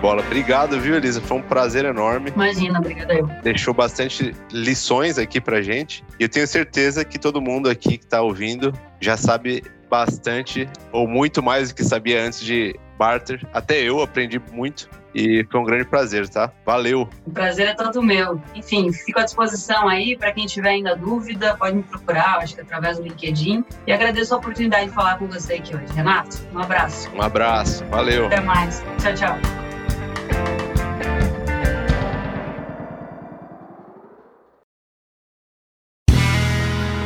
Bola. 0.00 0.22
Obrigado, 0.22 0.80
viu, 0.80 0.96
Elisa? 0.96 1.20
Foi 1.20 1.38
um 1.38 1.42
prazer 1.42 1.84
enorme. 1.84 2.32
Imagina, 2.34 2.78
obrigada 2.78 3.14
eu. 3.14 3.26
Deixou 3.42 3.74
bastante 3.74 4.34
lições 4.50 5.18
aqui 5.18 5.40
pra 5.40 5.62
gente. 5.62 6.04
E 6.18 6.24
eu 6.24 6.28
tenho 6.28 6.46
certeza 6.46 7.04
que 7.04 7.18
todo 7.18 7.40
mundo 7.40 7.68
aqui 7.68 7.98
que 7.98 8.06
tá 8.06 8.22
ouvindo 8.22 8.72
já 9.00 9.16
sabe 9.16 9.62
bastante, 9.88 10.68
ou 10.92 11.06
muito 11.06 11.42
mais 11.42 11.70
do 11.70 11.74
que 11.74 11.84
sabia 11.84 12.22
antes 12.22 12.40
de 12.40 12.78
barter. 12.96 13.44
Até 13.52 13.80
eu 13.80 14.00
aprendi 14.00 14.40
muito. 14.52 14.88
E 15.12 15.44
foi 15.50 15.60
um 15.60 15.64
grande 15.64 15.84
prazer, 15.84 16.28
tá? 16.28 16.52
Valeu. 16.64 17.08
O 17.26 17.30
prazer 17.32 17.66
é 17.66 17.74
todo 17.74 18.00
meu. 18.00 18.40
Enfim, 18.54 18.92
fico 18.92 19.18
à 19.18 19.24
disposição 19.24 19.88
aí 19.88 20.16
para 20.16 20.30
quem 20.30 20.46
tiver 20.46 20.68
ainda 20.68 20.94
dúvida, 20.94 21.56
pode 21.56 21.76
me 21.76 21.82
procurar, 21.82 22.38
acho 22.38 22.54
que 22.54 22.60
através 22.60 22.98
do 22.98 23.02
LinkedIn. 23.02 23.64
E 23.88 23.92
agradeço 23.92 24.32
a 24.34 24.38
oportunidade 24.38 24.86
de 24.86 24.94
falar 24.94 25.18
com 25.18 25.26
você 25.26 25.54
aqui 25.54 25.74
hoje. 25.74 25.92
Renato, 25.92 26.38
um 26.54 26.60
abraço. 26.60 27.10
Um 27.12 27.20
abraço. 27.20 27.84
Valeu. 27.86 28.26
Até 28.26 28.40
mais. 28.40 28.84
Tchau, 29.02 29.14
tchau. 29.14 29.69